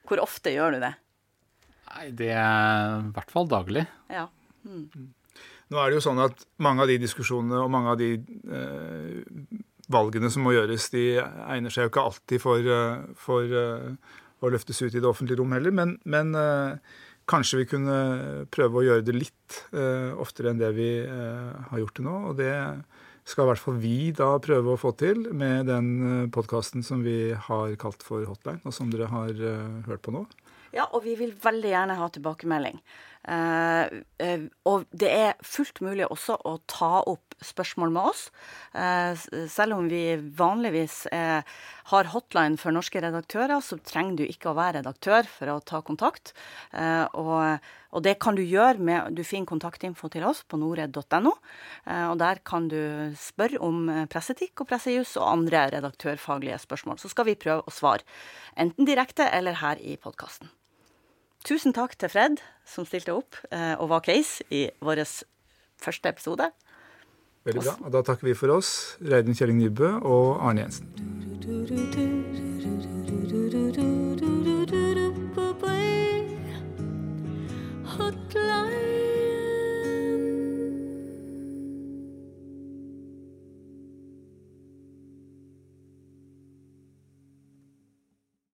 Hvor 0.07 0.21
ofte 0.23 0.53
gjør 0.53 0.75
du 0.75 0.83
det? 0.83 0.93
Nei, 1.91 2.05
det 2.15 2.29
er 2.35 3.01
i 3.01 3.11
hvert 3.15 3.33
fall 3.33 3.49
daglig. 3.51 3.83
Ja. 4.11 4.27
Mm. 4.63 5.11
Nå 5.71 5.79
er 5.79 5.89
det 5.89 5.99
jo 5.99 6.05
sånn 6.05 6.21
at 6.21 6.45
mange 6.61 6.83
av 6.83 6.91
de 6.91 6.97
diskusjonene 7.01 7.61
og 7.63 7.71
mange 7.71 7.93
av 7.93 7.99
de 7.99 8.13
eh, 8.19 9.59
valgene 9.91 10.31
som 10.31 10.43
må 10.45 10.55
gjøres, 10.55 10.89
de 10.93 11.05
egner 11.21 11.73
seg 11.73 11.87
jo 11.87 11.91
ikke 11.91 12.07
alltid 12.09 12.43
for, 12.43 12.73
eh, 12.75 13.05
for 13.19 13.55
uh, 13.55 14.17
å 14.41 14.51
løftes 14.51 14.81
ut 14.81 14.93
i 14.93 14.99
det 14.99 15.07
offentlige 15.07 15.39
rom 15.41 15.55
heller. 15.55 15.73
Men, 15.75 15.95
men 16.03 16.35
uh, 16.35 16.99
kanskje 17.31 17.61
vi 17.61 17.69
kunne 17.73 17.95
prøve 18.53 18.81
å 18.81 18.85
gjøre 18.85 19.05
det 19.07 19.15
litt 19.15 19.61
eh, 19.71 20.11
oftere 20.19 20.51
enn 20.51 20.61
det 20.61 20.73
vi 20.75 20.91
har 21.07 21.81
gjort 21.81 21.97
det 21.97 22.05
nå. 22.05 22.17
Og 22.31 22.37
det 22.39 22.53
skal 23.27 23.45
i 23.45 23.51
hvert 23.51 23.63
fall 23.63 23.79
vi 23.79 23.97
da 24.17 24.33
prøve 24.43 24.73
å 24.73 24.79
få 24.81 24.91
til 24.99 25.27
med 25.37 25.69
den 25.69 26.29
podkasten 26.33 26.83
som 26.83 27.05
vi 27.05 27.31
har 27.47 27.75
kalt 27.79 28.03
for 28.03 28.25
Hotline, 28.27 28.63
og 28.65 28.75
som 28.75 28.89
dere 28.91 29.11
har 29.11 29.31
hørt 29.87 30.03
på 30.03 30.13
nå. 30.15 30.25
Ja, 30.71 30.87
og 30.95 31.03
vi 31.03 31.17
vil 31.19 31.33
veldig 31.43 31.71
gjerne 31.71 31.97
ha 31.99 32.07
tilbakemelding. 32.15 32.79
Uh, 33.21 34.01
uh, 34.23 34.45
og 34.65 34.87
det 34.97 35.11
er 35.13 35.43
fullt 35.45 35.83
mulig 35.85 36.07
også 36.07 36.39
å 36.47 36.55
ta 36.71 37.03
opp 37.05 37.30
spørsmål 37.45 37.91
med 37.93 38.09
oss. 38.11 38.27
Uh, 38.75 39.17
selv 39.51 39.77
om 39.77 39.89
vi 39.91 40.15
vanligvis 40.37 41.03
er, 41.11 41.43
har 41.91 42.11
hotline 42.13 42.59
for 42.61 42.75
norske 42.75 43.01
redaktører, 43.03 43.57
så 43.65 43.79
trenger 43.83 44.21
du 44.21 44.25
ikke 44.27 44.51
å 44.51 44.57
være 44.57 44.79
redaktør 44.79 45.27
for 45.29 45.51
å 45.53 45.59
ta 45.65 45.81
kontakt. 45.85 46.33
Og, 46.71 47.33
og, 47.91 47.99
det 48.05 48.13
kan 48.23 48.37
du 48.37 48.43
gjøre 48.45 48.79
med 48.79 49.17
Du 49.17 49.23
finner 49.27 49.49
kontaktinfo 49.49 50.07
til 50.13 50.23
oss 50.29 50.43
på 50.47 50.59
norred.no. 50.61 51.33
Og 51.33 52.15
der 52.21 52.39
kan 52.47 52.69
du 52.71 53.11
spørre 53.19 53.59
om 53.65 53.83
presseetikk 54.13 54.63
og 54.63 54.71
pressejus 54.71 55.17
og 55.19 55.27
andre 55.33 55.65
redaktørfaglige 55.75 56.61
spørsmål. 56.63 57.01
Så 57.01 57.11
skal 57.11 57.27
vi 57.27 57.39
prøve 57.41 57.65
å 57.65 57.75
svare, 57.75 58.07
enten 58.55 58.87
direkte 58.87 59.27
eller 59.27 59.59
her 59.59 59.81
i 59.83 59.97
podkasten. 59.99 60.53
Tusen 61.41 61.73
takk 61.73 61.95
til 61.97 62.11
Fred, 62.13 62.41
som 62.69 62.85
stilte 62.85 63.15
opp 63.17 63.37
eh, 63.49 63.73
og 63.81 63.89
var 63.89 64.03
case 64.05 64.45
i 64.53 64.67
vår 64.85 65.01
første 65.81 66.11
episode. 66.11 66.51
Veldig 67.45 67.63
bra. 67.65 67.75
Og 67.85 67.93
da 67.95 68.03
takker 68.05 68.29
vi 68.29 68.37
for 68.37 68.53
oss, 68.53 68.97
Reidun 69.01 69.37
Kjelling 69.37 69.61
Nybø 69.63 69.95
og 70.01 70.43
Arne 70.45 70.67
Jensen. 70.67 70.85